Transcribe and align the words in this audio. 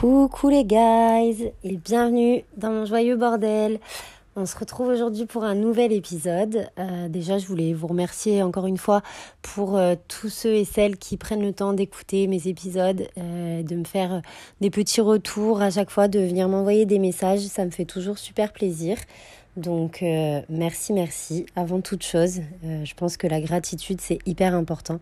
Coucou 0.00 0.48
les 0.48 0.64
guys 0.64 1.52
et 1.62 1.76
bienvenue 1.76 2.42
dans 2.56 2.70
mon 2.70 2.86
joyeux 2.86 3.16
bordel. 3.16 3.78
On 4.34 4.46
se 4.46 4.56
retrouve 4.56 4.88
aujourd'hui 4.88 5.26
pour 5.26 5.44
un 5.44 5.54
nouvel 5.54 5.92
épisode. 5.92 6.70
Euh, 6.78 7.08
déjà, 7.10 7.36
je 7.36 7.46
voulais 7.46 7.74
vous 7.74 7.86
remercier 7.86 8.42
encore 8.42 8.66
une 8.66 8.78
fois 8.78 9.02
pour 9.42 9.76
euh, 9.76 9.96
tous 10.08 10.30
ceux 10.30 10.54
et 10.54 10.64
celles 10.64 10.96
qui 10.96 11.18
prennent 11.18 11.42
le 11.42 11.52
temps 11.52 11.74
d'écouter 11.74 12.28
mes 12.28 12.48
épisodes, 12.48 13.08
euh, 13.18 13.62
de 13.62 13.76
me 13.76 13.84
faire 13.84 14.22
des 14.62 14.70
petits 14.70 15.02
retours 15.02 15.60
à 15.60 15.70
chaque 15.70 15.90
fois, 15.90 16.08
de 16.08 16.20
venir 16.20 16.48
m'envoyer 16.48 16.86
des 16.86 16.98
messages. 16.98 17.40
Ça 17.40 17.66
me 17.66 17.70
fait 17.70 17.84
toujours 17.84 18.16
super 18.16 18.54
plaisir. 18.54 18.96
Donc 19.58 20.02
merci, 20.48 20.92
merci. 20.94 21.44
Avant 21.56 21.80
toute 21.80 22.04
chose, 22.04 22.40
je 22.62 22.94
pense 22.94 23.16
que 23.16 23.26
la 23.26 23.40
gratitude 23.40 24.00
c'est 24.00 24.20
hyper 24.24 24.54
important. 24.54 25.00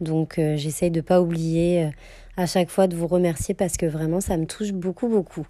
Donc 0.00 0.34
j'essaye 0.36 0.92
de 0.92 1.00
pas 1.00 1.20
oublier 1.20 1.90
à 2.38 2.46
chaque 2.46 2.70
fois 2.70 2.86
de 2.86 2.96
vous 2.96 3.08
remercier 3.08 3.52
parce 3.52 3.76
que 3.76 3.84
vraiment 3.84 4.20
ça 4.20 4.36
me 4.36 4.46
touche 4.46 4.72
beaucoup 4.72 5.08
beaucoup. 5.08 5.46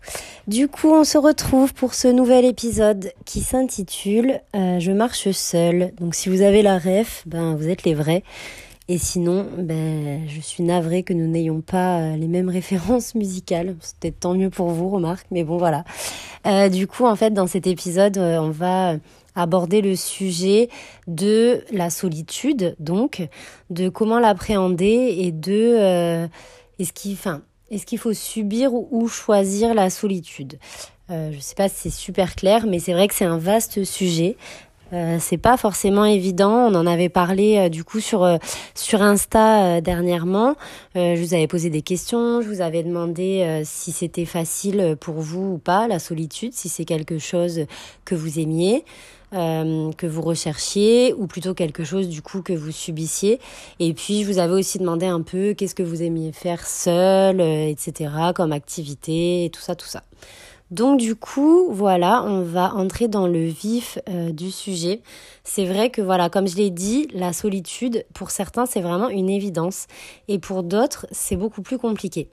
Du 0.48 0.68
coup, 0.68 0.90
on 0.90 1.04
se 1.04 1.18
retrouve 1.18 1.74
pour 1.74 1.92
ce 1.92 2.08
nouvel 2.08 2.46
épisode 2.46 3.12
qui 3.26 3.40
s'intitule 3.40 4.40
euh, 4.56 4.80
Je 4.80 4.90
marche 4.90 5.30
seule. 5.30 5.92
Donc 6.00 6.14
si 6.14 6.30
vous 6.30 6.40
avez 6.40 6.62
la 6.62 6.78
ref, 6.78 7.22
ben 7.26 7.54
vous 7.54 7.68
êtes 7.68 7.84
les 7.84 7.94
vrais. 7.94 8.24
Et 8.90 8.96
sinon, 8.96 9.46
ben, 9.58 10.26
je 10.26 10.40
suis 10.40 10.62
navrée 10.62 11.02
que 11.02 11.12
nous 11.12 11.26
n'ayons 11.26 11.60
pas 11.60 11.98
euh, 11.98 12.16
les 12.16 12.26
mêmes 12.26 12.48
références 12.58 13.14
musicales. 13.14 13.76
Peut-être 14.00 14.20
tant 14.20 14.32
mieux 14.32 14.48
pour 14.48 14.70
vous, 14.70 14.88
remarque, 14.88 15.26
mais 15.30 15.44
bon 15.44 15.58
voilà. 15.58 15.84
Euh, 16.46 16.70
du 16.70 16.86
coup, 16.86 17.04
en 17.04 17.14
fait, 17.14 17.34
dans 17.34 17.46
cet 17.46 17.66
épisode, 17.66 18.16
on 18.16 18.48
va 18.48 18.94
aborder 19.34 19.82
le 19.82 19.94
sujet 19.94 20.70
de 21.06 21.62
la 21.70 21.90
solitude, 21.90 22.74
donc, 22.80 23.28
de 23.68 23.90
comment 23.90 24.18
l'appréhender 24.18 25.14
et 25.18 25.32
de 25.32 26.28
est-ce 26.78 26.92
qu'il, 26.92 27.98
faut 27.98 28.12
subir 28.14 28.72
ou 28.72 29.08
choisir 29.08 29.74
la 29.74 29.90
solitude? 29.90 30.58
Euh, 31.10 31.30
Je 31.32 31.36
ne 31.36 31.40
sais 31.40 31.54
pas 31.54 31.68
si 31.68 31.76
c'est 31.90 31.96
super 31.96 32.34
clair, 32.34 32.66
mais 32.66 32.78
c'est 32.78 32.92
vrai 32.92 33.08
que 33.08 33.14
c'est 33.14 33.24
un 33.24 33.38
vaste 33.38 33.84
sujet. 33.84 34.36
Euh, 34.92 35.18
c'est 35.20 35.36
pas 35.38 35.56
forcément 35.56 36.04
évident. 36.04 36.70
On 36.70 36.74
en 36.74 36.86
avait 36.86 37.08
parlé 37.08 37.58
euh, 37.58 37.68
du 37.68 37.84
coup 37.84 38.00
sur 38.00 38.24
euh, 38.24 38.38
sur 38.74 39.02
Insta 39.02 39.80
dernièrement. 39.80 40.56
je 40.94 41.20
vous 41.20 41.34
avais 41.34 41.46
posé 41.46 41.70
des 41.70 41.82
questions. 41.82 42.40
Je 42.40 42.48
vous 42.48 42.60
avais 42.60 42.82
demandé 42.82 43.62
si 43.64 43.92
c'était 43.92 44.24
facile 44.24 44.96
pour 45.00 45.16
vous 45.16 45.54
ou 45.54 45.58
pas 45.58 45.88
la 45.88 45.98
solitude, 45.98 46.52
si 46.54 46.68
c'est 46.68 46.84
quelque 46.84 47.18
chose 47.18 47.66
que 48.04 48.14
vous 48.14 48.38
aimiez. 48.38 48.84
Euh, 49.34 49.92
que 49.92 50.06
vous 50.06 50.22
recherchiez 50.22 51.12
ou 51.12 51.26
plutôt 51.26 51.52
quelque 51.52 51.84
chose 51.84 52.08
du 52.08 52.22
coup 52.22 52.40
que 52.40 52.54
vous 52.54 52.72
subissiez. 52.72 53.40
Et 53.78 53.92
puis 53.92 54.22
je 54.22 54.26
vous 54.26 54.38
avais 54.38 54.54
aussi 54.54 54.78
demandé 54.78 55.04
un 55.04 55.20
peu 55.20 55.52
qu'est-ce 55.52 55.74
que 55.74 55.82
vous 55.82 56.02
aimiez 56.02 56.32
faire 56.32 56.66
seul, 56.66 57.42
euh, 57.42 57.68
etc. 57.68 58.10
comme 58.34 58.52
activité 58.52 59.44
et 59.44 59.50
tout 59.50 59.60
ça, 59.60 59.74
tout 59.74 59.86
ça. 59.86 60.02
Donc 60.70 60.98
du 60.98 61.14
coup, 61.14 61.68
voilà, 61.70 62.22
on 62.24 62.40
va 62.40 62.74
entrer 62.74 63.06
dans 63.06 63.26
le 63.26 63.44
vif 63.44 63.98
euh, 64.08 64.32
du 64.32 64.50
sujet. 64.50 65.02
C'est 65.44 65.66
vrai 65.66 65.90
que 65.90 66.00
voilà, 66.00 66.30
comme 66.30 66.48
je 66.48 66.56
l'ai 66.56 66.70
dit, 66.70 67.08
la 67.12 67.34
solitude, 67.34 68.06
pour 68.14 68.30
certains, 68.30 68.64
c'est 68.64 68.80
vraiment 68.80 69.10
une 69.10 69.28
évidence. 69.28 69.88
Et 70.28 70.38
pour 70.38 70.62
d'autres, 70.62 71.06
c'est 71.10 71.36
beaucoup 71.36 71.60
plus 71.60 71.78
compliqué. 71.78 72.30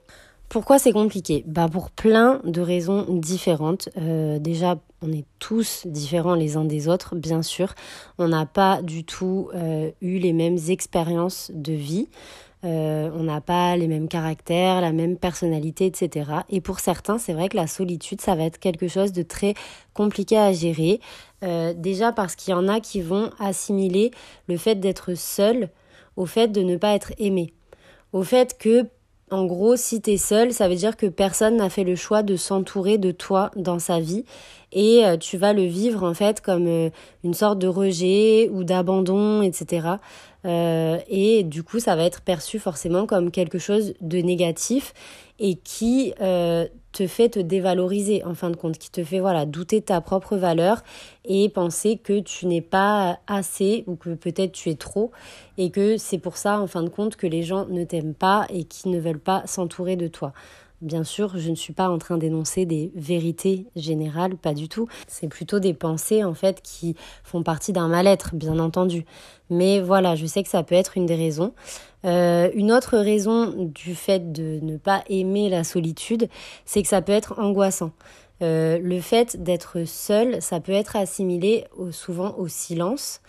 Pourquoi 0.48 0.78
c'est 0.78 0.92
compliqué? 0.92 1.42
Bah 1.46 1.68
Pour 1.68 1.90
plein 1.90 2.40
de 2.44 2.60
raisons 2.60 3.04
différentes. 3.08 3.88
Euh, 3.98 4.38
déjà, 4.38 4.78
on 5.02 5.12
est 5.12 5.24
tous 5.40 5.86
différents 5.86 6.36
les 6.36 6.56
uns 6.56 6.64
des 6.64 6.88
autres, 6.88 7.16
bien 7.16 7.42
sûr. 7.42 7.74
On 8.18 8.28
n'a 8.28 8.46
pas 8.46 8.80
du 8.80 9.04
tout 9.04 9.50
euh, 9.54 9.90
eu 10.00 10.18
les 10.18 10.32
mêmes 10.32 10.58
expériences 10.68 11.50
de 11.52 11.72
vie. 11.72 12.08
Euh, 12.64 13.10
on 13.14 13.24
n'a 13.24 13.40
pas 13.40 13.76
les 13.76 13.88
mêmes 13.88 14.06
caractères, 14.06 14.80
la 14.80 14.92
même 14.92 15.16
personnalité, 15.16 15.86
etc. 15.86 16.30
Et 16.48 16.60
pour 16.60 16.78
certains, 16.78 17.18
c'est 17.18 17.32
vrai 17.32 17.48
que 17.48 17.56
la 17.56 17.66
solitude, 17.66 18.20
ça 18.20 18.36
va 18.36 18.44
être 18.44 18.58
quelque 18.58 18.86
chose 18.86 19.12
de 19.12 19.22
très 19.22 19.54
compliqué 19.94 20.38
à 20.38 20.52
gérer. 20.52 21.00
déjà 21.42 22.12
parce 22.12 22.34
qu'il 22.34 22.52
y 22.52 22.54
en 22.54 22.68
a 22.68 22.80
qui 22.80 23.00
vont 23.00 23.30
assimiler 23.38 24.10
le 24.48 24.56
fait 24.56 24.76
d'être 24.76 25.14
seul 25.14 25.70
au 26.16 26.24
fait 26.24 26.48
de 26.48 26.62
ne 26.62 26.76
pas 26.76 26.94
être 26.94 27.12
aimé. 27.18 27.52
Au 28.12 28.22
fait 28.22 28.56
que 28.58 28.86
en 29.30 29.44
gros, 29.44 29.74
si 29.74 30.00
tu 30.00 30.12
es 30.12 30.16
seul, 30.18 30.52
ça 30.52 30.68
veut 30.68 30.76
dire 30.76 30.96
que 30.96 31.06
personne 31.06 31.56
n'a 31.56 31.68
fait 31.68 31.82
le 31.82 31.96
choix 31.96 32.22
de 32.22 32.36
s'entourer 32.36 32.96
de 32.96 33.10
toi 33.10 33.50
dans 33.56 33.80
sa 33.80 33.98
vie 33.98 34.24
et 34.70 35.04
euh, 35.04 35.16
tu 35.16 35.36
vas 35.36 35.52
le 35.52 35.64
vivre 35.64 36.04
en 36.04 36.14
fait 36.14 36.40
comme 36.40 36.66
euh, 36.68 36.90
une 37.24 37.34
sorte 37.34 37.58
de 37.58 37.66
rejet 37.66 38.48
ou 38.52 38.62
d'abandon, 38.62 39.42
etc. 39.42 39.88
Euh, 40.44 40.98
et 41.08 41.42
du 41.42 41.64
coup, 41.64 41.80
ça 41.80 41.96
va 41.96 42.04
être 42.04 42.20
perçu 42.20 42.60
forcément 42.60 43.06
comme 43.06 43.32
quelque 43.32 43.58
chose 43.58 43.94
de 44.00 44.18
négatif 44.18 44.94
et 45.40 45.56
qui 45.56 46.14
te 46.96 47.06
fait 47.06 47.28
te 47.28 47.38
dévaloriser 47.38 48.24
en 48.24 48.34
fin 48.34 48.48
de 48.48 48.56
compte, 48.56 48.78
qui 48.78 48.90
te 48.90 49.04
fait 49.04 49.20
voilà 49.20 49.44
douter 49.44 49.80
de 49.80 49.84
ta 49.84 50.00
propre 50.00 50.36
valeur 50.36 50.82
et 51.26 51.50
penser 51.50 51.98
que 52.02 52.20
tu 52.20 52.46
n'es 52.46 52.62
pas 52.62 53.18
assez 53.26 53.84
ou 53.86 53.96
que 53.96 54.14
peut-être 54.14 54.52
tu 54.52 54.70
es 54.70 54.76
trop 54.76 55.10
et 55.58 55.70
que 55.70 55.98
c'est 55.98 56.16
pour 56.16 56.38
ça 56.38 56.58
en 56.58 56.66
fin 56.66 56.82
de 56.82 56.88
compte 56.88 57.16
que 57.16 57.26
les 57.26 57.42
gens 57.42 57.66
ne 57.66 57.84
t'aiment 57.84 58.14
pas 58.14 58.46
et 58.48 58.64
qui 58.64 58.88
ne 58.88 58.98
veulent 58.98 59.18
pas 59.18 59.42
s'entourer 59.46 59.96
de 59.96 60.08
toi. 60.08 60.32
Bien 60.82 61.04
sûr, 61.04 61.38
je 61.38 61.50
ne 61.50 61.54
suis 61.54 61.72
pas 61.72 61.88
en 61.88 61.98
train 61.98 62.16
d'énoncer 62.16 62.66
des 62.66 62.92
vérités 62.94 63.66
générales, 63.76 64.36
pas 64.36 64.54
du 64.54 64.68
tout. 64.68 64.88
C'est 65.06 65.28
plutôt 65.28 65.58
des 65.58 65.72
pensées 65.74 66.24
en 66.24 66.34
fait 66.34 66.60
qui 66.62 66.96
font 67.24 67.42
partie 67.42 67.72
d'un 67.72 67.88
mal-être, 67.88 68.34
bien 68.34 68.58
entendu. 68.58 69.04
Mais 69.48 69.80
voilà, 69.80 70.16
je 70.16 70.26
sais 70.26 70.42
que 70.42 70.48
ça 70.48 70.62
peut 70.62 70.74
être 70.74 70.96
une 70.96 71.06
des 71.06 71.14
raisons. 71.14 71.52
Euh, 72.06 72.50
une 72.54 72.70
autre 72.72 72.98
raison 72.98 73.52
du 73.56 73.94
fait 73.94 74.32
de 74.32 74.60
ne 74.62 74.76
pas 74.76 75.02
aimer 75.08 75.48
la 75.48 75.64
solitude, 75.64 76.28
c'est 76.64 76.82
que 76.82 76.88
ça 76.88 77.02
peut 77.02 77.12
être 77.12 77.38
angoissant. 77.38 77.90
Euh, 78.42 78.78
le 78.78 79.00
fait 79.00 79.42
d'être 79.42 79.84
seul, 79.86 80.40
ça 80.40 80.60
peut 80.60 80.72
être 80.72 80.94
assimilé 80.94 81.64
souvent 81.90 82.34
au 82.36 82.48
silence 82.48 83.20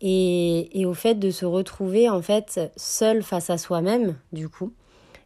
et, 0.00 0.84
au 0.86 0.94
fait 0.94 1.14
de 1.16 1.30
se 1.30 1.44
retrouver 1.44 2.08
en 2.08 2.22
fait 2.22 2.60
seul 2.76 3.22
face 3.22 3.50
à 3.50 3.58
soi-même, 3.58 4.16
du 4.32 4.48
coup 4.48 4.72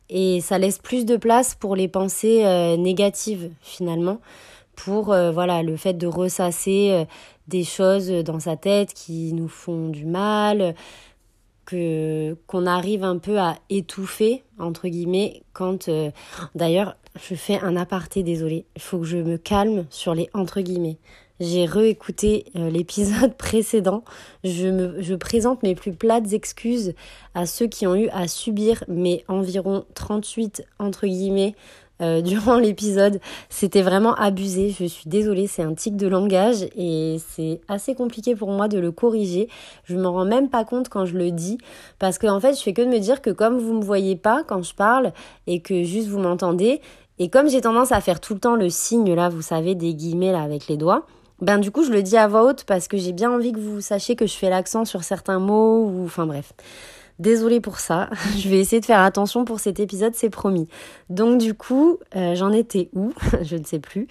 et 0.09 0.41
ça 0.41 0.56
laisse 0.56 0.78
plus 0.78 1.05
de 1.05 1.17
place 1.17 1.56
pour 1.56 1.75
les 1.75 1.88
pensées 1.88 2.44
euh, 2.44 2.77
négatives 2.77 3.50
finalement 3.61 4.21
pour 4.77 5.06
voilà 5.06 5.62
le 5.62 5.77
fait 5.77 5.94
de 5.94 6.06
ressasser 6.06 7.06
des 7.49 7.65
choses 7.65 8.11
dans 8.11 8.38
sa 8.38 8.56
tête 8.56 8.93
qui 8.93 9.33
nous 9.33 9.49
font 9.49 9.88
du 9.88 10.05
mal 10.05 10.75
qu'on 11.66 12.66
arrive 12.66 13.04
un 13.04 13.19
peu 13.19 13.38
à 13.38 13.56
étouffer 13.71 14.44
entre 14.59 14.88
guillemets 14.88 15.43
quand 15.53 15.91
d'ailleurs 16.54 16.97
je 17.21 17.34
fais 17.34 17.59
un 17.60 17.77
aparté 17.77 18.22
désolé 18.22 18.65
il 18.77 18.82
faut 18.82 18.99
que 18.99 19.04
je 19.04 19.16
me 19.19 19.37
calme 19.37 19.84
sur 19.91 20.15
les 20.15 20.31
entre 20.32 20.60
guillemets 20.60 20.99
j'ai 21.41 21.66
réécouté 21.66 22.47
euh, 22.56 22.71
l'épisode 22.71 23.34
précédent. 23.38 24.05
Je, 24.44 24.69
me, 24.69 25.03
je 25.03 25.15
présente 25.15 25.62
mes 25.62 25.75
plus 25.75 25.93
plates 25.93 26.32
excuses 26.32 26.94
à 27.34 27.47
ceux 27.47 27.66
qui 27.66 27.87
ont 27.87 27.94
eu 27.94 28.09
à 28.09 28.28
subir 28.28 28.84
mes 28.88 29.25
environ 29.28 29.84
38 29.94 30.65
entre 30.78 31.06
guillemets 31.06 31.55
euh, 32.01 32.21
durant 32.23 32.59
l'épisode. 32.59 33.21
C'était 33.49 33.83
vraiment 33.83 34.15
abusé. 34.15 34.75
Je 34.79 34.84
suis 34.84 35.09
désolée, 35.09 35.47
c'est 35.47 35.62
un 35.62 35.75
tic 35.75 35.97
de 35.97 36.07
langage 36.07 36.67
et 36.77 37.19
c'est 37.29 37.61
assez 37.69 37.95
compliqué 37.95 38.34
pour 38.34 38.51
moi 38.51 38.69
de 38.69 38.79
le 38.79 38.93
corriger. 38.93 39.49
Je 39.84 39.97
me 39.97 40.06
rends 40.06 40.25
même 40.25 40.49
pas 40.49 40.65
compte 40.65 40.89
quand 40.89 41.05
je 41.05 41.17
le 41.17 41.31
dis 41.31 41.59
parce 41.99 42.19
qu'en 42.19 42.37
en 42.37 42.41
fait, 42.41 42.55
je 42.55 42.62
fais 42.62 42.73
que 42.73 42.83
de 42.83 42.89
me 42.89 42.99
dire 42.99 43.23
que 43.23 43.31
comme 43.31 43.59
vous 43.59 43.75
me 43.75 43.83
voyez 43.83 44.17
pas 44.17 44.43
quand 44.47 44.62
je 44.62 44.75
parle 44.75 45.12
et 45.47 45.61
que 45.61 45.83
juste 45.83 46.09
vous 46.09 46.19
m'entendez 46.19 46.81
et 47.19 47.31
comme 47.31 47.49
j'ai 47.49 47.62
tendance 47.62 47.93
à 47.93 48.01
faire 48.01 48.21
tout 48.21 48.35
le 48.35 48.41
temps 48.41 48.56
le 48.56 48.69
signe 48.69 49.15
là, 49.15 49.29
vous 49.29 49.43
savez, 49.43 49.75
des 49.75 49.95
guillemets 49.95 50.33
là 50.33 50.43
avec 50.43 50.69
les 50.69 50.77
doigts, 50.77 51.06
ben 51.41 51.59
du 51.59 51.71
coup 51.71 51.83
je 51.83 51.91
le 51.91 52.03
dis 52.03 52.17
à 52.17 52.29
voix 52.29 52.45
haute 52.45 52.65
parce 52.65 52.89
que 52.89 52.97
j'ai 52.99 53.12
bien 53.12 53.31
envie 53.31 53.53
que 53.53 53.59
vous 53.59 53.81
sachiez 53.81 54.17
que 54.17 54.27
je 54.27 54.35
fais 54.35 54.51
l'accent 54.51 54.85
sur 54.85 55.03
certains 55.03 55.39
mots 55.39 55.87
ou 55.87 56.05
enfin 56.05 56.27
bref. 56.27 56.53
Désolée 57.19 57.61
pour 57.61 57.79
ça, 57.79 58.11
je 58.37 58.49
vais 58.49 58.59
essayer 58.59 58.81
de 58.81 58.87
faire 58.87 59.01
attention 59.01 59.45
pour 59.45 59.61
cet 59.61 59.81
épisode, 59.81 60.15
c'est 60.15 60.31
promis. 60.31 60.69
Donc 61.09 61.39
du 61.39 61.55
coup, 61.55 61.99
euh, 62.15 62.35
j'en 62.35 62.53
étais 62.53 62.91
où? 62.95 63.13
Je 63.43 63.57
ne 63.57 63.65
sais 63.65 63.79
plus. 63.79 64.07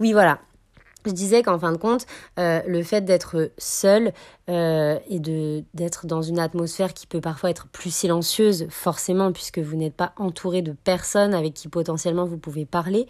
Oui 0.00 0.12
voilà, 0.12 0.38
je 1.10 1.14
disais 1.14 1.42
qu'en 1.42 1.58
fin 1.58 1.72
de 1.72 1.76
compte, 1.76 2.06
euh, 2.38 2.60
le 2.66 2.82
fait 2.82 3.02
d'être 3.02 3.50
seul 3.58 4.12
euh, 4.48 4.98
et 5.08 5.18
de 5.18 5.64
d'être 5.74 6.06
dans 6.06 6.22
une 6.22 6.38
atmosphère 6.38 6.94
qui 6.94 7.06
peut 7.06 7.20
parfois 7.20 7.50
être 7.50 7.66
plus 7.68 7.92
silencieuse, 7.92 8.66
forcément, 8.70 9.32
puisque 9.32 9.58
vous 9.58 9.76
n'êtes 9.76 9.94
pas 9.94 10.12
entouré 10.16 10.62
de 10.62 10.72
personnes 10.72 11.34
avec 11.34 11.54
qui 11.54 11.68
potentiellement 11.68 12.24
vous 12.24 12.38
pouvez 12.38 12.64
parler, 12.64 13.06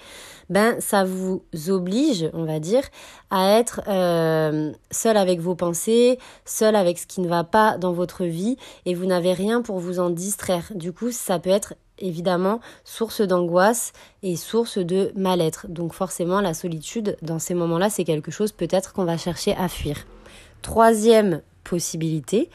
ben 0.49 0.81
ça 0.81 1.05
vous 1.05 1.43
oblige, 1.69 2.31
on 2.33 2.45
va 2.45 2.61
dire, 2.61 2.83
à 3.31 3.59
être 3.59 3.81
euh, 3.89 4.73
seul 4.91 5.17
avec 5.17 5.41
vos 5.41 5.55
pensées, 5.55 6.19
seul 6.45 6.77
avec 6.77 6.99
ce 6.99 7.07
qui 7.07 7.21
ne 7.21 7.29
va 7.29 7.45
pas 7.45 7.79
dans 7.79 7.93
votre 7.93 8.25
vie, 8.25 8.57
et 8.85 8.95
vous 8.95 9.07
n'avez 9.07 9.33
rien 9.33 9.63
pour 9.63 9.79
vous 9.79 10.01
en 10.01 10.11
distraire. 10.11 10.73
Du 10.75 10.93
coup, 10.93 11.11
ça 11.11 11.39
peut 11.39 11.51
être 11.51 11.75
évidemment 11.99 12.61
source 12.85 13.21
d'angoisse 13.21 13.93
et 14.23 14.37
source 14.37 14.79
de 14.79 15.13
mal-être. 15.15 15.67
Donc 15.69 15.93
forcément, 15.93 16.41
la 16.41 16.55
solitude, 16.55 17.17
dans 17.23 17.39
ces 17.39 17.55
moments-là, 17.55 17.91
c'est 17.91 18.05
quelque 18.05 18.31
chose 18.31 18.53
peut-être 18.53 18.93
qu'on 18.93 19.05
va 19.05 19.17
chercher 19.17 19.55
à 19.57 19.69
fuir. 19.69 20.07
Troisième 20.63 21.43
possibilité, 21.65 22.51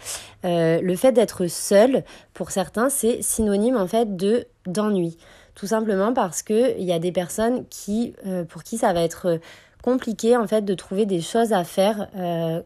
euh, 0.46 0.80
le 0.82 0.96
fait 0.96 1.12
d'être 1.12 1.48
seul, 1.48 2.04
pour 2.34 2.52
certains, 2.52 2.90
c'est 2.90 3.22
synonyme 3.22 3.76
en 3.76 3.88
fait 3.88 4.16
de 4.16 4.46
d'ennui. 4.66 5.18
tout 5.56 5.68
simplement 5.68 6.14
parce 6.14 6.44
que 6.44 6.78
il 6.80 6.86
y 6.86 6.94
a 6.94 7.00
des 7.00 7.12
personnes 7.12 7.66
qui, 7.70 8.14
pour 8.48 8.64
qui 8.64 8.78
ça 8.78 8.94
va 8.94 9.02
être 9.02 9.40
compliqué 9.82 10.38
en 10.38 10.48
fait 10.48 10.62
de 10.62 10.74
trouver 10.76 11.06
des 11.06 11.20
choses 11.20 11.52
à 11.52 11.64
faire 11.64 12.08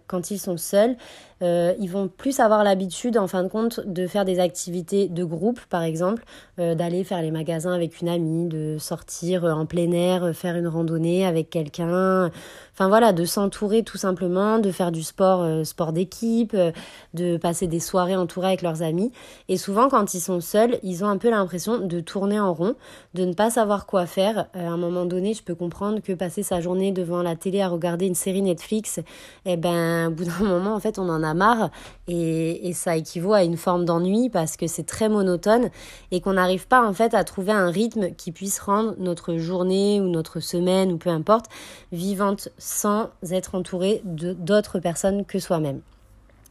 quand 0.07 0.29
ils 0.29 0.39
sont 0.39 0.57
seuls 0.57 0.97
euh, 1.41 1.73
ils 1.79 1.89
vont 1.89 2.07
plus 2.07 2.39
avoir 2.39 2.63
l'habitude, 2.63 3.17
en 3.17 3.27
fin 3.27 3.43
de 3.43 3.49
compte, 3.49 3.81
de 3.85 4.07
faire 4.07 4.25
des 4.25 4.39
activités 4.39 5.07
de 5.07 5.23
groupe, 5.23 5.59
par 5.69 5.83
exemple, 5.83 6.23
euh, 6.59 6.75
d'aller 6.75 7.03
faire 7.03 7.21
les 7.21 7.31
magasins 7.31 7.73
avec 7.73 8.01
une 8.01 8.07
amie, 8.07 8.47
de 8.47 8.77
sortir 8.79 9.43
euh, 9.43 9.51
en 9.51 9.65
plein 9.65 9.91
air, 9.91 10.33
faire 10.33 10.55
une 10.55 10.67
randonnée 10.67 11.25
avec 11.25 11.49
quelqu'un. 11.49 12.31
Enfin 12.73 12.87
voilà, 12.89 13.13
de 13.13 13.25
s'entourer 13.25 13.83
tout 13.83 13.97
simplement, 13.97 14.59
de 14.59 14.71
faire 14.71 14.91
du 14.91 15.03
sport, 15.03 15.65
sport 15.65 15.93
d'équipe, 15.93 16.55
de 17.13 17.37
passer 17.37 17.67
des 17.67 17.79
soirées 17.79 18.17
entourées 18.17 18.47
avec 18.47 18.61
leurs 18.61 18.81
amis. 18.81 19.13
Et 19.47 19.55
souvent, 19.55 19.87
quand 19.87 20.13
ils 20.13 20.19
sont 20.19 20.41
seuls, 20.41 20.77
ils 20.83 21.05
ont 21.05 21.07
un 21.07 21.17
peu 21.17 21.29
l'impression 21.29 21.79
de 21.79 21.99
tourner 22.01 22.37
en 22.37 22.53
rond, 22.53 22.75
de 23.13 23.23
ne 23.23 23.33
pas 23.33 23.49
savoir 23.49 23.85
quoi 23.85 24.05
faire. 24.05 24.47
à 24.53 24.67
un 24.67 24.75
moment 24.75 25.05
donné, 25.05 25.33
je 25.33 25.41
peux 25.41 25.55
comprendre 25.55 26.01
que 26.01 26.11
passer 26.11 26.43
sa 26.43 26.59
journée 26.59 26.91
devant 26.91 27.21
la 27.21 27.37
télé 27.37 27.61
à 27.61 27.69
regarder 27.69 28.07
une 28.07 28.15
série 28.15 28.41
Netflix, 28.41 28.99
eh 29.45 29.55
ben, 29.55 30.07
au 30.07 30.11
bout 30.11 30.25
d'un 30.25 30.39
moment, 30.45 30.75
en 30.75 30.79
fait, 30.81 30.99
on 30.99 31.07
en 31.07 31.23
a 31.25 31.33
marre 31.33 31.69
et, 32.07 32.71
ça 32.73 32.95
équivaut 32.95 33.33
à 33.33 33.43
une 33.43 33.57
forme 33.57 33.85
d'ennui 33.85 34.29
parce 34.29 34.57
que 34.57 34.67
c'est 34.67 34.85
très 34.85 35.09
monotone 35.09 35.69
et 36.11 36.21
qu'on 36.21 36.33
n'arrive 36.33 36.67
pas 36.67 36.87
en 36.87 36.93
fait 36.93 37.13
à 37.13 37.23
trouver 37.23 37.51
un 37.51 37.69
rythme 37.69 38.11
qui 38.11 38.31
puisse 38.31 38.59
rendre 38.59 38.95
notre 38.97 39.37
journée 39.37 39.99
ou 39.99 40.07
notre 40.07 40.39
semaine 40.39 40.91
ou 40.91 40.97
peu 40.97 41.09
importe 41.09 41.45
vivante 41.91 42.49
sans 42.57 43.09
être 43.31 43.55
entouré 43.55 44.01
d'autres 44.05 44.79
personnes 44.79 45.25
que 45.25 45.39
soi-même. 45.39 45.81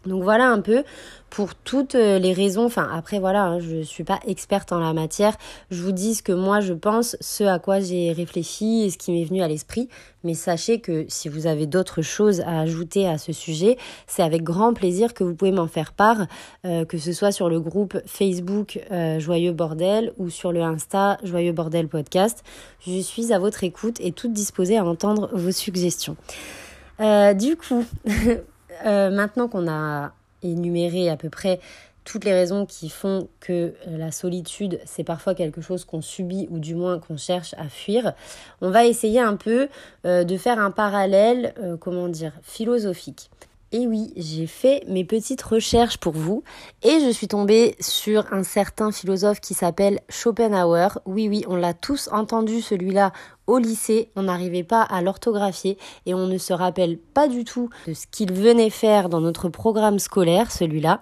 Donc 0.06 0.22
voilà 0.22 0.48
un 0.48 0.60
peu 0.60 0.84
pour 1.30 1.54
toutes 1.54 1.96
euh, 1.96 2.18
les 2.18 2.32
raisons. 2.32 2.66
Enfin 2.66 2.88
après 2.92 3.18
voilà, 3.18 3.44
hein, 3.44 3.58
je 3.58 3.82
suis 3.82 4.04
pas 4.04 4.20
experte 4.26 4.70
en 4.72 4.78
la 4.78 4.92
matière. 4.92 5.36
Je 5.70 5.82
vous 5.82 5.92
dis 5.92 6.14
ce 6.14 6.22
que 6.22 6.32
moi 6.32 6.60
je 6.60 6.72
pense, 6.74 7.16
ce 7.20 7.44
à 7.44 7.58
quoi 7.58 7.80
j'ai 7.80 8.12
réfléchi 8.12 8.90
ce 8.90 8.98
qui 8.98 9.12
m'est 9.12 9.24
venu 9.24 9.42
à 9.42 9.48
l'esprit. 9.48 9.88
Mais 10.22 10.34
sachez 10.34 10.80
que 10.80 11.04
si 11.08 11.28
vous 11.28 11.46
avez 11.46 11.66
d'autres 11.66 12.02
choses 12.02 12.40
à 12.42 12.60
ajouter 12.60 13.08
à 13.08 13.18
ce 13.18 13.32
sujet, 13.32 13.76
c'est 14.06 14.22
avec 14.22 14.42
grand 14.42 14.74
plaisir 14.74 15.12
que 15.12 15.24
vous 15.24 15.34
pouvez 15.34 15.52
m'en 15.52 15.66
faire 15.66 15.92
part, 15.92 16.26
euh, 16.64 16.84
que 16.84 16.98
ce 16.98 17.12
soit 17.12 17.32
sur 17.32 17.48
le 17.48 17.60
groupe 17.60 17.98
Facebook 18.06 18.80
euh, 18.92 19.18
Joyeux 19.18 19.52
Bordel 19.52 20.12
ou 20.18 20.30
sur 20.30 20.52
le 20.52 20.62
Insta 20.62 21.18
Joyeux 21.24 21.52
Bordel 21.52 21.88
Podcast. 21.88 22.44
Je 22.86 23.00
suis 23.00 23.32
à 23.32 23.38
votre 23.38 23.64
écoute 23.64 23.96
et 24.00 24.12
toute 24.12 24.32
disposée 24.32 24.78
à 24.78 24.84
entendre 24.84 25.30
vos 25.32 25.52
suggestions. 25.52 26.16
du 26.98 27.56
coup, 27.56 27.84
Euh, 28.84 29.10
maintenant 29.10 29.48
qu'on 29.48 29.68
a 29.68 30.12
énuméré 30.42 31.08
à 31.08 31.16
peu 31.16 31.30
près 31.30 31.60
toutes 32.04 32.24
les 32.26 32.34
raisons 32.34 32.66
qui 32.66 32.90
font 32.90 33.28
que 33.40 33.52
euh, 33.52 33.72
la 33.96 34.12
solitude, 34.12 34.78
c'est 34.84 35.04
parfois 35.04 35.34
quelque 35.34 35.62
chose 35.62 35.84
qu'on 35.84 36.02
subit 36.02 36.46
ou 36.50 36.58
du 36.58 36.74
moins 36.74 36.98
qu'on 36.98 37.16
cherche 37.16 37.54
à 37.54 37.68
fuir, 37.68 38.12
on 38.60 38.70
va 38.70 38.84
essayer 38.84 39.20
un 39.20 39.36
peu 39.36 39.68
euh, 40.04 40.24
de 40.24 40.36
faire 40.36 40.58
un 40.58 40.70
parallèle, 40.70 41.54
comment 41.80 42.08
dire, 42.08 42.32
philosophique. 42.42 43.30
Et 43.72 43.88
oui, 43.88 44.12
j'ai 44.16 44.46
fait 44.46 44.84
mes 44.86 45.02
petites 45.02 45.42
recherches 45.42 45.98
pour 45.98 46.12
vous 46.12 46.44
et 46.84 47.00
je 47.00 47.10
suis 47.10 47.26
tombée 47.26 47.74
sur 47.80 48.32
un 48.32 48.44
certain 48.44 48.92
philosophe 48.92 49.40
qui 49.40 49.52
s'appelle 49.52 49.98
Schopenhauer. 50.08 51.00
Oui, 51.06 51.28
oui, 51.28 51.44
on 51.48 51.56
l'a 51.56 51.74
tous 51.74 52.08
entendu 52.12 52.60
celui-là 52.60 53.12
au 53.46 53.58
lycée, 53.58 54.10
on 54.16 54.22
n'arrivait 54.22 54.62
pas 54.62 54.82
à 54.82 55.02
l'orthographier 55.02 55.78
et 56.06 56.14
on 56.14 56.26
ne 56.26 56.38
se 56.38 56.52
rappelle 56.52 56.98
pas 56.98 57.28
du 57.28 57.44
tout 57.44 57.68
de 57.86 57.94
ce 57.94 58.06
qu'il 58.10 58.32
venait 58.32 58.70
faire 58.70 59.08
dans 59.08 59.20
notre 59.20 59.48
programme 59.48 59.98
scolaire, 59.98 60.50
celui-là. 60.50 61.00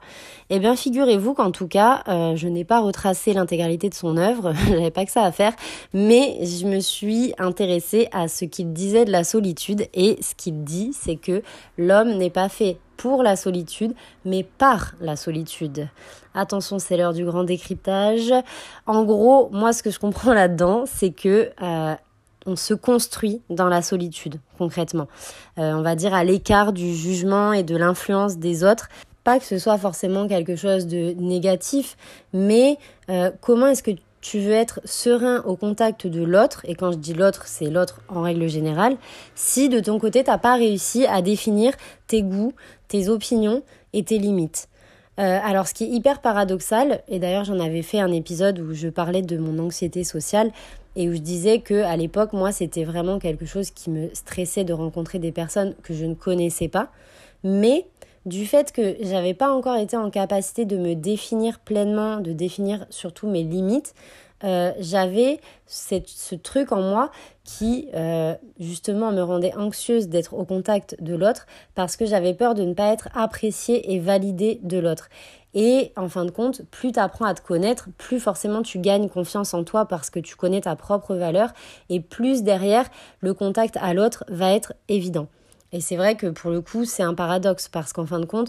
Eh 0.51 0.59
bien, 0.59 0.75
figurez-vous 0.75 1.35
qu'en 1.35 1.51
tout 1.51 1.69
cas, 1.69 2.03
euh, 2.09 2.37
je 2.37 2.49
n'ai 2.49 2.65
pas 2.65 2.81
retracé 2.81 3.33
l'intégralité 3.33 3.89
de 3.89 3.95
son 3.95 4.17
œuvre, 4.17 4.53
j'avais 4.69 4.91
pas 4.91 5.05
que 5.05 5.13
ça 5.13 5.23
à 5.23 5.33
faire, 5.33 5.53
mais 5.93 6.39
je 6.45 6.67
me 6.67 6.81
suis 6.81 7.33
intéressée 7.39 8.09
à 8.13 8.29
ce 8.29 8.45
qu'il 8.45 8.73
disait 8.73 9.05
de 9.05 9.13
la 9.13 9.25
solitude 9.25 9.87
et 9.95 10.19
ce 10.21 10.35
qu'il 10.35 10.65
dit, 10.65 10.93
c'est 10.93 11.17
que 11.17 11.43
l'homme 11.79 12.17
n'est 12.17 12.31
pas 12.31 12.49
fait 12.49 12.79
pour 12.97 13.23
la 13.23 13.35
solitude, 13.35 13.95
mais 14.25 14.45
par 14.45 14.95
la 15.01 15.17
solitude. 15.17 15.89
Attention, 16.35 16.79
c'est 16.79 16.97
l'heure 16.97 17.13
du 17.13 17.25
grand 17.25 17.43
décryptage. 17.43 18.33
En 18.87 19.03
gros, 19.05 19.49
moi, 19.51 19.73
ce 19.73 19.83
que 19.83 19.91
je 19.91 19.99
comprends 19.99 20.33
là-dedans, 20.33 20.85
c'est 20.87 21.11
que 21.11 21.51
euh, 21.61 21.95
on 22.47 22.57
se 22.57 22.75
construit 22.75 23.43
dans 23.51 23.69
la 23.69 23.83
solitude, 23.83 24.41
concrètement. 24.59 25.09
Euh, 25.59 25.73
on 25.73 25.83
va 25.83 25.95
dire 25.95 26.15
à 26.15 26.25
l'écart 26.25 26.73
du 26.73 26.95
jugement 26.95 27.53
et 27.53 27.63
de 27.63 27.77
l'influence 27.77 28.39
des 28.39 28.65
autres. 28.65 28.89
Pas 29.25 29.39
que 29.39 29.45
ce 29.45 29.59
soit 29.59 29.79
forcément 29.79 30.27
quelque 30.27 30.57
chose 30.57 30.87
de 30.87 31.15
négatif, 31.19 31.97
mais 32.33 32.77
euh, 33.09 33.31
comment 33.41 33.69
est-ce 33.69 33.83
que 33.83 33.93
tu 34.21 34.39
veux 34.39 34.53
être 34.53 34.81
serein 34.85 35.43
au 35.45 35.57
contact 35.57 36.07
de 36.07 36.23
l'autre, 36.23 36.63
et 36.65 36.75
quand 36.75 36.93
je 36.93 36.97
dis 36.97 37.13
l'autre, 37.13 37.43
c'est 37.47 37.67
l'autre 37.67 38.01
en 38.09 38.23
règle 38.23 38.49
générale, 38.49 38.97
si 39.35 39.69
de 39.69 39.81
ton 39.81 39.99
côté, 39.99 40.25
t'as 40.25 40.39
pas 40.39 40.55
réussi 40.55 41.07
à 41.07 41.23
définir 41.23 41.75
tes 42.07 42.23
goûts, 42.23 42.55
tes 42.89 43.09
opinions 43.09 43.63
et 43.93 44.05
tes 44.05 44.19
limites. 44.19 44.69
Euh, 45.19 45.39
alors, 45.45 45.67
ce 45.67 45.75
qui 45.75 45.85
est 45.85 45.89
hyper 45.89 46.21
paradoxal, 46.21 47.03
et 47.09 47.19
d'ailleurs 47.19 47.45
j'en 47.45 47.59
avais 47.59 47.83
fait 47.83 48.01
un 48.01 48.13
épisode 48.13 48.61
où 48.61 48.73
je 48.73 48.89
parlais 48.89 49.23
de 49.23 49.37
mon 49.37 49.59
anxiété 49.59 50.05
sociale, 50.05 50.53
et 50.97 51.09
où 51.09 51.15
je 51.15 51.21
disais 51.21 51.61
que 51.61 51.83
à 51.83 51.97
l'époque 51.97 52.33
moi 52.33 52.53
c'était 52.53 52.85
vraiment 52.85 53.19
quelque 53.19 53.47
chose 53.47 53.71
qui 53.71 53.91
me 53.91 54.09
stressait 54.15 54.65
de 54.65 54.73
rencontrer 54.73 55.19
des 55.19 55.33
personnes 55.33 55.75
que 55.83 55.95
je 55.95 56.05
ne 56.05 56.15
connaissais 56.15 56.69
pas 56.69 56.91
mais 57.45 57.87
du 58.27 58.47
fait 58.47 58.73
que 58.73 58.97
j'avais 59.01 59.35
pas 59.35 59.53
encore 59.53 59.77
été 59.77 59.97
en 59.97 60.11
capacité 60.11 60.65
de 60.65 60.77
me 60.77 60.95
définir 60.95 61.59
pleinement, 61.59 62.19
de 62.19 62.33
définir 62.33 62.87
surtout 62.89 63.29
mes 63.29 63.43
limites, 63.43 63.95
euh, 64.45 64.73
j'avais 64.81 65.41
ce 65.67 66.35
truc 66.35 66.73
en 66.73 66.83
moi 66.83 67.11
qui 67.45 67.89
euh, 67.95 68.35
justement 68.59 69.13
me 69.13 69.23
rendait 69.23 69.55
anxieuse 69.55 70.09
d'être 70.09 70.35
au 70.35 70.45
contact 70.45 71.01
de 71.01 71.15
l'autre 71.15 71.47
parce 71.75 71.97
que 71.97 72.07
j'avais 72.07 72.35
peur 72.35 72.55
de 72.55 72.65
ne 72.65 72.75
pas 72.75 72.93
être 72.93 73.09
appréciée 73.15 73.93
et 73.93 74.01
validée 74.01 74.59
de 74.63 74.79
l'autre. 74.79 75.09
Et 75.55 75.93
en 75.97 76.09
fin 76.09 76.25
de 76.25 76.31
compte, 76.31 76.63
plus 76.71 76.93
tu 76.93 76.99
apprends 76.99 77.27
à 77.27 77.35
te 77.35 77.43
connaître, 77.43 77.89
plus 77.99 78.21
forcément 78.21 78.63
tu 78.63 78.79
gagnes 78.79 79.09
confiance 79.09 79.53
en 79.53 79.65
toi 79.65 79.87
parce 79.87 80.09
que 80.09 80.19
tu 80.19 80.35
connais 80.35 80.63
ta 80.63 80.77
propre 80.77 81.15
valeur 81.15 81.51
et 81.91 82.01
plus 82.01 82.43
derrière 82.43 82.87
le 83.21 83.35
contact 83.35 83.77
à 83.81 83.93
l'autre 83.93 84.25
va 84.29 84.53
être 84.53 84.73
évident. 84.89 85.27
Et 85.73 85.81
c'est 85.81 85.97
vrai 85.97 86.17
que 86.17 86.27
pour 86.27 86.51
le 86.51 86.61
coup, 86.61 86.85
c'est 86.85 87.03
un 87.03 87.15
paradoxe 87.15 87.69
parce 87.69 87.93
qu'en 87.93 88.07
fin 88.07 88.21
de 88.21 88.27
compte, 88.27 88.49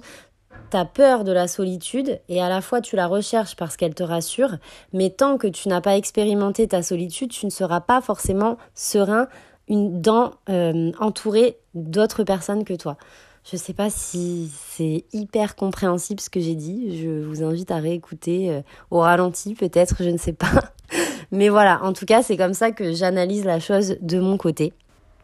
tu 0.72 0.78
as 0.78 0.86
peur 0.86 1.24
de 1.24 1.32
la 1.32 1.48
solitude 1.48 2.20
et 2.30 2.42
à 2.42 2.50
la 2.50 2.62
fois 2.62 2.82
tu 2.82 2.96
la 2.96 3.08
recherches 3.08 3.56
parce 3.56 3.76
qu'elle 3.76 3.96
te 3.96 4.04
rassure, 4.04 4.58
mais 4.94 5.10
tant 5.10 5.38
que 5.38 5.48
tu 5.48 5.70
n'as 5.70 5.82
pas 5.82 5.98
expérimenté 5.98 6.68
ta 6.68 6.82
solitude, 6.82 7.32
tu 7.32 7.46
ne 7.46 7.52
seras 7.52 7.82
pas 7.82 8.02
forcément 8.02 8.58
serein 8.76 9.28
dans, 9.70 10.32
euh, 10.50 10.92
entouré 11.00 11.58
d'autres 11.74 12.24
personnes 12.24 12.64
que 12.64 12.74
toi. 12.74 12.98
Je 13.44 13.58
ne 13.58 13.62
sais 13.62 13.74
pas 13.74 13.90
si 13.90 14.50
c'est 14.70 15.04
hyper 15.12 15.56
compréhensible 15.56 16.22
ce 16.22 16.30
que 16.30 16.40
j'ai 16.40 16.56
dit. 16.56 17.02
Je 17.02 17.24
vous 17.24 17.44
invite 17.44 17.72
à 17.72 17.78
réécouter 17.78 18.50
euh, 18.50 18.62
au 18.90 19.00
ralenti 19.00 19.54
peut-être, 19.54 19.98
je 20.00 20.10
ne 20.10 20.18
sais 20.18 20.34
pas. 20.34 20.72
Mais 21.32 21.50
voilà, 21.50 21.84
en 21.84 21.92
tout 21.92 22.06
cas, 22.06 22.24
c'est 22.24 22.38
comme 22.38 22.54
ça 22.54 22.72
que 22.72 22.94
j'analyse 22.94 23.44
la 23.44 23.60
chose 23.60 23.98
de 24.02 24.20
mon 24.20 24.38
côté. 24.38 24.72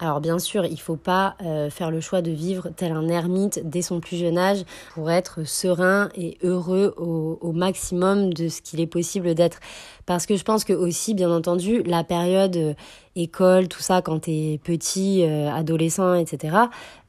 Alors 0.01 0.21
bien 0.21 0.39
sûr, 0.39 0.65
il 0.65 0.71
ne 0.71 0.77
faut 0.77 0.95
pas 0.95 1.35
euh, 1.41 1.69
faire 1.69 1.91
le 1.91 1.99
choix 1.99 2.21
de 2.21 2.31
vivre 2.31 2.69
tel 2.73 2.93
un 2.93 3.09
ermite 3.09 3.59
dès 3.69 3.81
son 3.81 3.99
plus 3.99 4.15
jeune 4.15 4.38
âge 4.38 4.63
pour 4.93 5.11
être 5.11 5.43
serein 5.45 6.07
et 6.15 6.38
heureux 6.41 6.93
au, 6.97 7.51
maximum 7.51 8.33
de 8.33 8.47
ce 8.47 8.61
qu'il 8.61 8.79
est 8.79 8.88
possible 8.88 9.35
d'être. 9.35 9.59
Parce 10.05 10.25
que 10.25 10.38
je 10.38 10.43
pense 10.43 10.63
que 10.63 10.71
aussi, 10.71 11.13
bien 11.13 11.29
entendu, 11.29 11.83
la 11.83 12.05
période 12.05 12.55
euh, 12.55 12.73
école, 13.19 13.67
tout 13.67 13.81
ça, 13.81 14.01
quand 14.01 14.19
t'es 14.19 14.59
petit, 14.63 15.23
euh, 15.23 15.51
adolescent, 15.51 16.15
etc., 16.15 16.57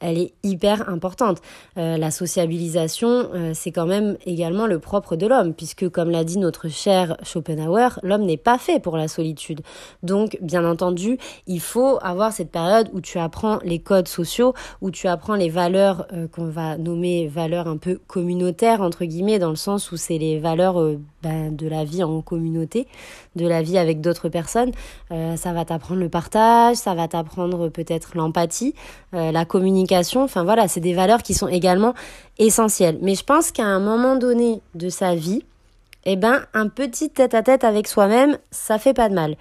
elle 0.00 0.18
est 0.18 0.32
hyper 0.42 0.88
importante. 0.88 1.42
Euh, 1.76 1.98
la 1.98 2.10
sociabilisation, 2.10 3.28
c'est 3.52 3.70
quand 3.70 3.86
même 3.86 4.16
également 4.24 4.66
le 4.66 4.78
propre 4.78 5.16
de 5.16 5.26
l'homme, 5.26 5.52
puisque 5.52 5.88
comme 5.88 6.10
l'a 6.10 6.24
dit 6.24 6.38
notre 6.38 6.68
cher 6.68 7.16
Schopenhauer, 7.22 8.00
l'homme 8.02 8.24
n'est 8.24 8.36
pas 8.36 8.56
fait 8.58 8.80
pour 8.80 8.96
la 8.96 9.08
solitude. 9.08 9.60
Donc, 10.02 10.38
bien 10.40 10.64
entendu, 10.64 11.18
il 11.46 11.60
faut 11.60 11.98
avoir 12.02 12.32
cette 12.32 12.50
période 12.50 12.88
où 12.92 13.00
tu 13.00 13.18
apprends 13.18 13.58
les 13.62 13.78
codes 13.78 14.08
sociaux, 14.08 14.54
où 14.80 14.90
tu 14.90 15.06
apprends 15.06 15.34
les 15.34 15.50
valeurs 15.50 16.06
qu'on 16.32 16.46
va 16.46 16.78
nommer 16.78 17.28
valeurs 17.28 17.68
un 17.68 17.76
peu 17.76 18.00
communautaires, 18.06 18.80
entre 18.80 19.04
guillemets, 19.04 19.38
dans 19.38 19.50
le 19.50 19.56
sens 19.56 19.92
où 19.92 19.96
c'est 19.96 20.18
les 20.18 20.38
valeurs 20.38 20.96
ben, 21.22 21.54
de 21.54 21.68
la 21.68 21.84
vie 21.84 22.02
en 22.02 22.22
communauté 22.22 22.86
de 23.36 23.46
la 23.46 23.62
vie 23.62 23.78
avec 23.78 24.00
d'autres 24.00 24.28
personnes. 24.28 24.72
Euh, 25.10 25.36
ça 25.36 25.52
va 25.52 25.64
t'apprendre 25.64 26.00
le 26.00 26.09
partage, 26.09 26.76
ça 26.76 26.95
va 26.95 27.07
t'apprendre 27.07 27.69
peut-être 27.69 28.16
l'empathie, 28.16 28.75
euh, 29.14 29.30
la 29.30 29.45
communication. 29.45 30.23
Enfin 30.25 30.42
voilà, 30.42 30.66
c'est 30.66 30.80
des 30.80 30.95
valeurs 30.95 31.23
qui 31.23 31.35
sont 31.35 31.49
également 31.49 31.95
essentielles. 32.38 32.99
Mais 33.02 33.14
je 33.14 33.25
pense 33.25 33.52
qu'à 33.52 33.66
un 33.66 33.78
moment 33.80 34.16
donné 34.16 34.61
de 34.75 34.88
sa 34.88 35.14
vie, 35.14 35.45
eh 36.04 36.16
ben, 36.16 36.42
un 36.54 36.69
petit 36.69 37.11
tête-à-tête 37.11 37.62
avec 37.62 37.87
soi-même, 37.87 38.38
ça 38.50 38.78
fait 38.78 38.95
pas 38.95 39.09
de 39.09 39.14
mal. 39.14 39.37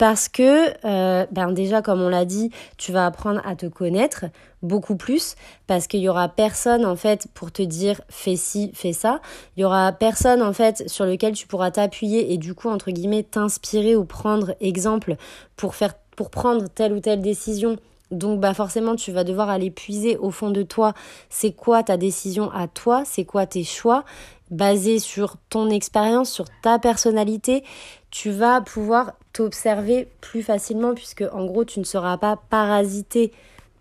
Parce 0.00 0.30
que, 0.30 0.70
euh, 0.86 1.26
ben 1.30 1.52
déjà, 1.52 1.82
comme 1.82 2.00
on 2.00 2.08
l'a 2.08 2.24
dit, 2.24 2.50
tu 2.78 2.90
vas 2.90 3.04
apprendre 3.04 3.42
à 3.44 3.54
te 3.54 3.66
connaître 3.66 4.24
beaucoup 4.62 4.96
plus 4.96 5.34
parce 5.66 5.88
qu'il 5.88 6.00
y 6.00 6.08
aura 6.08 6.30
personne 6.30 6.86
en 6.86 6.96
fait 6.96 7.28
pour 7.34 7.52
te 7.52 7.60
dire 7.60 8.00
fais 8.08 8.36
ci, 8.36 8.70
fais 8.72 8.94
ça. 8.94 9.20
Il 9.58 9.60
y 9.60 9.64
aura 9.64 9.92
personne 9.92 10.40
en 10.40 10.54
fait 10.54 10.88
sur 10.88 11.04
lequel 11.04 11.34
tu 11.34 11.46
pourras 11.46 11.70
t'appuyer 11.70 12.32
et 12.32 12.38
du 12.38 12.54
coup 12.54 12.70
entre 12.70 12.90
guillemets 12.90 13.24
t'inspirer 13.24 13.94
ou 13.94 14.06
prendre 14.06 14.54
exemple 14.62 15.16
pour 15.54 15.74
faire 15.74 15.92
pour 16.16 16.30
prendre 16.30 16.66
telle 16.70 16.94
ou 16.94 17.00
telle 17.00 17.20
décision. 17.20 17.76
Donc 18.10 18.40
bah 18.40 18.54
forcément 18.54 18.96
tu 18.96 19.12
vas 19.12 19.22
devoir 19.22 19.50
aller 19.50 19.70
puiser 19.70 20.16
au 20.16 20.30
fond 20.30 20.48
de 20.48 20.62
toi 20.62 20.94
c'est 21.28 21.52
quoi 21.52 21.82
ta 21.82 21.98
décision 21.98 22.50
à 22.52 22.68
toi, 22.68 23.02
c'est 23.04 23.26
quoi 23.26 23.44
tes 23.44 23.64
choix? 23.64 24.04
Basé 24.50 24.98
sur 24.98 25.36
ton 25.48 25.70
expérience, 25.70 26.28
sur 26.28 26.46
ta 26.62 26.80
personnalité, 26.80 27.62
tu 28.10 28.30
vas 28.30 28.60
pouvoir 28.60 29.12
t'observer 29.32 30.08
plus 30.20 30.42
facilement 30.42 30.94
puisque 30.94 31.24
en 31.32 31.44
gros 31.46 31.64
tu 31.64 31.78
ne 31.78 31.84
seras 31.84 32.16
pas 32.16 32.36
parasité 32.36 33.32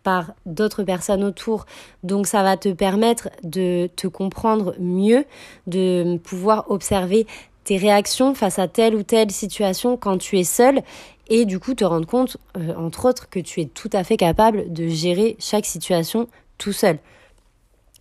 par 0.03 0.33
d'autres 0.45 0.83
personnes 0.83 1.23
autour. 1.23 1.65
Donc 2.03 2.27
ça 2.27 2.43
va 2.43 2.57
te 2.57 2.69
permettre 2.69 3.29
de 3.43 3.89
te 3.95 4.07
comprendre 4.07 4.75
mieux, 4.79 5.25
de 5.67 6.17
pouvoir 6.17 6.69
observer 6.71 7.27
tes 7.63 7.77
réactions 7.77 8.33
face 8.33 8.59
à 8.59 8.67
telle 8.67 8.95
ou 8.95 9.03
telle 9.03 9.31
situation 9.31 9.97
quand 9.97 10.17
tu 10.17 10.39
es 10.39 10.43
seul 10.43 10.81
et 11.29 11.45
du 11.45 11.59
coup 11.59 11.75
te 11.75 11.83
rendre 11.83 12.07
compte, 12.07 12.37
euh, 12.57 12.73
entre 12.75 13.07
autres, 13.07 13.29
que 13.29 13.39
tu 13.39 13.61
es 13.61 13.65
tout 13.65 13.89
à 13.93 14.03
fait 14.03 14.17
capable 14.17 14.73
de 14.73 14.87
gérer 14.87 15.35
chaque 15.39 15.65
situation 15.65 16.27
tout 16.57 16.73
seul. 16.73 16.97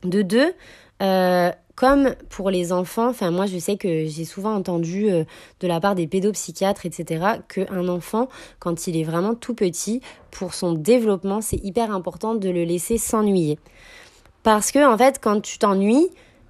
De 0.05 0.23
deux, 0.23 0.55
euh, 1.03 1.51
comme 1.75 2.15
pour 2.29 2.51
les 2.51 2.73
enfants, 2.73 3.09
enfin 3.09 3.31
moi 3.31 3.47
je 3.47 3.57
sais 3.59 3.77
que 3.77 4.07
j'ai 4.07 4.25
souvent 4.25 4.55
entendu 4.55 5.11
euh, 5.11 5.25
de 5.61 5.69
la 5.69 5.79
part 5.79 5.95
des 5.95 6.09
pédopsychiatres, 6.09 6.87
etc., 6.87 7.25
qu'un 7.49 7.89
enfant, 7.89 8.29
quand 8.59 8.89
il 8.89 8.97
est 8.97 9.05
vraiment 9.05 9.35
tout 9.35 9.55
petit, 9.55 10.01
pour 10.33 10.55
son 10.55 10.73
développement, 10.73 11.41
c'est 11.41 11.63
hyper 11.65 11.93
important 11.93 12.35
de 12.35 12.49
le 12.49 12.65
laisser 12.65 12.99
s'ennuyer. 12.99 13.59
Parce 14.43 14.73
que 14.73 14.85
en 14.93 14.99
fait, 14.99 15.21
quand 15.23 15.41
tu 15.41 15.59
t'ennuies, 15.59 16.09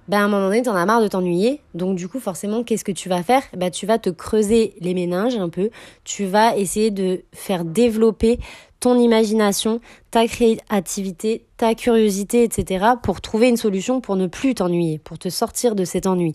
ben 0.09 0.21
à 0.21 0.23
un 0.23 0.27
moment 0.27 0.47
donné, 0.47 0.63
tu 0.63 0.69
en 0.69 0.75
as 0.75 0.85
marre 0.87 1.03
de 1.03 1.07
t'ennuyer. 1.07 1.61
Donc 1.75 1.95
du 1.95 2.07
coup, 2.07 2.19
forcément, 2.19 2.63
qu'est-ce 2.63 2.83
que 2.83 2.91
tu 2.91 3.09
vas 3.09 3.21
faire? 3.21 3.43
Ben, 3.55 3.69
Tu 3.69 3.85
vas 3.85 3.99
te 3.99 4.09
creuser 4.09 4.73
les 4.81 4.95
méninges 4.95 5.37
un 5.37 5.49
peu. 5.49 5.69
Tu 6.03 6.25
vas 6.25 6.57
essayer 6.57 6.89
de 6.89 7.21
faire 7.31 7.63
développer 7.63 8.39
ton 8.79 8.97
imagination, 8.97 9.81
ta 10.11 10.27
créativité, 10.27 11.45
ta 11.57 11.75
curiosité, 11.75 12.43
etc. 12.43 12.85
pour 13.03 13.21
trouver 13.21 13.49
une 13.49 13.57
solution 13.57 14.01
pour 14.01 14.15
ne 14.15 14.27
plus 14.27 14.55
t'ennuyer, 14.55 14.99
pour 14.99 15.17
te 15.19 15.29
sortir 15.29 15.75
de 15.75 15.85
cet 15.85 16.07
ennui. 16.07 16.33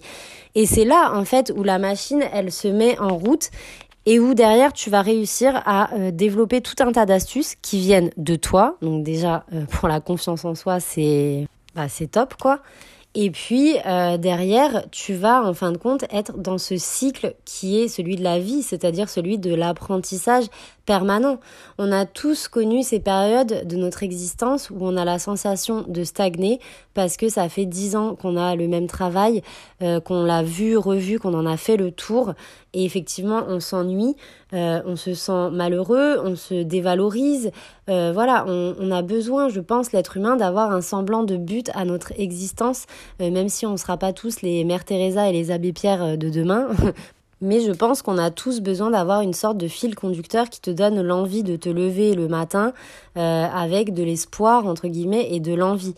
Et 0.54 0.66
c'est 0.66 0.84
là, 0.84 1.12
en 1.14 1.24
fait, 1.24 1.52
où 1.56 1.62
la 1.62 1.78
machine, 1.78 2.22
elle 2.32 2.52
se 2.52 2.68
met 2.68 2.98
en 2.98 3.16
route 3.16 3.50
et 4.06 4.20
où 4.20 4.34
derrière 4.34 4.72
tu 4.72 4.90
vas 4.90 5.02
réussir 5.02 5.62
à 5.64 5.94
euh, 5.94 6.10
développer 6.10 6.60
tout 6.60 6.74
un 6.80 6.92
tas 6.92 7.06
d'astuces 7.06 7.54
qui 7.62 7.78
viennent 7.78 8.10
de 8.16 8.36
toi. 8.36 8.76
Donc 8.82 9.02
déjà, 9.02 9.44
euh, 9.52 9.64
pour 9.66 9.88
la 9.88 10.00
confiance 10.00 10.44
en 10.44 10.54
soi, 10.54 10.80
c'est 10.80 11.46
bah, 11.74 11.88
c'est 11.88 12.10
top, 12.10 12.34
quoi. 12.40 12.60
Et 13.16 13.30
puis 13.30 13.76
euh, 13.86 14.16
derrière, 14.16 14.90
tu 14.90 15.14
vas 15.14 15.42
en 15.42 15.54
fin 15.54 15.70
de 15.70 15.76
compte 15.76 16.04
être 16.10 16.36
dans 16.36 16.58
ce 16.58 16.76
cycle 16.76 17.36
qui 17.44 17.80
est 17.80 17.88
celui 17.88 18.16
de 18.16 18.24
la 18.24 18.40
vie, 18.40 18.62
c'est-à-dire 18.62 19.08
celui 19.08 19.38
de 19.38 19.54
l'apprentissage 19.54 20.46
permanent. 20.84 21.38
On 21.78 21.92
a 21.92 22.06
tous 22.06 22.48
connu 22.48 22.82
ces 22.82 23.00
périodes 23.00 23.66
de 23.66 23.76
notre 23.76 24.02
existence 24.02 24.70
où 24.70 24.76
on 24.80 24.96
a 24.96 25.04
la 25.04 25.18
sensation 25.18 25.84
de 25.88 26.04
stagner 26.04 26.60
parce 26.94 27.16
que 27.16 27.28
ça 27.28 27.48
fait 27.48 27.66
dix 27.66 27.96
ans 27.96 28.14
qu'on 28.14 28.36
a 28.36 28.54
le 28.54 28.68
même 28.68 28.86
travail, 28.86 29.42
euh, 29.82 30.00
qu'on 30.00 30.24
l'a 30.24 30.42
vu, 30.42 30.76
revu, 30.76 31.18
qu'on 31.18 31.34
en 31.34 31.46
a 31.46 31.56
fait 31.56 31.76
le 31.76 31.90
tour. 31.90 32.34
Et 32.72 32.84
effectivement, 32.84 33.42
on 33.48 33.60
s'ennuie, 33.60 34.16
euh, 34.52 34.80
on 34.84 34.96
se 34.96 35.14
sent 35.14 35.50
malheureux, 35.50 36.20
on 36.24 36.36
se 36.36 36.62
dévalorise. 36.62 37.50
Euh, 37.88 38.12
voilà, 38.12 38.44
on, 38.46 38.74
on, 38.78 38.90
a 38.90 39.02
besoin, 39.02 39.48
je 39.48 39.60
pense, 39.60 39.92
l'être 39.92 40.16
humain, 40.16 40.36
d'avoir 40.36 40.70
un 40.70 40.80
semblant 40.80 41.24
de 41.24 41.36
but 41.36 41.70
à 41.74 41.84
notre 41.84 42.12
existence, 42.18 42.86
même 43.20 43.48
si 43.48 43.66
on 43.66 43.72
ne 43.72 43.76
sera 43.76 43.96
pas 43.96 44.12
tous 44.12 44.42
les 44.42 44.64
Mères 44.64 44.84
Teresa 44.84 45.28
et 45.28 45.32
les 45.32 45.50
Abbé 45.50 45.72
Pierre 45.72 46.18
de 46.18 46.28
demain. 46.28 46.68
Mais 47.44 47.60
je 47.60 47.72
pense 47.72 48.00
qu'on 48.00 48.16
a 48.16 48.30
tous 48.30 48.62
besoin 48.62 48.90
d'avoir 48.90 49.20
une 49.20 49.34
sorte 49.34 49.58
de 49.58 49.68
fil 49.68 49.94
conducteur 49.94 50.48
qui 50.48 50.62
te 50.62 50.70
donne 50.70 51.02
l'envie 51.02 51.42
de 51.42 51.56
te 51.56 51.68
lever 51.68 52.14
le 52.14 52.26
matin 52.26 52.72
euh, 53.18 53.44
avec 53.44 53.92
de 53.92 54.02
l'espoir, 54.02 54.66
entre 54.66 54.88
guillemets, 54.88 55.28
et 55.30 55.40
de 55.40 55.52
l'envie. 55.52 55.94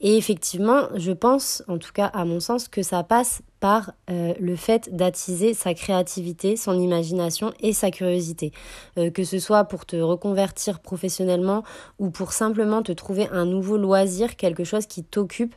Et 0.00 0.16
effectivement, 0.16 0.84
je 0.94 1.12
pense, 1.12 1.62
en 1.68 1.76
tout 1.76 1.92
cas 1.92 2.06
à 2.06 2.24
mon 2.24 2.40
sens, 2.40 2.68
que 2.68 2.82
ça 2.82 3.02
passe 3.02 3.42
par 3.60 3.92
euh, 4.08 4.32
le 4.40 4.56
fait 4.56 4.96
d'attiser 4.96 5.52
sa 5.52 5.74
créativité, 5.74 6.56
son 6.56 6.80
imagination 6.80 7.52
et 7.60 7.74
sa 7.74 7.90
curiosité. 7.90 8.52
Euh, 8.96 9.10
que 9.10 9.24
ce 9.24 9.38
soit 9.38 9.64
pour 9.64 9.84
te 9.84 9.96
reconvertir 9.96 10.80
professionnellement 10.80 11.62
ou 11.98 12.08
pour 12.08 12.32
simplement 12.32 12.82
te 12.82 12.92
trouver 12.92 13.28
un 13.32 13.44
nouveau 13.44 13.76
loisir, 13.76 14.36
quelque 14.36 14.64
chose 14.64 14.86
qui 14.86 15.04
t'occupe, 15.04 15.54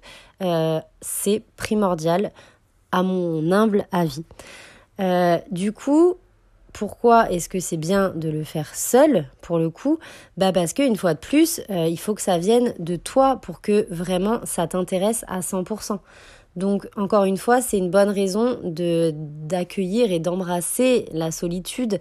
c'est 1.01 1.43
primordial 1.55 2.31
à 2.91 3.03
mon 3.03 3.51
humble 3.53 3.85
avis. 3.93 4.25
Euh, 4.99 5.37
du 5.51 5.71
coup, 5.71 6.15
pourquoi 6.73 7.31
est-ce 7.31 7.49
que 7.49 7.59
c'est 7.59 7.77
bien 7.77 8.09
de 8.15 8.29
le 8.29 8.43
faire 8.43 8.75
seul 8.75 9.25
pour 9.41 9.57
le 9.57 9.69
coup? 9.69 9.99
Bah 10.37 10.51
parce 10.51 10.73
qu'une 10.73 10.95
fois 10.95 11.13
de 11.13 11.19
plus, 11.19 11.61
euh, 11.69 11.87
il 11.87 11.99
faut 11.99 12.13
que 12.13 12.21
ça 12.21 12.37
vienne 12.37 12.73
de 12.79 12.95
toi 12.95 13.37
pour 13.37 13.61
que 13.61 13.87
vraiment 13.89 14.39
ça 14.43 14.67
t'intéresse 14.67 15.25
à 15.27 15.39
100%. 15.39 15.99
Donc 16.55 16.87
encore 16.95 17.23
une 17.23 17.37
fois, 17.37 17.61
c'est 17.61 17.77
une 17.77 17.89
bonne 17.89 18.09
raison 18.09 18.59
d'accueillir 18.63 20.11
et 20.11 20.19
d'embrasser 20.19 21.05
la 21.11 21.31
solitude 21.31 21.99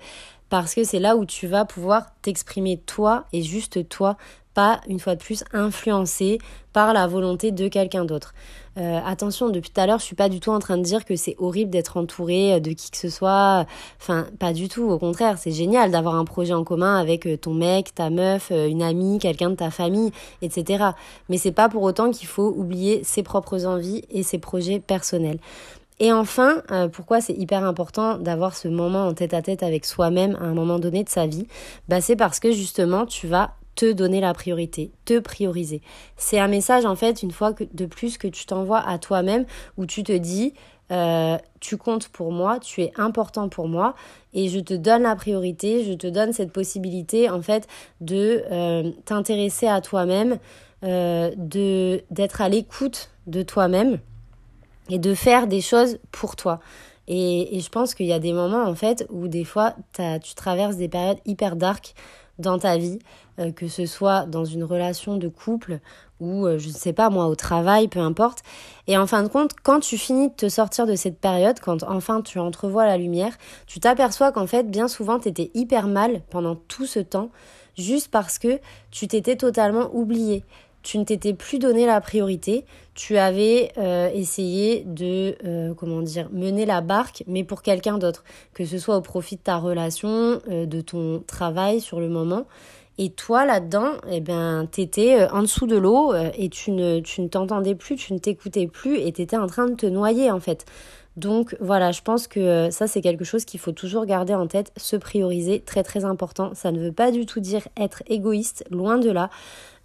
parce 0.49 0.75
que 0.75 0.85
c'est 0.85 0.99
là 0.99 1.17
où 1.17 1.25
tu 1.27 1.47
vas 1.47 1.65
pouvoir 1.65 2.07
t'exprimer 2.23 2.79
toi 2.79 3.27
et 3.33 3.43
juste 3.43 3.89
toi 3.89 4.17
pas, 4.59 4.81
une 4.89 4.99
fois 4.99 5.15
de 5.15 5.21
plus, 5.21 5.45
influencé 5.53 6.39
par 6.73 6.93
la 6.93 7.07
volonté 7.07 7.53
de 7.53 7.69
quelqu'un 7.69 8.05
d'autre. 8.05 8.35
Euh, 8.77 8.99
attention, 9.07 9.51
depuis 9.51 9.71
tout 9.71 9.81
à 9.81 9.87
l'heure, 9.87 10.01
je 10.01 10.05
suis 10.05 10.17
pas 10.17 10.29
du 10.29 10.41
tout 10.41 10.51
en 10.51 10.59
train 10.59 10.77
de 10.77 10.83
dire 10.83 11.05
que 11.05 11.15
c'est 11.15 11.37
horrible 11.39 11.71
d'être 11.71 11.97
entouré 11.97 12.61
de 12.61 12.73
qui 12.73 12.91
que 12.91 12.97
ce 12.97 13.09
soit. 13.09 13.67
Enfin, 14.01 14.27
pas 14.41 14.53
du 14.53 14.69
tout. 14.69 14.91
Au 14.91 14.99
contraire, 14.99 15.39
c'est 15.39 15.53
génial 15.53 15.93
d'avoir 15.93 16.17
un 16.17 16.25
projet 16.25 16.55
en 16.55 16.65
commun 16.65 16.97
avec 16.97 17.25
euh, 17.29 17.37
ton 17.37 17.55
mec, 17.55 17.95
ta 17.95 18.11
meuf, 18.11 18.49
euh, 18.51 18.67
une 18.67 18.83
amie, 18.83 19.21
quelqu'un 19.21 19.51
de 19.51 19.55
ta 19.55 19.71
famille, 19.71 20.11
etc. 20.43 20.87
Mais 21.29 21.39
c'est 21.39 21.53
pas 21.53 21.69
pour 21.69 21.85
autant 21.85 22.11
qu'il 22.11 22.27
faut 22.27 22.53
oublier 22.57 23.05
ses 23.05 23.23
propres 23.23 23.65
envies 23.65 24.03
et 24.11 24.25
ses 24.25 24.39
projets 24.39 24.81
personnels. 24.81 25.39
Et 26.01 26.13
enfin, 26.13 26.63
pourquoi 26.93 27.21
c'est 27.21 27.33
hyper 27.33 27.65
important 27.65 28.19
d'avoir 28.19 28.55
ce 28.55 28.69
moment 28.69 29.09
en 29.09 29.15
tête 29.15 29.35
à 29.35 29.43
tête 29.43 29.65
avec 29.65 29.85
soi-même 29.85 30.37
à 30.41 30.45
un 30.45 30.55
moment 30.55 30.79
donné 30.79 31.03
de 31.03 31.09
sa 31.09 31.27
vie? 31.27 31.49
Bah, 31.89 32.01
C'est 32.01 32.15
parce 32.15 32.39
que 32.39 32.53
justement, 32.53 33.05
tu 33.05 33.27
vas 33.27 33.51
te 33.79 33.93
donner 33.93 34.21
la 34.21 34.35
priorité, 34.35 34.91
te 35.05 35.21
prioriser. 35.21 35.83
C'est 36.17 36.41
un 36.41 36.49
message 36.49 36.85
en 36.85 36.97
fait 36.97 37.23
une 37.23 37.31
fois 37.31 37.53
de 37.53 37.87
plus 37.87 38.19
que 38.19 38.27
tu 38.27 38.45
t'envoies 38.45 38.81
à 38.81 38.99
toi-même 38.99 39.47
où 39.77 39.87
tu 39.87 40.03
te 40.03 40.11
dis 40.11 40.53
euh, 40.91 41.39
tu 41.61 41.77
comptes 41.77 42.09
pour 42.09 42.33
moi, 42.33 42.59
tu 42.59 42.83
es 42.83 42.93
important 42.97 43.49
pour 43.49 43.69
moi 43.69 43.95
et 44.35 44.49
je 44.49 44.59
te 44.59 44.75
donne 44.75 45.03
la 45.03 45.15
priorité, 45.15 45.85
je 45.85 45.93
te 45.93 46.09
donne 46.09 46.33
cette 46.33 46.53
possibilité 46.53 47.31
en 47.31 47.41
fait 47.41 47.69
de 48.01 48.43
euh, 48.51 48.91
t'intéresser 49.05 49.69
à 49.69 49.81
toi-même, 49.81 50.39
euh, 50.83 51.31
d'être 52.11 52.41
à 52.41 52.49
l'écoute 52.49 53.11
de 53.29 53.43
toi-même 53.43 54.01
et 54.91 54.99
de 54.99 55.15
faire 55.15 55.47
des 55.47 55.61
choses 55.61 56.01
pour 56.11 56.35
toi. 56.35 56.59
Et, 57.07 57.57
et 57.57 57.61
je 57.61 57.69
pense 57.69 57.95
qu'il 57.95 58.07
y 58.07 58.13
a 58.13 58.19
des 58.19 58.33
moments 58.33 58.65
en 58.65 58.75
fait 58.75 59.07
où 59.09 59.29
des 59.29 59.45
fois 59.45 59.77
tu 59.95 60.35
traverses 60.35 60.77
des 60.77 60.89
périodes 60.89 61.19
hyper 61.27 61.55
dark 61.55 61.95
dans 62.39 62.59
ta 62.59 62.77
vie, 62.77 62.99
euh, 63.39 63.53
que 63.53 63.69
ce 63.69 63.87
soit 63.87 64.27
dans 64.27 64.45
une 64.45 64.65
relation 64.65 65.17
de 65.17 65.29
couple 65.29 65.81
ou, 66.21 66.47
euh, 66.47 66.59
je 66.59 66.69
ne 66.69 66.73
sais 66.73 66.93
pas, 66.93 67.11
moi, 67.11 67.27
au 67.27 67.37
travail, 67.37 67.89
peu 67.89 68.01
importe. 68.01 68.43
Et 68.87 68.97
en 68.97 69.07
fin 69.07 69.23
de 69.23 69.29
compte, 69.29 69.53
quand 69.63 69.81
tu 69.81 69.97
finis 69.97 70.29
de 70.29 70.35
te 70.35 70.49
sortir 70.49 70.87
de 70.87 70.97
cette 70.97 71.19
période, 71.19 71.61
quand 71.61 71.83
enfin 71.85 72.23
tu 72.23 72.39
entrevois 72.39 72.87
la 72.87 72.97
lumière, 72.97 73.37
tu 73.67 73.81
t'aperçois 73.81 74.33
qu'en 74.33 74.47
fait, 74.47 74.65
bien 74.65 74.89
souvent, 74.89 75.19
tu 75.19 75.29
étais 75.29 75.51
hyper 75.55 75.87
mal 75.87 76.23
pendant 76.31 76.57
tout 76.57 76.87
ce 76.87 77.01
temps, 77.01 77.31
juste 77.77 78.11
parce 78.11 78.39
que 78.39 78.61
tu 78.91 79.07
t'étais 79.07 79.37
totalement 79.37 79.91
oublié 79.95 80.45
tu 80.83 80.99
ne 80.99 81.05
t'étais 81.05 81.35
plus 81.35 81.59
donné 81.59 81.87
la 81.87 82.01
priorité, 82.01 82.65
tu 82.95 83.17
avais 83.17 83.73
euh, 83.79 84.11
essayé 84.13 84.85
de 84.87 85.37
euh, 85.45 85.75
comment 85.75 86.03
dire 86.03 86.29
mener 86.33 86.67
la 86.67 86.81
barque 86.81 87.23
mais 87.27 87.45
pour 87.45 87.63
quelqu'un 87.63 87.99
d'autre, 87.99 88.25
que 88.55 88.65
ce 88.65 88.79
soit 88.79 88.97
au 88.97 89.01
profit 89.01 89.37
de 89.37 89.41
ta 89.41 89.57
relation, 89.57 90.41
euh, 90.51 90.67
de 90.67 90.81
ton 90.81 91.23
travail 91.27 91.81
sur 91.81 92.01
le 92.01 92.09
moment. 92.09 92.47
Et 93.01 93.11
toi 93.11 93.45
là-dedans, 93.45 93.93
eh 94.11 94.21
ben 94.21 94.67
t'étais 94.69 95.29
en 95.31 95.43
dessous 95.43 95.69
de 95.69 95.77
l'eau 95.77 96.13
et 96.37 96.49
tu 96.49 96.73
ne 96.73 96.99
tu 96.99 97.21
ne 97.21 97.29
t'entendais 97.29 97.77
plus, 97.77 97.95
tu 97.95 98.13
ne 98.13 98.19
t'écoutais 98.19 98.67
plus 98.67 98.99
et 98.99 99.13
t'étais 99.13 99.37
en 99.37 99.47
train 99.47 99.67
de 99.69 99.75
te 99.75 99.87
noyer 99.87 100.33
en 100.33 100.41
fait. 100.41 100.67
Donc 101.19 101.57
voilà, 101.59 101.91
je 101.91 102.01
pense 102.01 102.29
que 102.29 102.39
euh, 102.39 102.71
ça 102.71 102.87
c'est 102.87 103.01
quelque 103.01 103.25
chose 103.25 103.45
qu'il 103.45 103.59
faut 103.59 103.73
toujours 103.73 104.07
garder 104.07 104.35
en 104.35 104.47
tête, 104.47 104.71
se 104.77 104.95
prioriser, 104.95 105.59
très 105.59 105.83
très 105.83 106.05
important. 106.05 106.53
Ça 106.55 106.71
ne 106.71 106.79
veut 106.79 106.93
pas 106.93 107.11
du 107.11 107.27
tout 107.27 107.41
dire 107.41 107.67
être 107.77 108.05
égoïste, 108.07 108.65
loin 108.71 108.99
de 108.99 109.11
là. 109.11 109.29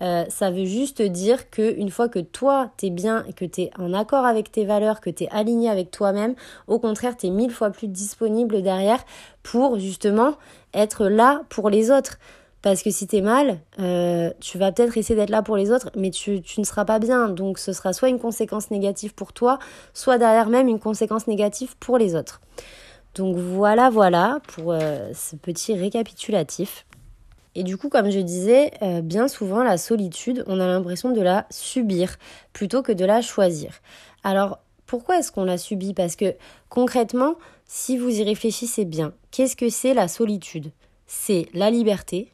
Euh, 0.04 0.26
ça 0.30 0.52
veut 0.52 0.66
juste 0.66 1.02
dire 1.02 1.50
que 1.50 1.76
une 1.76 1.90
fois 1.90 2.08
que 2.08 2.20
toi 2.20 2.70
t'es 2.78 2.92
bien 2.92 3.26
que 3.36 3.46
t'es 3.46 3.72
en 3.80 3.94
accord 3.96 4.26
avec 4.26 4.52
tes 4.52 4.64
valeurs, 4.64 5.02
que 5.02 5.10
t'es 5.10 5.28
aligné 5.32 5.72
avec 5.72 5.90
toi-même, 5.90 6.36
au 6.68 6.78
contraire 6.78 7.18
t'es 7.18 7.32
mille 7.32 7.52
fois 7.52 7.72
plus 7.72 7.88
disponible 7.88 8.62
derrière 8.62 9.04
pour 9.42 9.80
justement 9.80 10.36
être 10.76 11.08
là 11.08 11.42
pour 11.50 11.72
les 11.72 11.90
autres. 11.90 12.20
Parce 12.64 12.82
que 12.82 12.92
si 12.92 13.08
t'es 13.08 13.20
mal, 13.20 13.60
euh, 13.80 14.32
tu 14.40 14.58
vas 14.58 14.72
peut-être 14.72 14.98
essayer 14.98 15.20
d'être 15.20 15.30
là 15.30 15.42
pour 15.42 15.58
les 15.58 15.70
autres, 15.70 15.92
mais 15.98 16.12
tu, 16.12 16.42
ne 16.58 16.64
seras 16.64 16.86
pas 16.86 16.98
bien. 16.98 17.28
Donc 17.28 17.60
ce 17.60 17.74
sera 17.74 17.92
soit 17.92 18.08
une 18.08 18.20
conséquence 18.20 18.72
négative 18.72 19.14
pour 19.14 19.34
toi, 19.34 19.60
soit 19.94 20.18
derrière 20.18 20.48
même 20.48 20.70
une 20.70 20.80
conséquence 20.80 21.28
négative 21.28 21.76
pour 21.82 21.98
les 21.98 22.16
autres. 22.16 22.40
Donc 23.16 23.36
voilà, 23.36 23.90
voilà 23.90 24.40
pour 24.48 24.72
euh, 24.72 25.12
ce 25.14 25.36
petit 25.36 25.76
récapitulatif. 25.76 26.86
Et 27.54 27.64
du 27.64 27.76
coup, 27.76 27.90
comme 27.90 28.10
je 28.10 28.20
disais, 28.20 28.72
euh, 28.82 29.02
bien 29.02 29.28
souvent, 29.28 29.62
la 29.62 29.78
solitude, 29.78 30.46
on 30.48 30.62
a 30.62 30.66
l'impression 30.66 31.12
de 31.12 31.22
la 31.22 31.46
subir 31.52 32.16
plutôt 32.54 32.82
que 32.82 32.94
de 32.94 33.04
la 33.04 33.22
choisir. 33.22 33.74
Alors, 34.24 34.60
pourquoi 34.86 35.20
est-ce 35.20 35.34
qu'on 35.34 35.44
la 35.44 35.58
subit? 35.58 35.94
Parce 35.94 36.16
que 36.16 36.34
concrètement, 36.70 37.36
si 37.66 37.98
vous 37.98 38.10
y 38.10 38.24
réfléchissez 38.24 38.86
bien, 38.86 39.14
qu'est-ce 39.32 39.58
que 39.58 39.68
c'est 39.68 39.94
la 39.94 40.08
solitude? 40.08 40.72
C'est 41.08 41.48
la 41.54 41.70
liberté, 41.70 42.32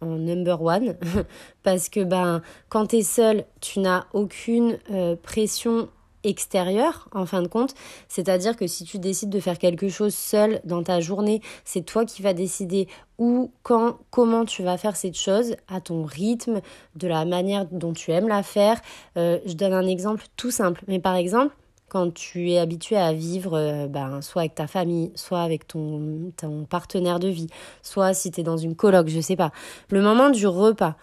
en 0.00 0.16
number 0.18 0.60
one. 0.62 0.96
Parce 1.62 1.88
que 1.88 2.04
ben 2.04 2.42
quand 2.68 2.86
tu 2.86 2.96
es 2.96 3.02
seul, 3.02 3.44
tu 3.60 3.80
n'as 3.80 4.06
aucune 4.12 4.78
euh, 4.90 5.16
pression 5.16 5.88
extérieure 6.24 7.08
en 7.12 7.26
fin 7.26 7.42
de 7.42 7.48
compte, 7.48 7.74
c'est-à-dire 8.08 8.56
que 8.56 8.66
si 8.66 8.84
tu 8.84 8.98
décides 8.98 9.30
de 9.30 9.40
faire 9.40 9.58
quelque 9.58 9.88
chose 9.88 10.14
seul 10.14 10.60
dans 10.64 10.82
ta 10.82 11.00
journée, 11.00 11.40
c'est 11.64 11.82
toi 11.82 12.04
qui 12.04 12.22
vas 12.22 12.34
décider 12.34 12.88
où, 13.18 13.50
quand, 13.62 13.98
comment 14.10 14.44
tu 14.44 14.62
vas 14.62 14.76
faire 14.78 14.96
cette 14.96 15.16
chose 15.16 15.54
à 15.68 15.80
ton 15.80 16.04
rythme, 16.04 16.60
de 16.96 17.08
la 17.08 17.24
manière 17.24 17.66
dont 17.66 17.92
tu 17.92 18.10
aimes 18.10 18.28
la 18.28 18.42
faire. 18.42 18.80
Euh, 19.16 19.38
je 19.46 19.54
donne 19.54 19.72
un 19.72 19.86
exemple 19.86 20.24
tout 20.36 20.50
simple, 20.50 20.82
mais 20.88 20.98
par 20.98 21.14
exemple, 21.14 21.54
quand 21.88 22.12
tu 22.12 22.50
es 22.50 22.58
habitué 22.58 22.96
à 22.96 23.12
vivre 23.12 23.56
euh, 23.56 23.86
ben, 23.86 24.22
soit 24.22 24.42
avec 24.42 24.54
ta 24.54 24.66
famille, 24.66 25.10
soit 25.14 25.40
avec 25.42 25.66
ton, 25.66 26.32
ton 26.36 26.64
partenaire 26.64 27.18
de 27.18 27.28
vie, 27.28 27.48
soit 27.82 28.14
si 28.14 28.30
tu 28.30 28.40
es 28.40 28.44
dans 28.44 28.56
une 28.56 28.76
coloc, 28.76 29.08
je 29.08 29.20
sais 29.20 29.36
pas. 29.36 29.50
Le 29.90 30.02
moment 30.02 30.30
du 30.30 30.46
repas, 30.46 30.96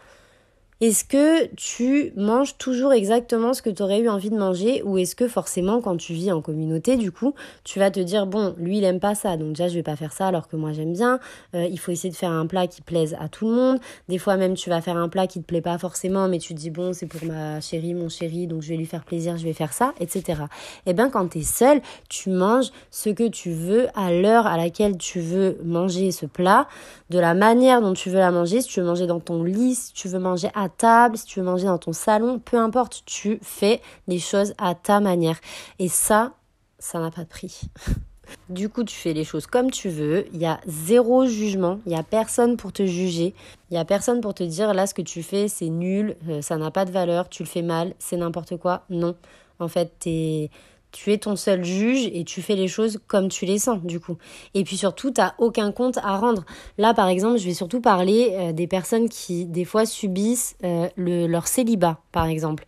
est-ce 0.82 1.05
que 1.05 1.46
tu 1.55 2.12
manges 2.17 2.58
toujours 2.58 2.91
exactement 2.91 3.53
ce 3.53 3.62
que 3.62 3.70
tu 3.70 3.82
aurais 3.82 4.00
eu 4.01 4.10
envie 4.10 4.29
de 4.29 4.38
manger 4.38 4.84
ou 4.84 4.98
est-ce 4.98 5.15
que 5.15 5.29
forcément 5.29 5.79
quand 5.79 5.96
tu 5.96 6.12
vis 6.12 6.34
en 6.34 6.41
communauté 6.41 6.98
du 6.98 7.13
coup 7.13 7.34
tu 7.63 7.79
vas 7.79 7.91
te 7.91 8.01
dire 8.01 8.27
bon 8.27 8.53
lui 8.58 8.79
il 8.79 8.84
aime 8.84 9.00
pas 9.00 9.15
ça 9.15 9.38
donc 9.38 9.50
déjà 9.53 9.70
je 9.70 9.75
vais 9.75 9.84
pas 9.84 9.96
faire 9.96 10.12
ça 10.12 10.27
alors 10.27 10.50
que 10.50 10.58
moi 10.58 10.74
j'aime 10.74 10.91
bien. 10.91 11.22
Euh, 11.53 11.65
il 11.65 11.79
faut 11.79 11.94
essayer 11.94 12.10
de 12.10 12.15
faire 12.15 12.32
un 12.32 12.46
plat 12.46 12.67
qui 12.67 12.82
plaise 12.82 13.15
à 13.22 13.29
tout 13.29 13.48
le 13.48 13.55
monde. 13.55 13.79
Des 14.10 14.17
fois 14.17 14.36
même 14.36 14.55
tu 14.55 14.70
vas 14.70 14.82
faire 14.82 14.98
un 14.98 15.08
plat 15.08 15.27
qui 15.27 15.39
te 15.39 15.46
plaît 15.46 15.62
pas 15.62 15.77
forcément 15.77 16.27
mais 16.27 16.39
tu 16.39 16.53
te 16.53 16.60
dis 16.60 16.72
bon 16.72 16.91
c'est 16.91 17.05
pour 17.05 17.24
ma 17.24 17.62
chérie 17.62 17.94
mon 17.94 18.10
chéri 18.10 18.46
donc 18.46 18.62
je 18.62 18.67
vais 18.67 18.77
lui 18.77 18.86
faire 18.86 19.05
plaisir 19.05 19.38
je 19.38 19.46
vais 19.46 19.53
faire 19.53 19.72
ça 19.72 19.94
etc 20.01 20.41
et 20.86 20.89
eh 20.89 20.94
bien 20.94 21.10
quand 21.10 21.29
tu 21.29 21.39
es 21.39 21.44
seul 21.44 21.82
tu 22.10 22.29
manges 22.32 22.72
ce 22.91 23.10
que 23.10 23.29
tu 23.29 23.51
veux 23.51 23.88
à 23.96 24.12
l'heure 24.12 24.46
à 24.46 24.58
laquelle 24.58 24.98
tu 24.98 25.22
veux 25.22 25.58
manger 25.63 26.12
ce 26.12 26.25
plat. 26.25 26.67
De 27.10 27.20
la 27.20 27.34
manière 27.34 27.82
dont 27.82 27.94
tu 27.94 28.10
veux 28.10 28.20
la 28.20 28.32
manger 28.32 28.60
si 28.60 28.67
tu 28.67 28.82
veux 28.82 28.86
manger 28.86 29.08
dans 29.08 29.22
ton 29.22 29.41
lit 29.41 29.75
si 29.75 29.94
tu 29.94 30.10
veux 30.10 30.20
manger 30.20 30.50
à 30.53 30.65
table, 30.70 31.18
si 31.18 31.26
tu 31.26 31.40
veux 31.40 31.46
manger 31.46 31.66
dans 31.66 31.78
ton 31.78 31.94
salon, 31.94 32.40
peu 32.40 32.58
importe, 32.58 33.04
tu 33.06 33.40
fais 33.42 33.82
les 34.08 34.20
choses 34.20 34.54
à 34.58 34.76
ta 34.76 35.00
manière. 35.00 35.40
Et 35.80 35.88
ça, 35.88 36.34
ça 36.80 37.00
n'a 37.00 37.12
pas 37.12 37.24
de 37.24 37.30
prix. 37.30 37.62
Du 38.50 38.70
coup, 38.70 38.84
tu 38.84 38.96
fais 38.96 39.14
les 39.14 39.24
choses 39.24 39.46
comme 39.48 39.72
tu 39.72 39.90
veux. 39.90 40.26
Il 40.34 40.40
y 40.40 40.46
a 40.46 40.60
zéro 40.66 41.28
jugement. 41.28 41.80
Il 41.86 41.92
y 41.92 41.96
a 41.96 42.04
personne 42.04 42.58
pour 42.58 42.74
te 42.74 42.86
juger. 42.86 43.34
Il 43.70 43.76
y 43.76 43.78
a 43.78 43.86
personne 43.86 44.22
pour 44.22 44.34
te 44.34 44.44
dire 44.44 44.74
là 44.74 44.88
ce 44.88 44.94
que 44.94 45.02
tu 45.02 45.24
fais 45.24 45.48
c'est 45.48 45.70
nul, 45.70 46.16
euh, 46.28 46.42
ça 46.42 46.58
n'a 46.58 46.72
pas 46.72 46.86
de 46.86 46.92
valeur, 46.92 47.30
tu 47.30 47.44
le 47.44 47.48
fais 47.48 47.62
mal, 47.62 47.94
c'est 48.00 48.18
n'importe 48.18 48.58
quoi. 48.58 48.84
Non. 48.90 49.16
En 49.60 49.68
fait, 49.68 49.94
t'es 50.00 50.50
tu 50.96 51.12
es 51.12 51.18
ton 51.18 51.36
seul 51.36 51.64
juge 51.64 52.10
et 52.14 52.24
tu 52.24 52.42
fais 52.42 52.56
les 52.56 52.70
choses 52.70 53.00
comme 53.08 53.28
tu 53.28 53.46
les 53.46 53.60
sens 53.60 53.84
du 53.84 54.00
coup. 54.00 54.18
Et 54.54 54.64
puis 54.64 54.78
surtout, 54.78 55.12
tu 55.12 55.20
n'as 55.20 55.34
aucun 55.40 55.74
compte 55.74 55.98
à 55.98 56.16
rendre. 56.16 56.46
Là, 56.78 56.94
par 56.94 57.10
exemple, 57.10 57.38
je 57.38 57.46
vais 57.46 57.54
surtout 57.54 57.82
parler 57.82 58.30
euh, 58.32 58.54
des 58.54 58.66
personnes 58.66 59.10
qui, 59.10 59.46
des 59.46 59.66
fois, 59.66 59.86
subissent 59.86 60.56
euh, 60.64 60.88
le, 60.96 61.28
leur 61.28 61.48
célibat, 61.48 62.00
par 62.14 62.28
exemple. 62.28 62.66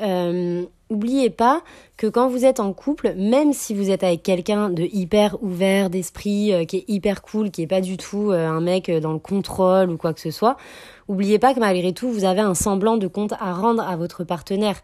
Euh, 0.00 0.64
oubliez 0.90 1.28
pas 1.28 1.62
que 1.96 2.06
quand 2.06 2.28
vous 2.28 2.44
êtes 2.44 2.60
en 2.60 2.72
couple, 2.72 3.14
même 3.16 3.52
si 3.52 3.74
vous 3.74 3.90
êtes 3.90 4.04
avec 4.04 4.22
quelqu'un 4.22 4.70
de 4.70 4.84
hyper 4.84 5.42
ouvert 5.42 5.90
d'esprit, 5.90 6.52
euh, 6.52 6.64
qui 6.64 6.78
est 6.78 6.84
hyper 6.88 7.22
cool, 7.22 7.50
qui 7.50 7.62
est 7.62 7.66
pas 7.66 7.80
du 7.80 7.96
tout 7.96 8.30
euh, 8.30 8.46
un 8.46 8.60
mec 8.60 8.90
dans 8.90 9.12
le 9.12 9.18
contrôle 9.18 9.90
ou 9.90 9.96
quoi 9.96 10.14
que 10.14 10.20
ce 10.20 10.30
soit, 10.30 10.56
oubliez 11.08 11.38
pas 11.38 11.52
que 11.52 11.60
malgré 11.60 11.92
tout, 11.92 12.10
vous 12.10 12.24
avez 12.24 12.40
un 12.40 12.54
semblant 12.54 12.96
de 12.96 13.08
compte 13.08 13.32
à 13.40 13.52
rendre 13.52 13.82
à 13.82 13.96
votre 13.96 14.24
partenaire. 14.24 14.80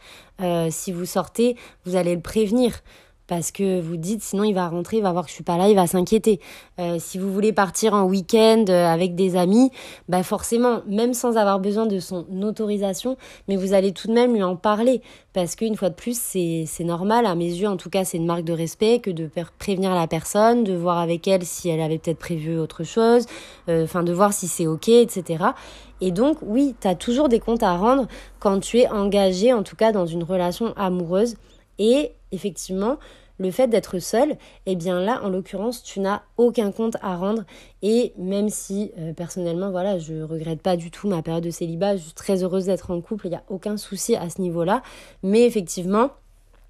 si 0.70 0.92
vous 0.92 1.07
sortez, 1.07 1.57
vous 1.85 1.96
allez 1.96 2.14
le 2.14 2.20
prévenir 2.20 2.81
parce 3.26 3.50
que 3.50 3.80
vous 3.80 3.96
dites 3.96 4.22
sinon 4.22 4.44
il 4.44 4.54
va 4.54 4.68
rentrer, 4.68 4.98
il 4.98 5.02
va 5.02 5.12
voir 5.12 5.24
que 5.24 5.30
je 5.30 5.34
suis 5.34 5.44
pas 5.44 5.56
là, 5.56 5.68
il 5.68 5.74
va 5.74 5.87
s'inquiéter. 5.87 6.40
Euh, 6.78 6.96
si 6.98 7.18
vous 7.18 7.32
voulez 7.32 7.52
partir 7.52 7.94
en 7.94 8.04
week-end 8.04 8.64
euh, 8.68 8.87
avec 8.87 9.14
des 9.14 9.37
amis, 9.37 9.70
bah 10.08 10.22
forcément, 10.22 10.82
même 10.87 11.14
sans 11.14 11.37
avoir 11.37 11.60
besoin 11.60 11.87
de 11.87 11.98
son 11.98 12.26
autorisation, 12.42 13.16
mais 13.48 13.56
vous 13.56 13.72
allez 13.72 13.92
tout 13.92 14.08
de 14.08 14.12
même 14.12 14.34
lui 14.34 14.42
en 14.42 14.56
parler 14.56 15.02
parce 15.32 15.56
qu'une 15.56 15.76
fois 15.76 15.90
de 15.90 15.94
plus, 15.94 16.16
c'est 16.16 16.84
normal 16.84 17.26
à 17.26 17.34
mes 17.34 17.48
yeux, 17.48 17.68
en 17.68 17.76
tout 17.76 17.90
cas, 17.90 18.04
c'est 18.04 18.18
une 18.18 18.26
marque 18.26 18.44
de 18.44 18.52
respect 18.52 19.00
que 19.00 19.10
de 19.10 19.28
prévenir 19.58 19.92
la 19.92 20.06
personne, 20.06 20.62
de 20.62 20.74
voir 20.74 20.98
avec 20.98 21.26
elle 21.26 21.44
si 21.44 21.68
elle 21.68 21.80
avait 21.80 21.98
peut-être 21.98 22.20
prévu 22.20 22.56
autre 22.56 22.84
chose, 22.84 23.26
euh, 23.68 23.84
enfin 23.84 24.04
de 24.04 24.12
voir 24.12 24.32
si 24.32 24.46
c'est 24.46 24.66
ok, 24.66 24.88
etc. 24.88 25.44
Et 26.00 26.12
donc 26.12 26.38
oui, 26.42 26.74
tu 26.80 26.87
as 26.87 26.94
toujours 26.94 27.28
des 27.28 27.40
comptes 27.40 27.62
à 27.62 27.76
rendre 27.76 28.06
quand 28.38 28.60
tu 28.60 28.78
es 28.78 28.88
engagé, 28.88 29.52
en 29.52 29.62
tout 29.62 29.76
cas 29.76 29.90
dans 29.90 30.06
une 30.06 30.22
relation 30.22 30.72
amoureuse. 30.76 31.34
Et 31.78 32.12
effectivement, 32.35 32.99
le 33.38 33.51
fait 33.51 33.66
d'être 33.68 33.99
seul, 33.99 34.37
eh 34.66 34.77
bien 34.77 35.01
là, 35.01 35.20
en 35.25 35.29
l'occurrence, 35.29 35.83
tu 35.83 36.01
n'as 36.01 36.23
aucun 36.37 36.70
compte 36.70 36.97
à 37.03 37.16
rendre. 37.16 37.44
Et 37.83 38.12
même 38.16 38.49
si, 38.49 38.92
euh, 38.99 39.12
personnellement, 39.12 39.70
voilà, 39.70 39.99
je 39.99 40.23
regrette 40.23 40.62
pas 40.62 40.77
du 40.77 40.90
tout 40.90 41.09
ma 41.09 41.23
période 41.23 41.42
de 41.42 41.51
célibat, 41.51 41.97
je 41.97 42.03
suis 42.03 42.12
très 42.12 42.44
heureuse 42.44 42.66
d'être 42.66 42.90
en 42.90 43.01
couple, 43.01 43.27
il 43.27 43.31
n'y 43.31 43.37
a 43.37 43.44
aucun 43.49 43.77
souci 43.77 44.14
à 44.14 44.31
ce 44.31 44.40
niveau-là. 44.40 44.83
Mais 45.23 45.44
effectivement, 45.47 46.11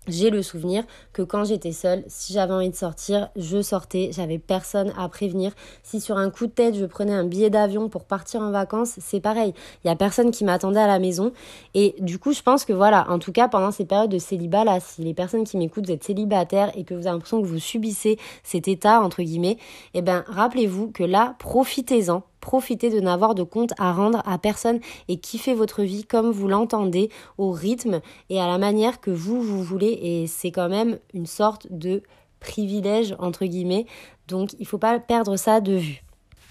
j'ai 0.08 0.30
le 0.30 0.42
souvenir 0.42 0.84
que 1.12 1.22
quand 1.22 1.44
j'étais 1.44 1.72
seule, 1.72 2.04
si 2.08 2.32
j'avais 2.32 2.52
envie 2.52 2.70
de 2.70 2.74
sortir, 2.74 3.30
je 3.36 3.62
sortais, 3.62 4.10
j'avais 4.12 4.38
personne 4.38 4.92
à 4.98 5.08
prévenir. 5.08 5.52
Si 5.82 6.00
sur 6.00 6.16
un 6.16 6.30
coup 6.30 6.46
de 6.46 6.52
tête, 6.52 6.76
je 6.76 6.84
prenais 6.84 7.14
un 7.14 7.24
billet 7.24 7.50
d'avion 7.50 7.88
pour 7.88 8.04
partir 8.04 8.40
en 8.42 8.50
vacances, 8.50 8.94
c'est 8.98 9.20
pareil. 9.20 9.54
Il 9.84 9.88
y 9.88 9.90
a 9.90 9.96
personne 9.96 10.30
qui 10.30 10.44
m'attendait 10.44 10.80
à 10.80 10.86
la 10.86 10.98
maison 10.98 11.32
et 11.74 11.94
du 12.00 12.18
coup, 12.18 12.32
je 12.32 12.42
pense 12.42 12.64
que 12.64 12.72
voilà, 12.72 13.10
en 13.10 13.18
tout 13.18 13.32
cas 13.32 13.48
pendant 13.48 13.70
ces 13.70 13.84
périodes 13.84 14.10
de 14.10 14.18
célibat 14.18 14.64
là, 14.64 14.78
si 14.80 15.02
les 15.02 15.14
personnes 15.14 15.44
qui 15.44 15.56
m'écoutent 15.56 15.86
vous 15.86 15.92
êtes 15.92 16.04
célibataires 16.04 16.70
et 16.76 16.84
que 16.84 16.94
vous 16.94 17.06
avez 17.06 17.14
l'impression 17.14 17.40
que 17.40 17.46
vous 17.46 17.58
subissez 17.58 18.18
cet 18.42 18.68
état 18.68 19.00
entre 19.00 19.22
guillemets, 19.22 19.58
eh 19.94 20.02
ben 20.02 20.24
rappelez-vous 20.28 20.90
que 20.90 21.04
là, 21.04 21.34
profitez-en 21.38 22.22
profitez 22.44 22.90
de 22.90 23.00
n'avoir 23.00 23.34
de 23.34 23.42
compte 23.42 23.72
à 23.78 23.94
rendre 23.94 24.22
à 24.26 24.36
personne 24.36 24.78
et 25.08 25.16
kiffez 25.16 25.54
votre 25.54 25.82
vie 25.82 26.04
comme 26.04 26.30
vous 26.30 26.46
l'entendez, 26.46 27.08
au 27.38 27.50
rythme 27.50 28.02
et 28.28 28.38
à 28.38 28.46
la 28.46 28.58
manière 28.58 29.00
que 29.00 29.10
vous, 29.10 29.40
vous 29.40 29.62
voulez. 29.62 29.98
Et 30.02 30.26
c'est 30.26 30.50
quand 30.50 30.68
même 30.68 30.98
une 31.14 31.24
sorte 31.24 31.66
de 31.70 32.02
privilège, 32.40 33.16
entre 33.18 33.46
guillemets. 33.46 33.86
Donc 34.28 34.52
il 34.52 34.60
ne 34.60 34.66
faut 34.66 34.78
pas 34.78 35.00
perdre 35.00 35.36
ça 35.36 35.62
de 35.62 35.72
vue. 35.72 36.02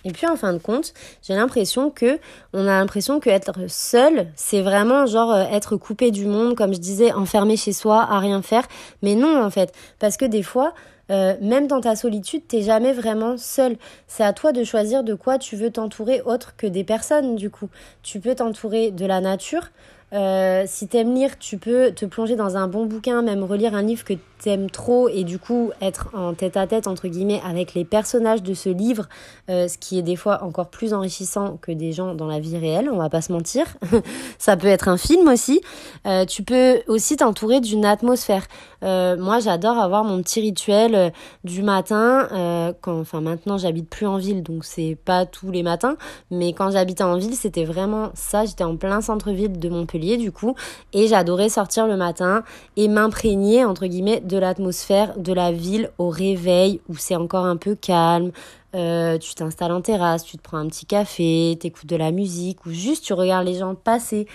Et 0.04 0.12
puis 0.12 0.28
en 0.28 0.36
fin 0.36 0.52
de 0.52 0.58
compte, 0.58 0.94
j'ai 1.22 1.36
l'impression 1.36 1.92
que 1.92 2.20
on 2.54 2.62
a 2.62 2.80
l'impression 2.80 3.20
que 3.20 3.30
être 3.30 3.70
seul, 3.70 4.28
c'est 4.36 4.62
vraiment 4.62 5.06
genre 5.06 5.32
euh, 5.32 5.44
être 5.44 5.78
coupé 5.78 6.10
du 6.10 6.26
monde, 6.26 6.56
comme 6.56 6.74
je 6.74 6.80
disais, 6.80 7.14
enfermé 7.14 7.56
chez 7.56 7.72
soi, 7.72 8.02
à 8.02 8.20
rien 8.20 8.42
faire. 8.42 8.68
Mais 9.04 9.14
non 9.14 9.44
en 9.44 9.52
fait, 9.52 9.72
parce 10.00 10.18
que 10.18 10.26
des 10.26 10.44
fois, 10.44 10.74
euh, 11.12 11.36
même 11.42 11.68
dans 11.68 11.82
ta 11.82 11.96
solitude, 11.96 12.48
t'es 12.48 12.62
jamais 12.62 12.94
vraiment 12.94 13.38
seul. 13.38 13.78
C'est 14.08 14.24
à 14.24 14.34
toi 14.34 14.52
de 14.52 14.64
choisir 14.64 15.04
de 15.04 15.14
quoi 15.14 15.38
tu 15.38 15.56
veux 15.56 15.72
t'entourer 15.72 16.22
autre 16.22 16.56
que 16.56 16.68
des 16.68 16.84
personnes, 16.84 17.36
du 17.36 17.50
coup. 17.50 17.70
Tu 18.04 18.20
peux 18.20 18.36
t'entourer 18.36 18.92
de 18.92 19.06
la 19.06 19.20
nature. 19.20 19.70
Euh, 20.14 20.64
si 20.68 20.88
t'aimes 20.88 21.14
lire, 21.14 21.40
tu 21.40 21.58
peux 21.58 21.92
te 21.92 22.06
plonger 22.06 22.36
dans 22.36 22.56
un 22.56 22.68
bon 22.68 22.86
bouquin, 22.86 23.22
même 23.22 23.44
relire 23.44 23.74
un 23.74 23.82
livre 23.82 24.04
que 24.04 24.14
t'aimes 24.44 24.70
trop 24.70 25.08
et 25.08 25.24
du 25.24 25.40
coup 25.40 25.72
être 25.82 26.10
en 26.14 26.34
tête 26.34 26.58
à 26.58 26.68
tête 26.68 26.88
entre 26.88 27.08
guillemets 27.08 27.42
avec 27.46 27.74
les 27.74 27.86
personnages 27.86 28.44
de 28.44 28.54
ce 28.54 28.68
livre, 28.68 29.08
euh, 29.50 29.70
ce 29.70 29.78
qui 29.78 29.98
est 29.98 30.02
des 30.02 30.18
fois 30.18 30.44
encore 30.44 30.70
plus 30.70 30.94
enrichissant 30.94 31.58
que 31.62 31.72
des 31.72 31.94
gens 31.94 32.14
dans 32.14 32.28
la 32.28 32.42
vie 32.42 32.58
réelle, 32.58 32.90
on 32.92 32.98
va 32.98 33.10
pas 33.10 33.22
se 33.22 33.32
mentir. 33.32 33.66
Ça 34.38 34.58
peut 34.58 34.68
être 34.68 34.90
un 34.90 34.98
film 34.98 35.30
aussi. 35.30 35.62
Euh, 36.06 36.26
tu 36.26 36.44
peux 36.44 36.82
aussi 36.88 37.16
t'entourer 37.16 37.62
d'une 37.62 37.86
atmosphère. 37.86 38.46
Euh, 38.84 39.16
moi 39.18 39.40
j'adore 39.40 39.78
avoir 39.78 40.04
mon 40.04 40.22
petit 40.22 40.42
rituel 40.42 41.14
du 41.46 41.64
matin. 41.64 42.74
quand, 42.82 43.00
enfin 43.00 43.22
maintenant 43.22 43.58
j'habite 43.58 43.90
plus 43.90 44.06
en 44.06 44.18
ville 44.18 44.44
donc 44.44 44.66
c'est 44.66 44.98
pas 45.06 45.26
tous 45.26 45.52
les 45.52 45.64
matins, 45.64 45.96
mais 46.32 46.52
quand 46.52 46.70
j'habitais 46.72 47.04
en 47.04 47.18
ville 47.18 47.36
c'était 47.36 47.64
vraiment 47.64 48.12
ça. 48.14 48.44
J'étais 48.44 48.66
en 48.66 48.76
plein 48.76 49.00
centre-ville 49.00 49.58
de 49.58 49.70
Montpellier 49.70 50.03
Du 50.18 50.32
coup 50.32 50.56
et 50.94 51.08
j'adorais 51.08 51.50
sortir 51.50 51.88
le 51.88 51.98
matin 51.98 52.44
et 52.76 52.88
m'imprégner 52.88 53.66
entre 53.66 53.88
guillemets 53.88 54.20
de 54.20 54.38
l'atmosphère 54.38 55.18
de 55.18 55.34
la 55.34 55.52
ville 55.52 55.90
au 55.98 56.10
réveil 56.10 56.82
où 56.90 56.96
c'est 56.98 57.16
encore 57.16 57.46
un 57.46 57.58
peu 57.58 57.76
calme. 57.76 58.32
Euh, 58.76 59.18
tu 59.18 59.36
t'installes 59.36 59.72
en 59.72 59.82
terrasse, 59.82 60.24
tu 60.24 60.38
te 60.38 60.42
prends 60.42 60.58
un 60.58 60.68
petit 60.68 60.86
café, 60.86 61.58
t'écoutes 61.60 61.88
de 61.88 61.96
la 61.96 62.12
musique 62.12 62.66
ou 62.66 62.72
juste 62.72 63.04
tu 63.06 63.14
regardes 63.14 63.46
les 63.46 63.56
gens 63.56 63.76
passer, 63.76 64.28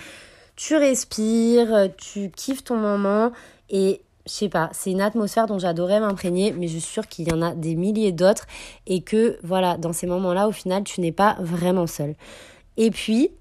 tu 0.55 0.75
respires, 0.75 1.89
tu 1.97 2.31
kiffes 2.31 2.63
ton 2.63 2.77
moment 2.77 3.31
et 3.69 4.01
je 4.29 4.31
sais 4.31 4.49
pas, 4.49 4.69
c'est 4.73 4.91
une 4.91 5.01
atmosphère 5.01 5.47
dont 5.47 5.57
j'adorais 5.57 5.99
m'imprégner, 5.99 6.51
mais 6.51 6.67
je 6.67 6.73
suis 6.77 6.81
sûre 6.81 7.07
qu'il 7.07 7.27
y 7.27 7.33
en 7.33 7.41
a 7.41 7.55
des 7.55 7.75
milliers 7.75 8.11
d'autres 8.11 8.45
et 8.85 9.01
que 9.01 9.39
voilà, 9.43 9.77
dans 9.77 9.91
ces 9.91 10.05
moments-là, 10.05 10.47
au 10.47 10.51
final, 10.51 10.83
tu 10.83 11.01
n'es 11.01 11.11
pas 11.11 11.35
vraiment 11.39 11.87
seul. 11.87 12.15
Et 12.77 12.91
puis, 12.91 13.31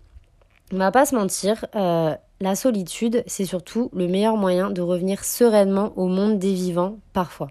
on 0.72 0.76
va 0.76 0.90
pas 0.90 1.07
se 1.07 1.14
mentir, 1.14 1.64
euh, 1.74 2.14
la 2.40 2.54
solitude, 2.54 3.24
c'est 3.26 3.44
surtout 3.44 3.90
le 3.92 4.07
meilleur 4.07 4.37
moyen 4.37 4.70
de 4.70 4.83
revenir 4.83 5.24
sereinement 5.24 5.92
au 5.96 6.07
monde 6.07 6.38
des 6.38 6.52
vivants 6.52 6.96
parfois. 7.12 7.48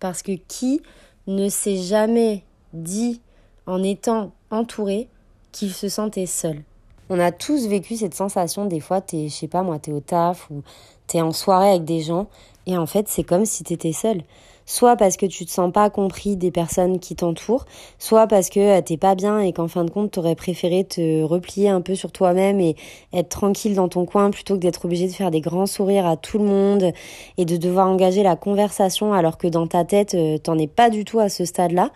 Parce 0.00 0.22
que 0.22 0.32
qui 0.32 0.82
ne 1.26 1.48
s'est 1.48 1.78
jamais 1.78 2.44
dit 2.72 3.20
en 3.66 3.82
étant 3.82 4.32
entouré 4.50 5.08
qu'il 5.52 5.72
se 5.72 5.88
sentait 5.88 6.26
seul? 6.26 6.62
On 7.08 7.20
a 7.20 7.30
tous 7.30 7.68
vécu 7.68 7.96
cette 7.96 8.14
sensation, 8.14 8.66
des 8.66 8.80
fois, 8.80 9.00
t'es, 9.00 9.28
je 9.28 9.34
sais 9.34 9.48
pas 9.48 9.62
moi, 9.62 9.78
t'es 9.78 9.92
au 9.92 10.00
taf 10.00 10.50
ou 10.50 10.62
t'es 11.06 11.20
en 11.20 11.32
soirée 11.32 11.70
avec 11.70 11.84
des 11.84 12.00
gens 12.00 12.26
et 12.66 12.76
en 12.76 12.86
fait, 12.86 13.08
c'est 13.08 13.22
comme 13.22 13.44
si 13.44 13.62
t'étais 13.62 13.92
seul. 13.92 14.22
Soit 14.66 14.96
parce 14.96 15.16
que 15.16 15.26
tu 15.26 15.46
te 15.46 15.50
sens 15.50 15.72
pas 15.72 15.88
compris 15.90 16.36
des 16.36 16.50
personnes 16.50 16.98
qui 16.98 17.14
t'entourent, 17.14 17.64
soit 17.98 18.26
parce 18.26 18.50
que 18.50 18.78
euh, 18.78 18.82
t'es 18.82 18.96
pas 18.96 19.14
bien 19.14 19.38
et 19.38 19.52
qu'en 19.52 19.68
fin 19.68 19.84
de 19.84 19.90
compte, 19.90 20.10
t'aurais 20.10 20.34
préféré 20.34 20.84
te 20.84 21.22
replier 21.22 21.68
un 21.68 21.80
peu 21.80 21.94
sur 21.94 22.10
toi-même 22.10 22.60
et 22.60 22.74
être 23.12 23.28
tranquille 23.28 23.74
dans 23.74 23.88
ton 23.88 24.04
coin 24.06 24.30
plutôt 24.30 24.54
que 24.54 24.60
d'être 24.60 24.84
obligé 24.84 25.06
de 25.06 25.12
faire 25.12 25.30
des 25.30 25.40
grands 25.40 25.66
sourires 25.66 26.06
à 26.06 26.16
tout 26.16 26.38
le 26.38 26.44
monde 26.44 26.92
et 27.38 27.44
de 27.44 27.56
devoir 27.56 27.88
engager 27.88 28.22
la 28.22 28.34
conversation 28.34 29.12
alors 29.12 29.38
que 29.38 29.46
dans 29.46 29.66
ta 29.68 29.84
tête, 29.84 30.14
euh, 30.14 30.36
t'en 30.38 30.58
es 30.58 30.66
pas 30.66 30.90
du 30.90 31.04
tout 31.04 31.20
à 31.20 31.28
ce 31.28 31.44
stade-là 31.44 31.90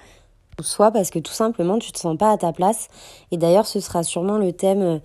soit 0.63 0.91
parce 0.91 1.11
que 1.11 1.19
tout 1.19 1.33
simplement 1.33 1.79
tu 1.79 1.93
te 1.93 1.99
sens 1.99 2.17
pas 2.17 2.31
à 2.33 2.37
ta 2.37 2.53
place. 2.53 2.89
Et 3.31 3.37
d'ailleurs, 3.37 3.67
ce 3.67 3.81
sera 3.81 4.03
sûrement 4.03 4.39
le 4.39 4.53
thème 4.53 4.83
euh, 4.83 4.99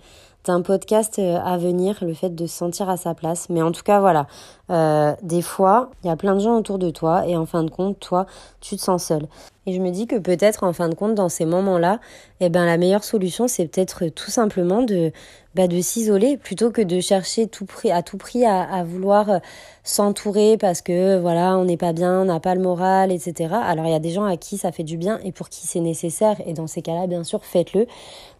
d'un 0.46 0.62
podcast 0.62 1.18
euh, 1.18 1.38
à 1.44 1.58
venir, 1.58 1.98
le 2.02 2.14
fait 2.14 2.34
de 2.34 2.46
se 2.46 2.56
sentir 2.56 2.88
à 2.88 2.96
sa 2.96 3.14
place. 3.14 3.48
Mais 3.50 3.62
en 3.62 3.72
tout 3.72 3.82
cas, 3.82 4.00
voilà, 4.00 4.26
euh, 4.70 5.14
des 5.22 5.42
fois, 5.42 5.90
il 6.02 6.08
y 6.08 6.10
a 6.10 6.16
plein 6.16 6.34
de 6.34 6.40
gens 6.40 6.56
autour 6.56 6.78
de 6.78 6.90
toi 6.90 7.26
et 7.26 7.36
en 7.36 7.46
fin 7.46 7.64
de 7.64 7.70
compte, 7.70 7.98
toi, 8.00 8.26
tu 8.60 8.76
te 8.76 8.80
sens 8.80 9.04
seul. 9.04 9.26
Et 9.66 9.72
je 9.72 9.80
me 9.80 9.90
dis 9.90 10.06
que 10.06 10.16
peut-être, 10.16 10.62
en 10.62 10.72
fin 10.72 10.88
de 10.88 10.94
compte, 10.94 11.14
dans 11.14 11.28
ces 11.28 11.44
moments-là, 11.44 11.98
eh 12.40 12.48
ben, 12.48 12.64
la 12.64 12.76
meilleure 12.76 13.02
solution, 13.02 13.48
c'est 13.48 13.66
peut-être 13.66 14.06
tout 14.08 14.30
simplement 14.30 14.82
de, 14.82 15.10
bah, 15.56 15.68
de 15.68 15.80
s'isoler 15.80 16.36
plutôt 16.36 16.70
que 16.70 16.82
de 16.82 17.00
chercher 17.00 17.46
tout 17.46 17.64
prix, 17.64 17.90
à 17.90 18.02
tout 18.02 18.18
prix 18.18 18.44
à, 18.44 18.84
vouloir 18.84 19.30
euh, 19.30 19.38
s'entourer 19.84 20.58
parce 20.58 20.82
que 20.82 21.18
voilà, 21.18 21.56
on 21.56 21.64
n'est 21.64 21.78
pas 21.78 21.94
bien, 21.94 22.20
on 22.20 22.24
n'a 22.26 22.40
pas 22.40 22.54
le 22.54 22.60
moral, 22.60 23.10
etc. 23.10 23.54
Alors 23.64 23.86
il 23.86 23.90
y 23.90 23.94
a 23.94 23.98
des 23.98 24.10
gens 24.10 24.24
à 24.24 24.36
qui 24.36 24.58
ça 24.58 24.70
fait 24.70 24.84
du 24.84 24.98
bien 24.98 25.18
et 25.24 25.32
pour 25.32 25.48
qui 25.48 25.66
c'est 25.66 25.80
nécessaire 25.80 26.36
et 26.46 26.52
dans 26.52 26.66
ces 26.66 26.82
cas-là, 26.82 27.06
bien 27.06 27.24
sûr, 27.24 27.44
faites-le. 27.44 27.86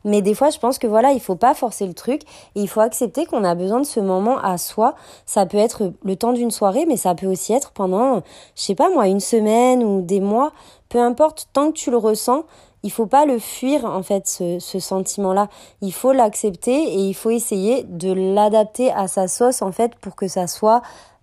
Mais 0.04 0.22
des 0.22 0.34
fois, 0.34 0.50
je 0.50 0.58
pense 0.58 0.78
que 0.78 0.86
voilà, 0.86 1.12
il 1.12 1.20
faut 1.20 1.34
pas 1.34 1.54
forcer 1.54 1.86
le 1.86 1.94
truc 1.94 2.22
il 2.54 2.68
faut 2.68 2.80
accepter 2.80 3.26
qu'on 3.26 3.44
a 3.44 3.54
besoin 3.54 3.80
de 3.80 3.86
ce 3.86 4.00
moment 4.00 4.38
à 4.38 4.58
soi. 4.58 4.94
Ça 5.24 5.46
peut 5.46 5.56
être 5.56 5.92
le 6.04 6.16
temps 6.16 6.32
d'une 6.32 6.50
soirée, 6.50 6.84
mais 6.86 6.96
ça 6.96 7.14
peut 7.14 7.26
aussi 7.26 7.52
être 7.52 7.72
pendant, 7.72 8.22
je 8.54 8.62
sais 8.62 8.74
pas 8.74 8.90
moi, 8.90 9.08
une 9.08 9.20
semaine 9.20 9.82
ou 9.82 10.02
des 10.02 10.20
mois. 10.20 10.52
Peu 10.88 10.98
importe, 11.00 11.48
tant 11.52 11.68
que 11.68 11.76
tu 11.76 11.90
le 11.90 11.96
ressens, 11.96 12.44
il 12.82 12.92
faut 12.92 13.06
pas 13.06 13.26
le 13.26 13.38
fuir 13.38 13.84
en 13.84 14.02
fait 14.02 14.26
ce, 14.28 14.58
ce 14.58 14.78
sentiment-là. 14.78 15.48
Il 15.80 15.92
faut 15.92 16.12
l'accepter 16.12 16.74
et 16.74 16.98
il 16.98 17.14
faut 17.14 17.30
essayer 17.30 17.84
de 17.84 18.12
l'adapter 18.12 18.92
à 18.92 19.08
sa 19.08 19.28
sauce 19.28 19.62
en 19.62 19.72
fait 19.72 19.94
pour 19.96 20.14
que 20.14 20.28
ça 20.28 20.46
soit 20.46 20.82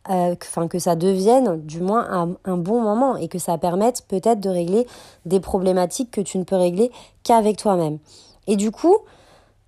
euh, 0.10 0.36
enfin 0.42 0.68
que 0.68 0.80
ça 0.80 0.98
devienne 0.98 1.62
du 1.62 1.80
moins 1.80 2.36
un, 2.44 2.58
bon 2.58 2.82
moment 2.82 3.16
et 3.16 3.30
que 3.30 3.40
ça 3.40 3.58
permette 3.58 4.04
peut-être 4.10 4.42
de 4.42 4.50
régler 4.50 4.86
des 5.26 5.40
problématiques 5.40 6.12
que 6.12 6.20
tu 6.20 6.38
ne 6.38 6.44
peux 6.44 6.58
régler 6.58 6.92
qu'avec 7.24 7.56
toi-même. 7.56 8.00
Et 8.48 8.58
du 8.58 8.70
coup, 8.70 8.98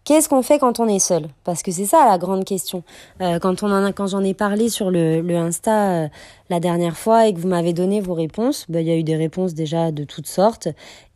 Qu'est-ce 0.05 0.29
qu'on 0.29 0.43
fait 0.43 0.59
quand 0.59 0.79
on 0.79 0.87
est 0.87 0.99
seul? 0.99 1.29
Parce 1.43 1.63
que 1.63 1.71
c'est 1.71 1.85
ça 1.85 2.05
la 2.05 2.19
grande 2.19 2.45
question. 2.45 2.83
Euh, 3.21 3.39
quand 3.39 3.63
on 3.63 3.71
en 3.71 3.83
a, 3.83 3.91
quand 3.91 4.05
j'en 4.05 4.23
ai 4.23 4.35
parlé 4.35 4.69
sur 4.69 4.91
le, 4.91 5.19
le 5.21 5.35
Insta 5.35 6.03
euh, 6.03 6.07
la 6.51 6.59
dernière 6.59 6.95
fois 6.95 7.25
et 7.25 7.33
que 7.33 7.39
vous 7.39 7.47
m'avez 7.47 7.73
donné 7.73 8.01
vos 8.01 8.13
réponses, 8.13 8.67
bah, 8.69 8.81
il 8.81 8.87
y 8.87 8.91
a 8.91 8.95
eu 8.95 9.01
des 9.01 9.15
réponses 9.15 9.55
déjà 9.55 9.91
de 9.91 10.03
toutes 10.03 10.27
sortes 10.27 10.67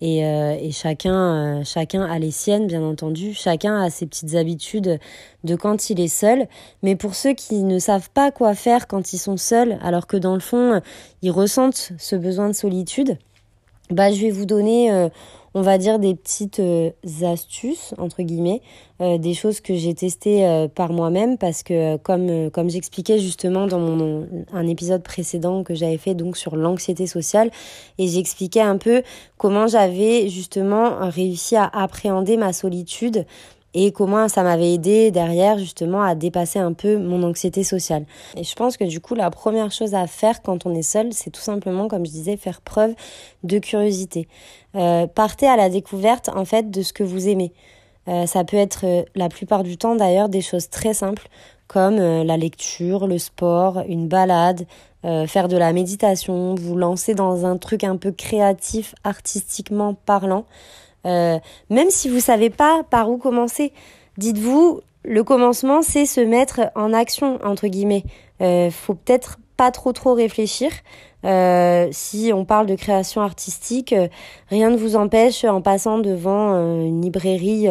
et, 0.01 0.25
euh, 0.25 0.57
et 0.59 0.71
chacun 0.71 1.63
chacun 1.63 2.01
a 2.01 2.17
les 2.17 2.31
siennes 2.31 2.65
bien 2.65 2.81
entendu. 2.81 3.35
Chacun 3.35 3.79
a 3.79 3.91
ses 3.91 4.07
petites 4.07 4.33
habitudes 4.33 4.99
de 5.43 5.55
quand 5.55 5.91
il 5.91 5.99
est 5.99 6.07
seul. 6.07 6.47
Mais 6.81 6.95
pour 6.95 7.13
ceux 7.13 7.33
qui 7.33 7.61
ne 7.61 7.77
savent 7.77 8.09
pas 8.09 8.31
quoi 8.31 8.55
faire 8.55 8.87
quand 8.87 9.13
ils 9.13 9.19
sont 9.19 9.37
seuls, 9.37 9.77
alors 9.83 10.07
que 10.07 10.17
dans 10.17 10.33
le 10.33 10.39
fond 10.39 10.81
ils 11.21 11.29
ressentent 11.29 11.91
ce 11.99 12.15
besoin 12.15 12.47
de 12.47 12.53
solitude, 12.53 13.19
bah 13.91 14.11
je 14.11 14.19
vais 14.19 14.31
vous 14.31 14.47
donner 14.47 15.09
on 15.53 15.61
va 15.61 15.77
dire 15.77 15.99
des 15.99 16.15
petites 16.15 16.59
euh, 16.59 16.91
astuces 17.23 17.93
entre 17.97 18.21
guillemets, 18.21 18.61
euh, 19.01 19.17
des 19.17 19.33
choses 19.33 19.61
que 19.61 19.75
j'ai 19.75 19.93
testées 19.93 20.45
euh, 20.45 20.67
par 20.67 20.91
moi-même 20.91 21.37
parce 21.37 21.63
que 21.63 21.97
comme 21.97 22.49
comme 22.51 22.69
j'expliquais 22.69 23.19
justement 23.19 23.67
dans 23.67 23.79
mon 23.79 24.27
un 24.53 24.67
épisode 24.67 25.03
précédent 25.03 25.63
que 25.63 25.75
j'avais 25.75 25.97
fait 25.97 26.15
donc 26.15 26.37
sur 26.37 26.55
l'anxiété 26.55 27.07
sociale 27.07 27.51
et 27.97 28.07
j'expliquais 28.07 28.61
un 28.61 28.77
peu 28.77 29.03
comment 29.37 29.67
j'avais 29.67 30.29
justement 30.29 31.09
réussi 31.09 31.55
à 31.55 31.65
appréhender 31.65 32.37
ma 32.37 32.53
solitude 32.53 33.25
et 33.73 33.91
comment 33.91 34.27
ça 34.27 34.43
m'avait 34.43 34.73
aidé 34.73 35.11
derrière 35.11 35.57
justement 35.59 36.01
à 36.01 36.15
dépasser 36.15 36.59
un 36.59 36.73
peu 36.73 36.97
mon 36.97 37.21
anxiété 37.23 37.63
sociale. 37.63 38.05
Et 38.35 38.43
je 38.43 38.55
pense 38.55 38.77
que 38.77 38.83
du 38.83 38.99
coup 38.99 39.15
la 39.15 39.29
première 39.29 39.71
chose 39.71 39.93
à 39.93 40.07
faire 40.07 40.41
quand 40.41 40.65
on 40.65 40.73
est 40.73 40.81
seul, 40.81 41.13
c'est 41.13 41.29
tout 41.29 41.41
simplement 41.41 41.87
comme 41.87 42.05
je 42.05 42.11
disais 42.11 42.37
faire 42.37 42.61
preuve 42.61 42.93
de 43.43 43.59
curiosité. 43.59 44.27
Euh, 44.75 45.07
partez 45.07 45.47
à 45.47 45.55
la 45.55 45.69
découverte 45.69 46.29
en 46.29 46.45
fait 46.45 46.71
de 46.71 46.81
ce 46.81 46.93
que 46.93 47.03
vous 47.03 47.27
aimez. 47.27 47.53
Euh, 48.07 48.25
ça 48.25 48.43
peut 48.43 48.57
être 48.57 48.85
euh, 48.85 49.03
la 49.15 49.29
plupart 49.29 49.63
du 49.63 49.77
temps 49.77 49.95
d'ailleurs 49.95 50.29
des 50.29 50.41
choses 50.41 50.69
très 50.69 50.93
simples 50.93 51.27
comme 51.67 51.97
la 51.97 52.35
lecture, 52.35 53.05
le 53.05 53.19
sport, 53.19 53.83
une 53.87 54.07
balade, 54.07 54.65
faire 55.03 55.47
de 55.47 55.55
la 55.55 55.71
méditation, 55.71 56.55
vous 56.55 56.75
lancer 56.75 57.13
dans 57.13 57.45
un 57.45 57.57
truc 57.57 57.83
un 57.83 57.95
peu 57.95 58.11
créatif, 58.11 58.95
artistiquement 59.03 59.93
parlant. 59.93 60.45
Euh, 61.05 61.39
même 61.69 61.89
si 61.89 62.09
vous 62.09 62.19
savez 62.19 62.49
pas 62.49 62.83
par 62.89 63.09
où 63.09 63.17
commencer, 63.17 63.71
dites-vous, 64.17 64.81
le 65.03 65.23
commencement, 65.23 65.81
c'est 65.81 66.05
se 66.05 66.21
mettre 66.21 66.61
en 66.75 66.93
action, 66.93 67.39
entre 67.43 67.67
guillemets. 67.67 68.03
Euh, 68.41 68.69
faut 68.69 68.93
peut-être 68.93 69.39
pas 69.57 69.71
trop 69.71 69.93
trop 69.93 70.13
réfléchir. 70.13 70.71
Euh, 71.25 71.87
si 71.91 72.31
on 72.33 72.45
parle 72.45 72.65
de 72.65 72.75
création 72.75 73.21
artistique, 73.21 73.91
euh, 73.93 74.07
rien 74.49 74.69
ne 74.69 74.77
vous 74.77 74.95
empêche 74.95 75.43
en 75.43 75.61
passant 75.61 75.99
devant 75.99 76.53
une 76.53 77.01
librairie 77.01 77.67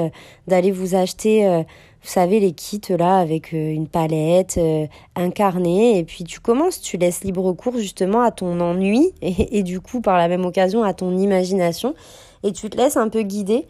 d'aller 0.47 0.71
vous 0.71 0.95
acheter, 0.95 1.47
vous 2.03 2.09
savez, 2.09 2.41
les 2.41 2.53
kits 2.53 2.81
là 2.91 3.19
avec 3.19 3.53
une 3.53 3.89
palette, 3.89 4.61
un 5.17 5.31
carnet, 5.31 5.99
et 5.99 6.05
puis 6.05 6.25
tu 6.25 6.41
commences, 6.41 6.81
tu 6.81 6.97
laisses 6.97 7.25
libre 7.25 7.53
cours 7.53 7.79
justement 7.79 8.21
à 8.21 8.31
ton 8.31 8.61
ennui 8.61 9.13
et 9.23 9.63
du 9.63 9.81
coup 9.81 10.01
par 10.01 10.19
la 10.19 10.29
même 10.29 10.45
occasion 10.45 10.83
à 10.83 10.93
ton 10.93 11.17
imagination 11.17 11.95
et 12.43 12.53
tu 12.53 12.71
te 12.71 12.77
laisses 12.77 12.97
un 12.97 13.09
peu 13.09 13.23
guider 13.23 13.67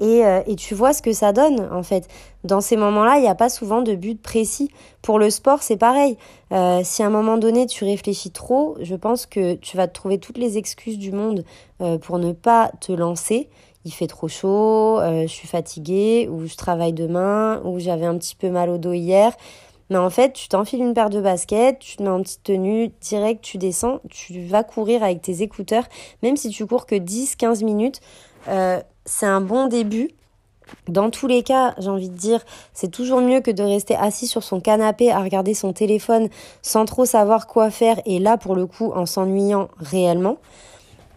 et, 0.00 0.24
euh, 0.24 0.40
et 0.46 0.54
tu 0.54 0.74
vois 0.74 0.92
ce 0.92 1.02
que 1.02 1.12
ça 1.12 1.32
donne 1.32 1.68
en 1.72 1.82
fait. 1.82 2.08
Dans 2.44 2.60
ces 2.60 2.76
moments-là, 2.76 3.16
il 3.16 3.22
n'y 3.22 3.28
a 3.28 3.34
pas 3.34 3.48
souvent 3.48 3.82
de 3.82 3.94
but 3.94 4.20
précis. 4.20 4.70
Pour 5.02 5.18
le 5.18 5.30
sport, 5.30 5.62
c'est 5.62 5.76
pareil. 5.76 6.16
Euh, 6.52 6.80
si 6.84 7.02
à 7.02 7.06
un 7.06 7.10
moment 7.10 7.36
donné 7.36 7.66
tu 7.66 7.84
réfléchis 7.84 8.30
trop, 8.30 8.76
je 8.80 8.94
pense 8.94 9.26
que 9.26 9.54
tu 9.54 9.76
vas 9.76 9.88
te 9.88 9.94
trouver 9.94 10.18
toutes 10.18 10.38
les 10.38 10.56
excuses 10.56 10.98
du 10.98 11.12
monde 11.12 11.44
euh, 11.80 11.98
pour 11.98 12.18
ne 12.18 12.32
pas 12.32 12.70
te 12.80 12.92
lancer. 12.92 13.48
Il 13.84 13.92
fait 13.92 14.06
trop 14.06 14.28
chaud, 14.28 15.00
je 15.00 15.28
suis 15.28 15.48
fatiguée, 15.48 16.28
ou 16.30 16.46
je 16.46 16.56
travaille 16.56 16.92
demain, 16.92 17.62
ou 17.64 17.78
j'avais 17.78 18.04
un 18.04 18.18
petit 18.18 18.34
peu 18.34 18.50
mal 18.50 18.68
au 18.68 18.76
dos 18.76 18.92
hier. 18.92 19.32
Mais 19.90 19.98
en 19.98 20.10
fait, 20.10 20.32
tu 20.32 20.48
t'enfiles 20.48 20.80
une 20.82 20.94
paire 20.94 21.10
de 21.10 21.20
baskets, 21.20 21.78
tu 21.78 21.96
te 21.96 22.02
mets 22.02 22.08
en 22.08 22.22
petite 22.22 22.42
tenue, 22.42 22.90
direct, 23.00 23.42
tu 23.42 23.58
descends, 23.58 24.00
tu 24.10 24.44
vas 24.44 24.62
courir 24.62 25.02
avec 25.02 25.22
tes 25.22 25.42
écouteurs, 25.42 25.84
même 26.22 26.36
si 26.36 26.50
tu 26.50 26.66
cours 26.66 26.86
que 26.86 26.94
10-15 26.94 27.64
minutes, 27.64 28.00
euh, 28.48 28.80
c'est 29.04 29.26
un 29.26 29.40
bon 29.40 29.66
début. 29.66 30.10
Dans 30.86 31.08
tous 31.08 31.26
les 31.26 31.42
cas, 31.42 31.74
j'ai 31.78 31.88
envie 31.88 32.10
de 32.10 32.16
dire, 32.16 32.44
c'est 32.74 32.90
toujours 32.90 33.22
mieux 33.22 33.40
que 33.40 33.50
de 33.50 33.62
rester 33.62 33.96
assis 33.96 34.26
sur 34.26 34.42
son 34.42 34.60
canapé 34.60 35.10
à 35.10 35.20
regarder 35.20 35.54
son 35.54 35.72
téléphone 35.72 36.28
sans 36.60 36.84
trop 36.84 37.06
savoir 37.06 37.46
quoi 37.46 37.70
faire 37.70 38.00
et 38.04 38.18
là, 38.18 38.36
pour 38.36 38.54
le 38.54 38.66
coup, 38.66 38.92
en 38.92 39.06
s'ennuyant 39.06 39.68
réellement. 39.78 40.36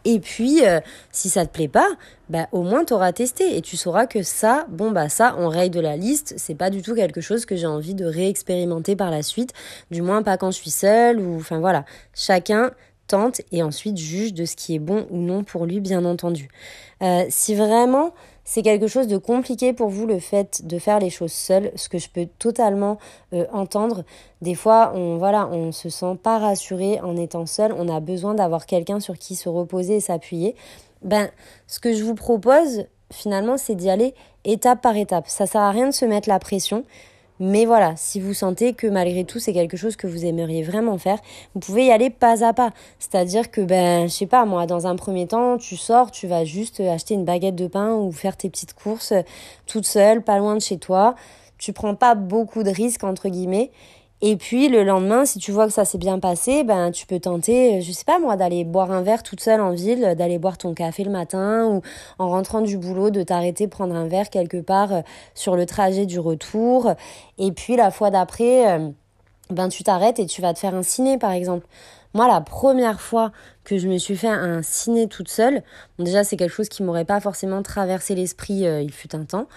Et 0.05 0.19
puis, 0.19 0.65
euh, 0.65 0.79
si 1.11 1.29
ça 1.29 1.45
te 1.45 1.51
plaît 1.51 1.67
pas, 1.67 1.87
bah 2.29 2.47
au 2.51 2.63
moins 2.63 2.85
t'auras 2.85 3.11
testé 3.11 3.57
et 3.57 3.61
tu 3.61 3.77
sauras 3.77 4.07
que 4.07 4.23
ça, 4.23 4.65
bon 4.69 4.91
bah 4.91 5.09
ça, 5.09 5.35
on 5.37 5.47
raye 5.47 5.69
de 5.69 5.79
la 5.79 5.97
liste. 5.97 6.33
C'est 6.37 6.55
pas 6.55 6.69
du 6.69 6.81
tout 6.81 6.95
quelque 6.95 7.21
chose 7.21 7.45
que 7.45 7.55
j'ai 7.55 7.67
envie 7.67 7.93
de 7.93 8.05
réexpérimenter 8.05 8.95
par 8.95 9.11
la 9.11 9.21
suite. 9.21 9.53
Du 9.91 10.01
moins 10.01 10.23
pas 10.23 10.37
quand 10.37 10.51
je 10.51 10.57
suis 10.57 10.71
seule 10.71 11.19
ou, 11.19 11.37
enfin 11.37 11.59
voilà. 11.59 11.85
Chacun 12.13 12.71
tente 13.07 13.41
et 13.51 13.61
ensuite 13.61 13.97
juge 13.97 14.33
de 14.33 14.45
ce 14.45 14.55
qui 14.55 14.75
est 14.75 14.79
bon 14.79 15.05
ou 15.09 15.17
non 15.17 15.43
pour 15.43 15.65
lui, 15.65 15.79
bien 15.81 16.05
entendu. 16.05 16.47
Euh, 17.01 17.25
si 17.29 17.55
vraiment 17.55 18.13
c'est 18.43 18.61
quelque 18.61 18.87
chose 18.87 19.07
de 19.07 19.17
compliqué 19.17 19.73
pour 19.73 19.89
vous 19.89 20.05
le 20.05 20.19
fait 20.19 20.65
de 20.65 20.79
faire 20.79 20.99
les 20.99 21.09
choses 21.09 21.31
seul, 21.31 21.71
ce 21.75 21.89
que 21.89 21.97
je 21.97 22.09
peux 22.09 22.27
totalement 22.39 22.97
euh, 23.33 23.45
entendre. 23.51 24.03
Des 24.41 24.55
fois, 24.55 24.91
on 24.95 25.17
voilà, 25.17 25.47
on 25.51 25.71
se 25.71 25.89
sent 25.89 26.17
pas 26.21 26.39
rassuré 26.39 26.99
en 27.01 27.15
étant 27.17 27.45
seul, 27.45 27.73
on 27.77 27.87
a 27.87 27.99
besoin 27.99 28.33
d'avoir 28.33 28.65
quelqu'un 28.65 28.99
sur 28.99 29.17
qui 29.17 29.35
se 29.35 29.49
reposer 29.49 29.97
et 29.97 30.01
s'appuyer. 30.01 30.55
Ben, 31.03 31.29
ce 31.67 31.79
que 31.79 31.93
je 31.93 32.03
vous 32.03 32.15
propose 32.15 32.85
finalement, 33.11 33.57
c'est 33.57 33.75
d'y 33.75 33.89
aller 33.89 34.13
étape 34.45 34.81
par 34.81 34.95
étape. 34.95 35.27
Ça 35.27 35.45
sert 35.45 35.61
à 35.61 35.71
rien 35.71 35.87
de 35.87 35.93
se 35.93 36.05
mettre 36.05 36.29
la 36.29 36.39
pression. 36.39 36.83
Mais 37.43 37.65
voilà, 37.65 37.95
si 37.95 38.19
vous 38.19 38.35
sentez 38.35 38.73
que 38.73 38.85
malgré 38.85 39.23
tout 39.23 39.39
c'est 39.39 39.51
quelque 39.51 39.75
chose 39.75 39.95
que 39.95 40.05
vous 40.05 40.25
aimeriez 40.25 40.61
vraiment 40.61 40.99
faire, 40.99 41.17
vous 41.55 41.59
pouvez 41.59 41.85
y 41.85 41.91
aller 41.91 42.11
pas 42.11 42.45
à 42.45 42.53
pas. 42.53 42.69
C'est-à-dire 42.99 43.49
que 43.49 43.61
ben 43.61 44.07
je 44.07 44.13
sais 44.13 44.27
pas 44.27 44.45
moi, 44.45 44.67
dans 44.67 44.85
un 44.85 44.95
premier 44.95 45.25
temps, 45.25 45.57
tu 45.57 45.75
sors, 45.75 46.11
tu 46.11 46.27
vas 46.27 46.45
juste 46.45 46.79
acheter 46.81 47.15
une 47.15 47.25
baguette 47.25 47.55
de 47.55 47.65
pain 47.65 47.95
ou 47.95 48.11
faire 48.11 48.37
tes 48.37 48.47
petites 48.47 48.75
courses 48.75 49.13
toute 49.65 49.87
seule, 49.87 50.21
pas 50.21 50.37
loin 50.37 50.53
de 50.53 50.61
chez 50.61 50.77
toi. 50.77 51.15
Tu 51.57 51.73
prends 51.73 51.95
pas 51.95 52.13
beaucoup 52.13 52.61
de 52.61 52.69
risques 52.69 53.03
entre 53.03 53.27
guillemets 53.27 53.71
et 54.23 54.37
puis 54.37 54.69
le 54.69 54.83
lendemain, 54.83 55.25
si 55.25 55.39
tu 55.39 55.51
vois 55.51 55.65
que 55.65 55.73
ça 55.73 55.83
s'est 55.83 55.97
bien 55.97 56.19
passé, 56.19 56.63
ben 56.63 56.91
tu 56.91 57.07
peux 57.07 57.19
tenter, 57.19 57.81
je 57.81 57.91
sais 57.91 58.05
pas 58.05 58.19
moi, 58.19 58.35
d'aller 58.35 58.63
boire 58.63 58.91
un 58.91 59.01
verre 59.01 59.23
toute 59.23 59.41
seule 59.41 59.61
en 59.61 59.71
ville, 59.71 60.13
d'aller 60.15 60.37
boire 60.37 60.59
ton 60.59 60.75
café 60.75 61.03
le 61.03 61.09
matin 61.09 61.65
ou 61.65 61.81
en 62.19 62.29
rentrant 62.29 62.61
du 62.61 62.77
boulot 62.77 63.09
de 63.09 63.23
t'arrêter 63.23 63.67
prendre 63.67 63.95
un 63.95 64.07
verre 64.07 64.29
quelque 64.29 64.61
part 64.61 64.93
euh, 64.93 65.01
sur 65.33 65.55
le 65.55 65.65
trajet 65.65 66.05
du 66.05 66.19
retour. 66.19 66.93
Et 67.39 67.51
puis 67.51 67.75
la 67.75 67.89
fois 67.89 68.11
d'après, 68.11 68.71
euh, 68.71 68.89
ben 69.49 69.69
tu 69.69 69.83
t'arrêtes 69.83 70.19
et 70.19 70.27
tu 70.27 70.41
vas 70.41 70.53
te 70.53 70.59
faire 70.59 70.75
un 70.75 70.83
ciné 70.83 71.17
par 71.17 71.31
exemple. 71.31 71.65
Moi, 72.13 72.27
la 72.27 72.41
première 72.41 72.99
fois 72.99 73.31
que 73.63 73.77
je 73.77 73.87
me 73.87 73.97
suis 73.97 74.17
fait 74.17 74.27
un 74.27 74.61
ciné 74.61 75.07
toute 75.07 75.29
seule, 75.29 75.63
déjà 75.97 76.23
c'est 76.25 76.35
quelque 76.35 76.51
chose 76.51 76.67
qui 76.67 76.83
m'aurait 76.83 77.05
pas 77.05 77.21
forcément 77.21 77.61
traversé 77.63 78.15
l'esprit 78.15 78.65
euh, 78.65 78.81
il 78.81 78.91
fut 78.91 79.15
un 79.15 79.23
temps. 79.23 79.47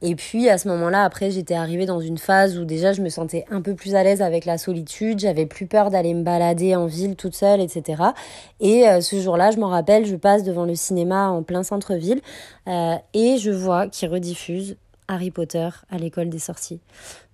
Et 0.00 0.14
puis 0.14 0.48
à 0.48 0.56
ce 0.56 0.68
moment-là, 0.68 1.02
après, 1.02 1.30
j'étais 1.30 1.54
arrivée 1.54 1.84
dans 1.84 2.00
une 2.00 2.16
phase 2.16 2.56
où 2.56 2.64
déjà 2.64 2.92
je 2.92 3.02
me 3.02 3.10
sentais 3.10 3.44
un 3.50 3.60
peu 3.60 3.74
plus 3.74 3.94
à 3.94 4.04
l'aise 4.04 4.22
avec 4.22 4.46
la 4.46 4.56
solitude, 4.56 5.18
j'avais 5.18 5.44
plus 5.44 5.66
peur 5.66 5.90
d'aller 5.90 6.14
me 6.14 6.22
balader 6.22 6.76
en 6.76 6.86
ville 6.86 7.14
toute 7.16 7.34
seule, 7.34 7.60
etc. 7.60 8.02
Et 8.60 8.88
euh, 8.88 9.00
ce 9.00 9.20
jour-là, 9.20 9.50
je 9.50 9.58
m'en 9.58 9.68
rappelle, 9.68 10.06
je 10.06 10.16
passe 10.16 10.44
devant 10.44 10.64
le 10.64 10.76
cinéma 10.76 11.28
en 11.28 11.42
plein 11.42 11.62
centre-ville 11.62 12.20
euh, 12.68 12.94
et 13.12 13.36
je 13.38 13.50
vois 13.50 13.88
qu'ils 13.88 14.08
rediffusent 14.08 14.76
Harry 15.08 15.30
Potter 15.30 15.68
à 15.90 15.98
l'école 15.98 16.28
des 16.28 16.38
sorciers. 16.38 16.80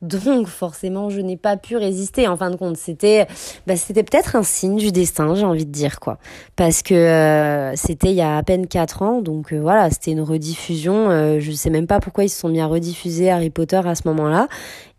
Donc 0.01 0.47
forcément, 0.47 1.11
je 1.11 1.21
n'ai 1.21 1.37
pas 1.37 1.57
pu 1.57 1.77
résister. 1.77 2.29
En 2.29 2.37
fin 2.37 2.51
de 2.51 2.57
compte, 2.57 2.77
c'était 2.77 3.27
bah, 3.67 3.77
c'était 3.77 4.03
peut-être 4.03 4.37
un 4.37 4.43
signe 4.43 4.77
du 4.77 4.93
destin, 4.93 5.35
j'ai 5.35 5.45
envie 5.45 5.67
de 5.67 5.73
dire 5.73 6.01
quoi. 6.01 6.19
Parce 6.57 6.83
que 6.83 6.95
euh, 6.95 7.75
c'était 7.77 8.11
il 8.11 8.17
y 8.17 8.23
a 8.23 8.37
à 8.37 8.43
peine 8.43 8.67
4 8.67 9.03
ans, 9.03 9.21
donc 9.21 9.53
euh, 9.53 9.61
voilà, 9.61 9.91
c'était 9.91 10.13
une 10.13 10.21
rediffusion. 10.23 11.11
Euh, 11.11 11.41
je 11.41 11.53
sais 11.53 11.71
même 11.71 11.87
pas 11.87 12.01
pourquoi 12.01 12.25
ils 12.25 12.29
se 12.29 12.39
sont 12.39 12.49
mis 12.49 12.61
à 12.61 12.67
rediffuser 12.67 13.31
Harry 13.31 13.51
Potter 13.51 13.81
à 13.85 13.95
ce 13.95 14.07
moment-là. 14.09 14.49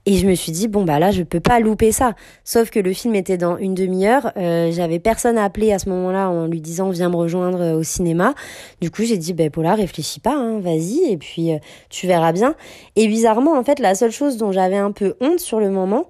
Et 0.08 0.18
je 0.18 0.28
me 0.28 0.36
suis 0.36 0.52
dit, 0.52 0.68
bon, 0.68 0.84
bah 0.84 1.00
là, 1.00 1.10
je 1.10 1.24
peux 1.24 1.39
pas 1.39 1.60
louper 1.60 1.91
ça. 1.91 2.13
Sauf 2.44 2.70
que 2.70 2.80
le 2.80 2.94
film 2.94 3.15
était 3.15 3.38
dans 3.38 3.58
une 3.58 3.74
demi-heure. 3.74 4.32
Euh, 4.38 4.72
J'avais 4.72 5.00
personne 5.00 5.38
à 5.38 5.44
appeler 5.44 5.74
à 5.74 5.80
ce 5.80 5.89
moment-là 5.89 6.30
en 6.30 6.46
lui 6.46 6.62
disant, 6.62 6.91
viens 6.91 7.10
me 7.10 7.15
rejoindre 7.15 7.60
euh, 7.60 7.80
au 7.80 7.84
cinéma. 7.84 8.36
Du 8.82 8.91
coup, 8.91 9.04
j'ai 9.04 9.18
dit, 9.18 9.34
ben, 9.34 9.50
Paula, 9.50 9.74
réfléchis 9.74 10.20
pas, 10.20 10.36
hein, 10.36 10.60
vas-y, 10.60 11.12
et 11.12 11.18
puis 11.18 11.52
euh, 11.52 11.58
tu 11.89 12.06
verras 12.06 12.34
bien. 12.34 12.56
Et 12.96 13.08
bizarrement, 13.08 13.58
en 13.58 13.63
fait, 13.63 13.80
la 13.80 13.96
seule 13.96 14.12
chose 14.12 14.38
dont 14.38 14.52
j'avais 14.52 14.78
un 14.78 14.91
peu 14.91 15.15
honte 15.22 15.39
sur 15.39 15.60
le 15.60 15.72
moment, 15.72 16.06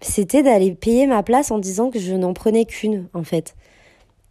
c'était 0.00 0.42
d'aller 0.42 0.72
payer 0.72 1.06
ma 1.06 1.22
place 1.22 1.52
en 1.52 1.58
disant 1.58 1.90
que 1.90 2.00
je 2.00 2.14
n'en 2.14 2.32
prenais 2.32 2.64
qu'une, 2.64 3.06
en 3.14 3.22
fait. 3.22 3.54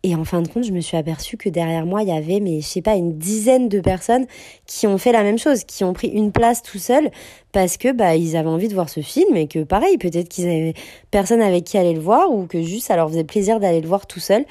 Et 0.08 0.14
en 0.14 0.24
fin 0.24 0.44
de 0.44 0.48
compte, 0.48 0.64
je 0.64 0.72
me 0.72 0.82
suis 0.82 0.98
aperçue 0.98 1.36
que 1.36 1.50
derrière 1.50 1.88
moi, 1.88 2.04
il 2.04 2.10
y 2.10 2.12
avait, 2.12 2.40
mais 2.40 2.62
je 2.62 2.68
sais 2.68 2.84
pas, 2.84 2.94
une 2.94 3.18
dizaine 3.18 3.70
de 3.70 3.80
personnes 3.80 4.28
qui 4.68 4.86
ont 4.86 5.00
fait 5.00 5.12
la 5.12 5.24
même 5.24 5.40
chose, 5.40 5.64
qui 5.64 5.84
ont 5.84 5.94
pris 5.94 6.10
une 6.10 6.32
place 6.32 6.62
tout 6.62 6.78
seul 6.78 7.10
parce 7.52 7.78
que 7.78 7.92
bah 7.92 8.16
ils 8.16 8.38
avaient 8.38 8.50
envie 8.50 8.68
de 8.68 8.76
voir 8.76 8.88
ce 8.88 9.00
film 9.00 9.36
et 9.36 9.48
que 9.48 9.64
pareil, 9.64 9.98
peut-être 9.98 10.30
qu'ils 10.30 10.46
avaient 10.46 10.76
personne 11.10 11.42
avec 11.42 11.64
qui 11.64 11.80
aller 11.80 11.96
le 11.96 12.00
voir 12.00 12.32
ou 12.32 12.46
que 12.46 12.62
juste 12.62 12.86
ça 12.86 12.96
leur 12.96 13.10
faisait 13.10 13.24
plaisir 13.24 13.60
d'aller 13.60 13.82
le 13.82 13.88
voir 13.88 14.06
tout 14.06 14.20
seul. 14.20 14.46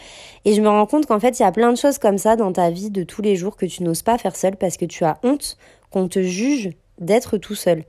Et 0.45 0.55
je 0.55 0.61
me 0.61 0.69
rends 0.69 0.87
compte 0.87 1.07
qu'en 1.07 1.21
fait, 1.21 1.39
il 1.39 1.43
y 1.43 1.47
a 1.47 1.53
plein 1.53 1.71
de 1.71 1.79
choses 1.79 1.99
comme 1.99 2.19
ça 2.19 2.35
dans 2.35 2.51
ta 2.51 2.71
vie 2.71 2.91
de 2.91 3.05
tous 3.05 3.23
les 3.23 3.37
jours 3.37 3.57
que 3.57 3.67
tu 3.67 3.85
n'oses 3.85 4.03
pas 4.03 4.19
faire 4.19 4.35
seul 4.35 4.57
parce 4.57 4.77
que 4.77 4.87
tu 4.87 5.05
as 5.05 5.21
honte 5.23 5.57
qu'on 5.93 6.09
te 6.09 6.21
juge 6.21 6.71
d'être 6.99 7.37
tout 7.37 7.55
seul. 7.55 7.85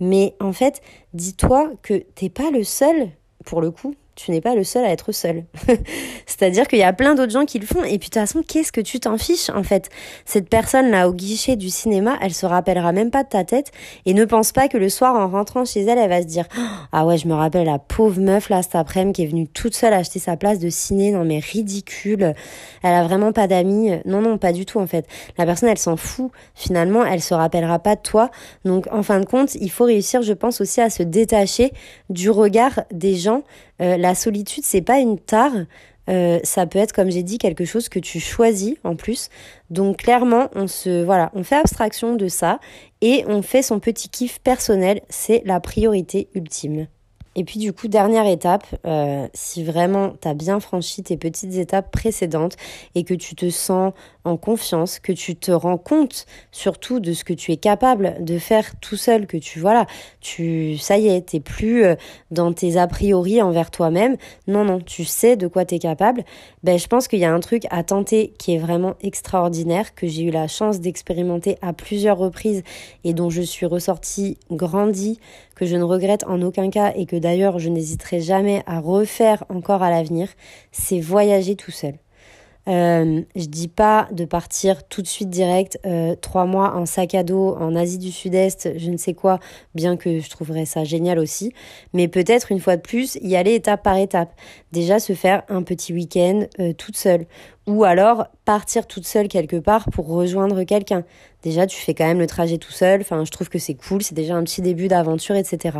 Mais 0.00 0.34
en 0.38 0.52
fait, 0.52 0.82
dis-toi 1.14 1.70
que 1.80 1.94
t'es 1.94 2.28
pas 2.28 2.50
le 2.50 2.62
seul, 2.62 3.08
pour 3.46 3.62
le 3.62 3.70
coup, 3.70 3.94
tu 4.20 4.30
n'es 4.32 4.42
pas 4.42 4.54
le 4.54 4.64
seul 4.64 4.84
à 4.84 4.90
être 4.90 5.12
seul. 5.12 5.44
C'est-à-dire 6.26 6.68
qu'il 6.68 6.78
y 6.78 6.82
a 6.82 6.92
plein 6.92 7.14
d'autres 7.14 7.32
gens 7.32 7.46
qui 7.46 7.58
le 7.58 7.66
font. 7.66 7.82
Et 7.84 7.98
puis 7.98 7.98
de 7.98 8.04
toute 8.04 8.14
façon, 8.14 8.42
qu'est-ce 8.46 8.70
que 8.70 8.82
tu 8.82 9.00
t'en 9.00 9.16
fiches 9.16 9.48
en 9.48 9.62
fait? 9.62 9.88
Cette 10.26 10.50
personne-là 10.50 11.08
au 11.08 11.14
guichet 11.14 11.56
du 11.56 11.70
cinéma, 11.70 12.18
elle 12.20 12.34
se 12.34 12.44
rappellera 12.44 12.92
même 12.92 13.10
pas 13.10 13.24
de 13.24 13.30
ta 13.30 13.44
tête 13.44 13.72
et 14.04 14.12
ne 14.12 14.24
pense 14.26 14.52
pas 14.52 14.68
que 14.68 14.76
le 14.76 14.90
soir 14.90 15.14
en 15.14 15.28
rentrant 15.28 15.64
chez 15.64 15.80
elle, 15.80 15.96
elle 15.96 16.10
va 16.10 16.20
se 16.20 16.26
dire 16.26 16.46
ah 16.92 17.06
ouais, 17.06 17.16
je 17.16 17.28
me 17.28 17.34
rappelle 17.34 17.64
la 17.66 17.78
pauvre 17.78 18.20
meuf 18.20 18.50
là 18.50 18.62
cet 18.62 18.74
après-midi 18.74 19.12
qui 19.14 19.22
est 19.22 19.26
venue 19.26 19.48
toute 19.48 19.74
seule 19.74 19.94
acheter 19.94 20.18
sa 20.18 20.36
place 20.36 20.58
de 20.58 20.68
ciné. 20.68 21.12
Non 21.12 21.24
mais 21.24 21.38
ridicule. 21.38 22.34
Elle 22.82 22.94
a 22.94 23.04
vraiment 23.04 23.32
pas 23.32 23.46
d'amis. 23.46 23.92
Non 24.04 24.20
non, 24.20 24.36
pas 24.36 24.52
du 24.52 24.66
tout 24.66 24.80
en 24.80 24.86
fait. 24.86 25.06
La 25.38 25.46
personne, 25.46 25.70
elle 25.70 25.78
s'en 25.78 25.96
fout. 25.96 26.30
Finalement, 26.54 27.04
elle 27.06 27.22
se 27.22 27.32
rappellera 27.32 27.78
pas 27.78 27.96
de 27.96 28.02
toi. 28.02 28.30
Donc 28.66 28.86
en 28.92 29.02
fin 29.02 29.20
de 29.20 29.24
compte, 29.24 29.54
il 29.54 29.70
faut 29.70 29.84
réussir, 29.84 30.20
je 30.20 30.34
pense 30.34 30.60
aussi 30.60 30.82
à 30.82 30.90
se 30.90 31.02
détacher 31.02 31.72
du 32.10 32.28
regard 32.28 32.80
des 32.90 33.16
gens 33.16 33.42
euh, 33.80 33.96
la 33.96 34.09
solitude, 34.14 34.64
c'est 34.64 34.82
pas 34.82 34.98
une 34.98 35.18
tare. 35.18 35.52
Euh, 36.08 36.40
ça 36.42 36.66
peut 36.66 36.78
être, 36.78 36.92
comme 36.92 37.10
j'ai 37.10 37.22
dit, 37.22 37.38
quelque 37.38 37.64
chose 37.64 37.88
que 37.88 37.98
tu 37.98 38.20
choisis 38.20 38.74
en 38.84 38.96
plus. 38.96 39.28
Donc 39.70 39.98
clairement, 39.98 40.48
on 40.54 40.66
se, 40.66 41.04
voilà, 41.04 41.30
on 41.34 41.44
fait 41.44 41.56
abstraction 41.56 42.16
de 42.16 42.28
ça 42.28 42.58
et 43.00 43.24
on 43.28 43.42
fait 43.42 43.62
son 43.62 43.78
petit 43.78 44.08
kiff 44.08 44.40
personnel. 44.40 45.02
C'est 45.08 45.42
la 45.44 45.60
priorité 45.60 46.28
ultime. 46.34 46.88
Et 47.36 47.44
puis 47.44 47.60
du 47.60 47.72
coup, 47.72 47.86
dernière 47.86 48.26
étape, 48.26 48.66
euh, 48.86 49.28
si 49.34 49.62
vraiment 49.62 50.14
tu 50.20 50.26
as 50.26 50.34
bien 50.34 50.58
franchi 50.58 51.04
tes 51.04 51.16
petites 51.16 51.54
étapes 51.54 51.92
précédentes 51.92 52.56
et 52.96 53.04
que 53.04 53.14
tu 53.14 53.36
te 53.36 53.50
sens 53.50 53.92
en 54.24 54.36
confiance, 54.36 54.98
que 54.98 55.12
tu 55.12 55.36
te 55.36 55.52
rends 55.52 55.78
compte 55.78 56.26
surtout 56.50 56.98
de 56.98 57.12
ce 57.12 57.22
que 57.22 57.32
tu 57.32 57.52
es 57.52 57.56
capable 57.56 58.16
de 58.20 58.38
faire 58.38 58.78
tout 58.80 58.96
seul, 58.96 59.26
que 59.26 59.36
tu 59.36 59.60
voilà, 59.60 59.86
tu 60.20 60.76
ça 60.76 60.98
y 60.98 61.08
est, 61.08 61.28
t'es 61.30 61.40
plus 61.40 61.84
euh, 61.84 61.94
dans 62.32 62.52
tes 62.52 62.76
a 62.76 62.86
priori 62.88 63.40
envers 63.40 63.70
toi-même. 63.70 64.16
Non 64.48 64.64
non, 64.64 64.80
tu 64.80 65.04
sais 65.04 65.36
de 65.36 65.46
quoi 65.46 65.64
tu 65.64 65.76
es 65.76 65.78
capable. 65.78 66.24
Ben 66.64 66.78
je 66.78 66.88
pense 66.88 67.06
qu'il 67.06 67.20
y 67.20 67.24
a 67.24 67.32
un 67.32 67.40
truc 67.40 67.62
à 67.70 67.84
tenter 67.84 68.34
qui 68.38 68.54
est 68.54 68.58
vraiment 68.58 68.94
extraordinaire 69.02 69.94
que 69.94 70.08
j'ai 70.08 70.24
eu 70.24 70.30
la 70.30 70.48
chance 70.48 70.80
d'expérimenter 70.80 71.56
à 71.62 71.72
plusieurs 71.72 72.18
reprises 72.18 72.64
et 73.04 73.14
dont 73.14 73.30
je 73.30 73.42
suis 73.42 73.66
ressortie 73.66 74.36
grandie, 74.50 75.20
que 75.60 75.66
je 75.66 75.76
ne 75.76 75.82
regrette 75.82 76.24
en 76.26 76.40
aucun 76.40 76.70
cas 76.70 76.94
et 76.96 77.04
que 77.04 77.16
d'ailleurs 77.16 77.58
je 77.58 77.68
n'hésiterai 77.68 78.22
jamais 78.22 78.62
à 78.64 78.80
refaire 78.80 79.44
encore 79.50 79.82
à 79.82 79.90
l'avenir, 79.90 80.28
c'est 80.72 81.00
voyager 81.00 81.54
tout 81.54 81.70
seul. 81.70 81.96
Euh, 82.66 83.22
je 83.36 83.44
dis 83.44 83.68
pas 83.68 84.08
de 84.10 84.24
partir 84.24 84.86
tout 84.88 85.02
de 85.02 85.06
suite 85.06 85.28
direct, 85.28 85.78
euh, 85.84 86.14
trois 86.14 86.46
mois 86.46 86.76
en 86.76 86.86
sac 86.86 87.14
à 87.14 87.22
dos 87.22 87.56
en 87.56 87.76
Asie 87.76 87.98
du 87.98 88.10
Sud-Est, 88.10 88.78
je 88.78 88.90
ne 88.90 88.96
sais 88.96 89.12
quoi, 89.12 89.38
bien 89.74 89.98
que 89.98 90.20
je 90.20 90.30
trouverais 90.30 90.64
ça 90.64 90.84
génial 90.84 91.18
aussi. 91.18 91.52
Mais 91.92 92.08
peut-être 92.08 92.52
une 92.52 92.60
fois 92.60 92.76
de 92.76 92.82
plus, 92.82 93.18
y 93.20 93.36
aller 93.36 93.54
étape 93.54 93.82
par 93.82 93.96
étape. 93.96 94.32
Déjà 94.72 94.98
se 94.98 95.12
faire 95.12 95.42
un 95.48 95.62
petit 95.62 95.92
week-end 95.92 96.46
euh, 96.58 96.72
toute 96.72 96.96
seule 96.96 97.26
ou 97.70 97.84
alors 97.84 98.26
partir 98.44 98.86
toute 98.86 99.06
seule 99.06 99.28
quelque 99.28 99.56
part 99.56 99.88
pour 99.90 100.08
rejoindre 100.08 100.64
quelqu'un. 100.64 101.04
Déjà, 101.42 101.66
tu 101.66 101.80
fais 101.80 101.94
quand 101.94 102.04
même 102.04 102.18
le 102.18 102.26
trajet 102.26 102.58
tout 102.58 102.72
seul. 102.72 103.00
Enfin, 103.00 103.24
je 103.24 103.30
trouve 103.30 103.48
que 103.48 103.60
c'est 103.60 103.74
cool. 103.74 104.02
C'est 104.02 104.14
déjà 104.14 104.34
un 104.34 104.42
petit 104.42 104.60
début 104.60 104.88
d'aventure, 104.88 105.36
etc. 105.36 105.78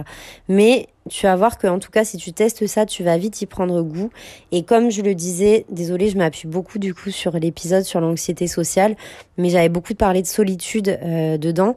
Mais 0.48 0.86
tu 1.08 1.26
vas 1.26 1.34
voir 1.34 1.58
que, 1.58 1.66
en 1.66 1.80
tout 1.80 1.90
cas, 1.90 2.04
si 2.04 2.16
tu 2.16 2.32
testes 2.32 2.66
ça, 2.68 2.86
tu 2.86 3.02
vas 3.02 3.18
vite 3.18 3.42
y 3.42 3.46
prendre 3.46 3.82
goût. 3.82 4.10
Et 4.52 4.62
comme 4.62 4.90
je 4.90 5.02
le 5.02 5.16
disais, 5.16 5.66
désolé, 5.68 6.08
je 6.08 6.16
m'appuie 6.16 6.48
beaucoup 6.48 6.78
du 6.78 6.94
coup 6.94 7.10
sur 7.10 7.32
l'épisode 7.32 7.82
sur 7.82 8.00
l'anxiété 8.00 8.46
sociale, 8.46 8.94
mais 9.36 9.50
j'avais 9.50 9.68
beaucoup 9.68 9.94
parlé 9.94 10.22
de 10.22 10.28
solitude 10.28 10.96
euh, 11.02 11.38
dedans. 11.38 11.76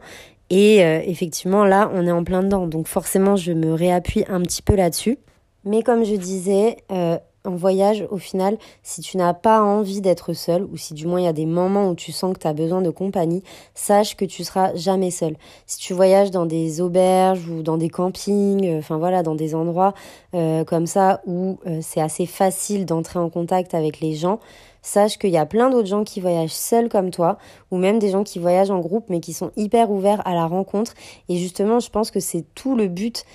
Et 0.52 0.86
euh, 0.86 1.02
effectivement, 1.04 1.65
là, 1.65 1.89
on 1.93 2.06
est 2.06 2.12
en 2.12 2.23
plein 2.23 2.43
dedans. 2.43 2.67
Donc 2.67 2.88
forcément, 2.88 3.36
je 3.36 3.52
me 3.52 3.73
réappuie 3.73 4.26
un 4.30 4.41
petit 4.41 4.62
peu 4.62 4.76
là-dessus. 4.76 5.17
Mais 5.65 5.82
comme 5.82 6.04
je 6.06 6.15
disais, 6.15 6.78
euh, 6.91 7.17
en 7.46 7.56
voyage, 7.56 8.06
au 8.10 8.18
final, 8.18 8.58
si 8.84 9.02
tu 9.02 9.18
n'as 9.18 9.34
pas 9.34 9.62
envie 9.62 10.02
d'être 10.02 10.34
seul, 10.34 10.64
ou 10.72 10.78
si 10.78 10.94
du 10.94 11.08
moins 11.08 11.20
il 11.20 11.26
y 11.26 11.28
a 11.28 11.34
des 11.34 11.46
moments 11.46 11.90
où 11.90 11.96
tu 11.96 12.12
sens 12.12 12.34
que 12.34 12.40
tu 12.40 12.48
as 12.48 12.54
besoin 12.54 12.82
de 12.82 12.90
compagnie, 12.90 13.44
sache 13.76 14.16
que 14.16 14.26
tu 14.26 14.44
seras 14.44 14.74
jamais 14.76 15.12
seul. 15.12 15.36
Si 15.66 15.78
tu 15.78 15.94
voyages 15.94 16.32
dans 16.32 16.46
des 16.46 16.80
auberges 16.80 17.48
ou 17.50 17.62
dans 17.62 17.78
des 17.78 17.90
campings, 17.90 18.66
euh, 18.66 18.80
enfin 18.80 18.98
voilà, 18.98 19.24
dans 19.24 19.36
des 19.36 19.56
endroits 19.56 19.94
euh, 20.34 20.64
comme 20.64 20.88
ça 20.88 21.22
où 21.26 21.60
euh, 21.68 21.80
c'est 21.82 22.02
assez 22.02 22.26
facile 22.26 22.86
d'entrer 22.86 23.20
en 23.20 23.30
contact 23.30 23.74
avec 23.74 24.00
les 24.00 24.16
gens, 24.16 24.40
sache 24.82 25.18
qu'il 25.18 25.32
y 25.32 25.38
a 25.38 25.46
plein 25.46 25.70
d'autres 25.70 25.88
gens 25.88 26.04
qui 26.04 26.22
voyagent 26.22 26.52
seuls 26.52 26.88
comme 26.88 27.12
toi, 27.12 27.38
ou 27.72 27.78
même 27.78 28.00
des 28.00 28.10
gens 28.10 28.24
qui 28.24 28.40
voyagent 28.40 28.72
en 28.72 28.80
groupe 28.80 29.06
mais 29.10 29.20
qui 29.20 29.34
sont 29.34 29.52
hyper 29.58 29.92
ouverts 29.92 30.26
à 30.26 30.34
la 30.34 30.46
rencontre. 30.46 30.94
Et 31.28 31.36
justement, 31.36 31.80
je 31.80 31.90
pense 31.90 32.10
que 32.10 32.20
c'est 32.22 32.46
tout 32.56 32.76
le 32.76 32.88
but 32.88 33.26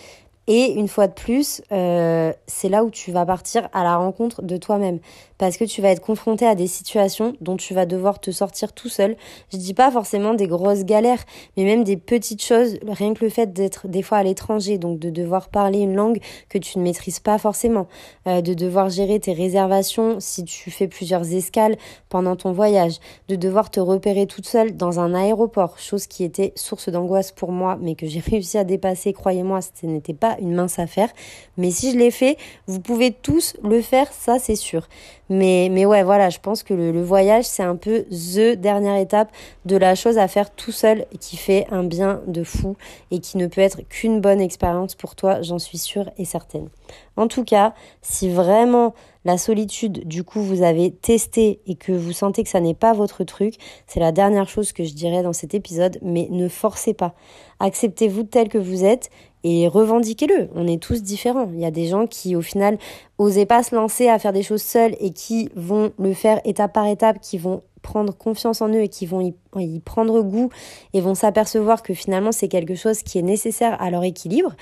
Et 0.51 0.73
une 0.73 0.89
fois 0.89 1.09
de 1.09 1.13
plus, 1.13 1.61
euh, 1.73 2.33
c'est 2.47 2.71
là 2.71 2.83
où 2.83 2.91
tu 2.91 3.13
vas 3.13 3.27
partir 3.27 3.69
à 3.75 3.85
la 3.85 3.99
rencontre 3.99 4.41
de 4.41 4.57
toi-même. 4.57 4.99
Parce 5.37 5.59
que 5.59 5.65
tu 5.65 5.83
vas 5.83 5.91
être 5.91 6.01
confronté 6.01 6.47
à 6.47 6.55
des 6.55 6.67
situations 6.67 7.35
dont 7.43 7.59
tu 7.59 7.75
vas 7.75 7.85
devoir 7.85 8.19
te 8.19 8.31
sortir 8.31 8.73
tout 8.73 8.89
seul. 8.89 9.17
Je 9.53 9.59
dis 9.59 9.75
pas 9.75 9.91
forcément 9.91 10.33
des 10.33 10.47
grosses 10.47 10.85
galères, 10.85 11.23
mais 11.57 11.65
même 11.65 11.85
des 11.85 11.99
petites 11.99 12.43
choses. 12.43 12.79
Rien 12.89 13.13
que 13.13 13.23
le 13.23 13.31
fait 13.31 13.53
d'être 13.53 13.89
des 13.89 14.03
fois 14.03 14.19
à 14.19 14.23
l'étranger, 14.23 14.79
donc 14.79 14.99
de 14.99 15.11
devoir 15.11 15.51
parler 15.51 15.81
une 15.81 15.95
langue 15.95 16.19
que 16.49 16.57
tu 16.57 16.79
ne 16.79 16.83
maîtrises 16.83 17.21
pas 17.21 17.37
forcément, 17.37 17.87
euh, 18.27 18.41
de 18.41 18.55
devoir 18.55 18.89
gérer 18.89 19.21
tes 19.21 19.35
réservations 19.35 20.17
si 20.19 20.45
tu 20.45 20.71
fais 20.71 20.89
plusieurs 20.89 21.31
escales 21.35 21.77
pendant 22.09 22.37
ton 22.37 22.53
voyage, 22.53 23.01
de 23.29 23.37
devoir 23.37 23.71
te 23.71 23.81
repérer 23.81 24.27
toute 24.27 24.47
seule 24.47 24.77
dans 24.79 24.99
un 24.99 25.15
aéroport, 25.15 25.79
chose 25.79 26.07
qui 26.07 26.25
était 26.25 26.55
source 26.57 26.89
d'angoisse 26.89 27.33
pour 27.33 27.53
moi, 27.53 27.77
mais 27.79 27.95
que 27.95 28.07
j'ai 28.07 28.21
réussi 28.27 28.57
à 28.57 28.65
dépasser. 28.65 29.13
Croyez-moi, 29.13 29.61
ce 29.61 29.85
n'était 29.85 30.15
pas 30.15 30.38
une 30.41 30.55
mince 30.55 30.79
affaire. 30.79 31.11
Mais 31.57 31.71
si 31.71 31.93
je 31.93 31.99
l'ai 31.99 32.11
fait, 32.11 32.37
vous 32.67 32.81
pouvez 32.81 33.13
tous 33.13 33.57
le 33.63 33.81
faire, 33.83 34.13
ça 34.13 34.39
c'est 34.39 34.57
sûr. 34.57 34.89
Mais, 35.31 35.69
mais 35.71 35.85
ouais, 35.85 36.03
voilà, 36.03 36.31
je 36.31 36.39
pense 36.39 36.63
que 36.63 36.73
le, 36.73 36.91
le 36.91 37.03
voyage, 37.03 37.45
c'est 37.45 37.63
un 37.63 37.77
peu 37.77 38.05
the 38.11 38.57
dernière 38.57 38.97
étape 38.97 39.31
de 39.67 39.77
la 39.77 39.95
chose 39.95 40.17
à 40.17 40.27
faire 40.29 40.51
tout 40.55 40.73
seul 40.73 41.07
qui 41.21 41.37
fait 41.37 41.67
un 41.71 41.85
bien 41.85 42.23
de 42.27 42.45
fou 42.45 42.77
et 43.11 43.19
qui 43.19 43.37
ne 43.37 43.47
peut 43.47 43.61
être 43.61 43.83
qu'une 43.89 44.21
bonne 44.21 44.41
expérience 44.41 44.95
pour 44.95 45.15
toi, 45.17 45.43
j'en 45.43 45.59
suis 45.59 45.79
sûre 45.79 46.11
et 46.17 46.25
certaine. 46.25 46.69
En 47.17 47.29
tout 47.29 47.45
cas, 47.45 47.75
si 48.01 48.31
vraiment 48.31 48.95
la 49.25 49.37
solitude, 49.37 50.07
du 50.07 50.25
coup, 50.25 50.41
vous 50.41 50.63
avez 50.63 50.91
testé 50.91 51.61
et 51.67 51.75
que 51.75 51.93
vous 51.93 52.13
sentez 52.13 52.45
que 52.45 52.49
ça 52.49 52.61
n'est 52.61 52.75
pas 52.75 52.95
votre 52.95 53.25
truc, 53.25 53.55
c'est 53.87 54.01
la 54.01 54.13
dernière 54.13 54.49
chose 54.49 54.73
que 54.73 54.85
je 54.85 54.95
dirais 54.95 55.23
dans 55.23 55.35
cet 55.35 55.53
épisode, 55.53 55.99
mais 56.01 56.29
ne 56.31 56.49
forcez 56.49 56.95
pas. 56.95 57.15
Acceptez-vous 57.61 58.23
tel 58.23 58.49
que 58.49 58.57
vous 58.57 58.85
êtes 58.85 59.11
et 59.45 59.69
revendiquez-le. 59.69 60.49
On 60.55 60.67
est 60.67 60.83
tous 60.83 61.03
différents. 61.03 61.51
Il 61.53 61.61
y 61.61 61.65
a 61.65 61.71
des 61.71 61.87
gens 61.87 62.07
qui, 62.07 62.37
au 62.37 62.43
final, 62.43 62.79
osaient 63.19 63.47
pas 63.47 63.63
se 63.63 63.75
lancer 63.75 64.09
à 64.09 64.19
faire 64.19 64.33
des 64.33 64.43
choses 64.43 64.63
seuls 64.63 64.97
et 65.01 65.13
qui 65.13 65.51
vont 65.55 65.93
le 65.99 66.15
faire 66.15 66.41
étape 66.45 66.73
par 66.73 66.87
étape, 66.87 67.21
qui 67.21 67.39
vont 67.39 67.63
prendre 67.83 68.13
confiance 68.13 68.61
en 68.61 68.69
eux 68.69 68.83
et 68.83 68.89
qui 68.89 69.07
vont 69.07 69.21
y, 69.21 69.35
y 69.57 69.81
prendre 69.81 70.21
goût 70.23 70.51
et 70.93 71.01
vont 71.01 71.15
s'apercevoir 71.15 71.83
que 71.83 71.95
finalement 71.95 72.33
c'est 72.33 72.49
quelque 72.49 72.75
chose 72.75 73.03
qui 73.03 73.19
est 73.19 73.23
nécessaire 73.23 73.81
à 73.81 73.91
leur 73.91 74.05
équilibre. 74.05 74.55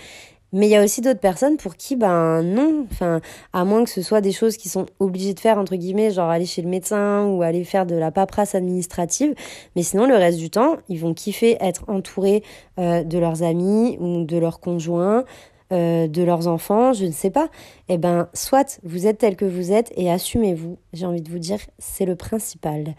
Mais 0.52 0.66
il 0.68 0.70
y 0.70 0.76
a 0.76 0.82
aussi 0.82 1.00
d'autres 1.00 1.20
personnes 1.20 1.56
pour 1.56 1.76
qui, 1.76 1.96
ben 1.96 2.42
non, 2.42 2.86
enfin, 2.90 3.20
à 3.52 3.64
moins 3.64 3.84
que 3.84 3.90
ce 3.90 4.00
soit 4.02 4.20
des 4.20 4.32
choses 4.32 4.56
qui 4.56 4.68
sont 4.68 4.86
obligées 5.00 5.34
de 5.34 5.40
faire, 5.40 5.58
entre 5.58 5.76
guillemets, 5.76 6.10
genre 6.10 6.30
aller 6.30 6.46
chez 6.46 6.62
le 6.62 6.68
médecin 6.68 7.26
ou 7.26 7.42
aller 7.42 7.64
faire 7.64 7.84
de 7.84 7.94
la 7.96 8.10
paperasse 8.10 8.54
administrative. 8.54 9.34
Mais 9.74 9.82
sinon, 9.82 10.06
le 10.06 10.14
reste 10.14 10.38
du 10.38 10.50
temps, 10.50 10.76
ils 10.88 11.00
vont 11.00 11.14
kiffer 11.14 11.56
être 11.60 11.84
entourés 11.88 12.42
euh, 12.78 13.02
de 13.02 13.18
leurs 13.18 13.42
amis 13.42 13.98
ou 14.00 14.24
de 14.24 14.38
leurs 14.38 14.60
conjoints, 14.60 15.24
euh, 15.72 16.06
de 16.06 16.22
leurs 16.22 16.46
enfants, 16.46 16.92
je 16.92 17.06
ne 17.06 17.10
sais 17.10 17.30
pas. 17.30 17.48
Eh 17.88 17.98
ben, 17.98 18.28
soit 18.32 18.78
vous 18.84 19.08
êtes 19.08 19.18
tel 19.18 19.34
que 19.34 19.44
vous 19.44 19.72
êtes 19.72 19.92
et 19.96 20.10
assumez-vous. 20.10 20.78
J'ai 20.92 21.06
envie 21.06 21.22
de 21.22 21.30
vous 21.30 21.40
dire, 21.40 21.58
c'est 21.78 22.04
le 22.04 22.14
principal. 22.14 22.94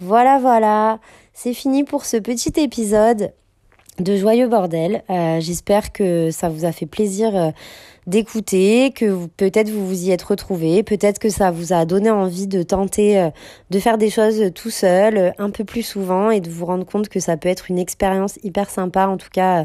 Voilà, 0.00 0.38
voilà. 0.38 0.98
C'est 1.34 1.52
fini 1.52 1.84
pour 1.84 2.06
ce 2.06 2.16
petit 2.16 2.58
épisode 2.58 3.32
de 3.98 4.16
joyeux 4.16 4.48
bordel. 4.48 5.02
Euh, 5.10 5.40
J'espère 5.40 5.92
que 5.92 6.30
ça 6.30 6.48
vous 6.48 6.64
a 6.64 6.72
fait 6.72 6.86
plaisir 6.86 7.34
euh, 7.36 7.50
d'écouter, 8.06 8.92
que 8.94 9.26
peut-être 9.36 9.70
vous 9.70 9.86
vous 9.86 10.04
y 10.04 10.10
êtes 10.10 10.22
retrouvé, 10.22 10.82
peut-être 10.82 11.18
que 11.18 11.28
ça 11.28 11.50
vous 11.50 11.72
a 11.72 11.84
donné 11.84 12.10
envie 12.10 12.46
de 12.46 12.62
tenter 12.62 13.18
euh, 13.18 13.30
de 13.70 13.78
faire 13.78 13.98
des 13.98 14.10
choses 14.10 14.52
tout 14.54 14.70
seul, 14.70 15.34
un 15.38 15.50
peu 15.50 15.64
plus 15.64 15.82
souvent, 15.82 16.30
et 16.30 16.40
de 16.40 16.50
vous 16.50 16.66
rendre 16.66 16.86
compte 16.86 17.08
que 17.08 17.20
ça 17.20 17.36
peut 17.36 17.48
être 17.48 17.70
une 17.70 17.78
expérience 17.78 18.38
hyper 18.42 18.70
sympa, 18.70 19.06
en 19.06 19.16
tout 19.16 19.30
cas 19.32 19.64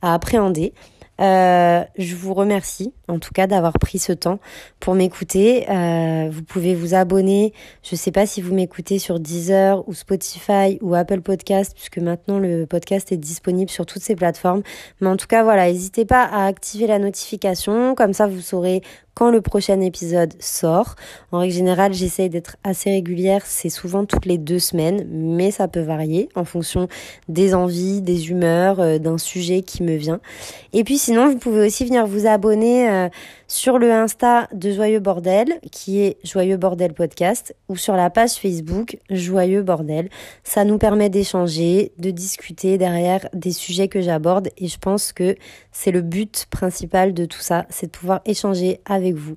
à 0.00 0.14
appréhender. 0.14 0.72
Je 1.18 2.14
vous 2.16 2.34
remercie 2.34 2.92
en 3.12 3.18
tout 3.18 3.32
cas 3.32 3.46
d'avoir 3.46 3.74
pris 3.74 3.98
ce 3.98 4.12
temps 4.12 4.38
pour 4.80 4.94
m'écouter. 4.94 5.68
Euh, 5.70 6.28
vous 6.32 6.42
pouvez 6.42 6.74
vous 6.74 6.94
abonner. 6.94 7.52
Je 7.82 7.94
ne 7.94 7.98
sais 7.98 8.10
pas 8.10 8.26
si 8.26 8.40
vous 8.40 8.54
m'écoutez 8.54 8.98
sur 8.98 9.20
Deezer 9.20 9.86
ou 9.88 9.94
Spotify 9.94 10.78
ou 10.80 10.94
Apple 10.94 11.20
Podcast 11.20 11.72
puisque 11.74 11.98
maintenant 11.98 12.38
le 12.38 12.66
podcast 12.66 13.12
est 13.12 13.16
disponible 13.16 13.70
sur 13.70 13.86
toutes 13.86 14.02
ces 14.02 14.16
plateformes. 14.16 14.62
Mais 15.00 15.08
en 15.08 15.16
tout 15.16 15.26
cas 15.26 15.44
voilà, 15.44 15.70
n'hésitez 15.70 16.04
pas 16.04 16.24
à 16.24 16.46
activer 16.46 16.86
la 16.86 16.98
notification. 16.98 17.94
Comme 17.94 18.14
ça 18.14 18.26
vous 18.26 18.40
saurez 18.40 18.82
quand 19.14 19.30
le 19.30 19.40
prochain 19.40 19.80
épisode 19.80 20.32
sort. 20.40 20.94
En 21.32 21.38
règle 21.38 21.54
générale, 21.54 21.92
j'essaye 21.92 22.30
d'être 22.30 22.56
assez 22.64 22.90
régulière, 22.90 23.42
c'est 23.44 23.68
souvent 23.68 24.04
toutes 24.04 24.26
les 24.26 24.38
deux 24.38 24.58
semaines, 24.58 25.06
mais 25.10 25.50
ça 25.50 25.68
peut 25.68 25.80
varier 25.80 26.28
en 26.34 26.44
fonction 26.44 26.88
des 27.28 27.54
envies, 27.54 28.00
des 28.00 28.30
humeurs, 28.30 28.80
euh, 28.80 28.98
d'un 28.98 29.18
sujet 29.18 29.62
qui 29.62 29.82
me 29.82 29.96
vient. 29.96 30.20
Et 30.72 30.84
puis 30.84 30.98
sinon, 30.98 31.28
vous 31.28 31.38
pouvez 31.38 31.66
aussi 31.66 31.84
venir 31.84 32.06
vous 32.06 32.26
abonner 32.26 32.88
euh, 33.02 33.08
sur 33.48 33.78
le 33.78 33.92
Insta 33.92 34.48
de 34.52 34.70
Joyeux 34.70 35.00
Bordel, 35.00 35.60
qui 35.70 36.00
est 36.00 36.18
Joyeux 36.24 36.56
Bordel 36.56 36.94
Podcast, 36.94 37.54
ou 37.68 37.76
sur 37.76 37.94
la 37.94 38.10
page 38.10 38.32
Facebook 38.32 38.98
Joyeux 39.10 39.62
Bordel. 39.62 40.08
Ça 40.44 40.64
nous 40.64 40.78
permet 40.78 41.10
d'échanger, 41.10 41.92
de 41.98 42.10
discuter 42.10 42.78
derrière 42.78 43.28
des 43.32 43.52
sujets 43.52 43.88
que 43.88 44.00
j'aborde, 44.00 44.48
et 44.56 44.68
je 44.68 44.78
pense 44.78 45.12
que 45.12 45.36
c'est 45.70 45.90
le 45.90 46.02
but 46.02 46.46
principal 46.50 47.14
de 47.14 47.24
tout 47.24 47.40
ça, 47.40 47.66
c'est 47.68 47.86
de 47.86 47.92
pouvoir 47.92 48.20
échanger 48.24 48.80
avec 48.84 49.14
vous. 49.14 49.34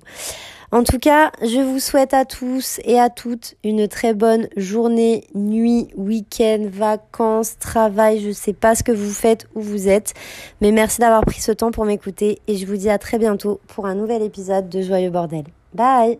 En 0.72 0.82
tout 0.82 0.98
cas, 0.98 1.30
je 1.42 1.60
vous 1.60 1.78
souhaite 1.78 2.12
à 2.12 2.24
tous 2.24 2.80
et 2.84 2.98
à 2.98 3.08
toutes 3.08 3.54
une 3.64 3.88
très 3.88 4.14
bonne 4.14 4.48
journée, 4.56 5.24
nuit, 5.34 5.88
week-end, 5.96 6.66
vacances, 6.70 7.58
travail. 7.58 8.20
Je 8.20 8.32
sais 8.32 8.52
pas 8.52 8.74
ce 8.74 8.82
que 8.82 8.92
vous 8.92 9.12
faites, 9.12 9.46
où 9.54 9.60
vous 9.60 9.88
êtes, 9.88 10.14
mais 10.60 10.72
merci 10.72 11.00
d'avoir 11.00 11.24
pris 11.24 11.40
ce 11.40 11.52
temps 11.52 11.70
pour 11.70 11.84
m'écouter 11.84 12.40
et 12.46 12.56
je 12.56 12.66
vous 12.66 12.76
dis 12.76 12.90
à 12.90 12.98
très 12.98 13.18
bientôt 13.18 13.60
pour 13.68 13.86
un 13.86 13.94
nouvel 13.94 14.22
épisode 14.22 14.68
de 14.68 14.82
Joyeux 14.82 15.10
Bordel. 15.10 15.44
Bye! 15.74 16.18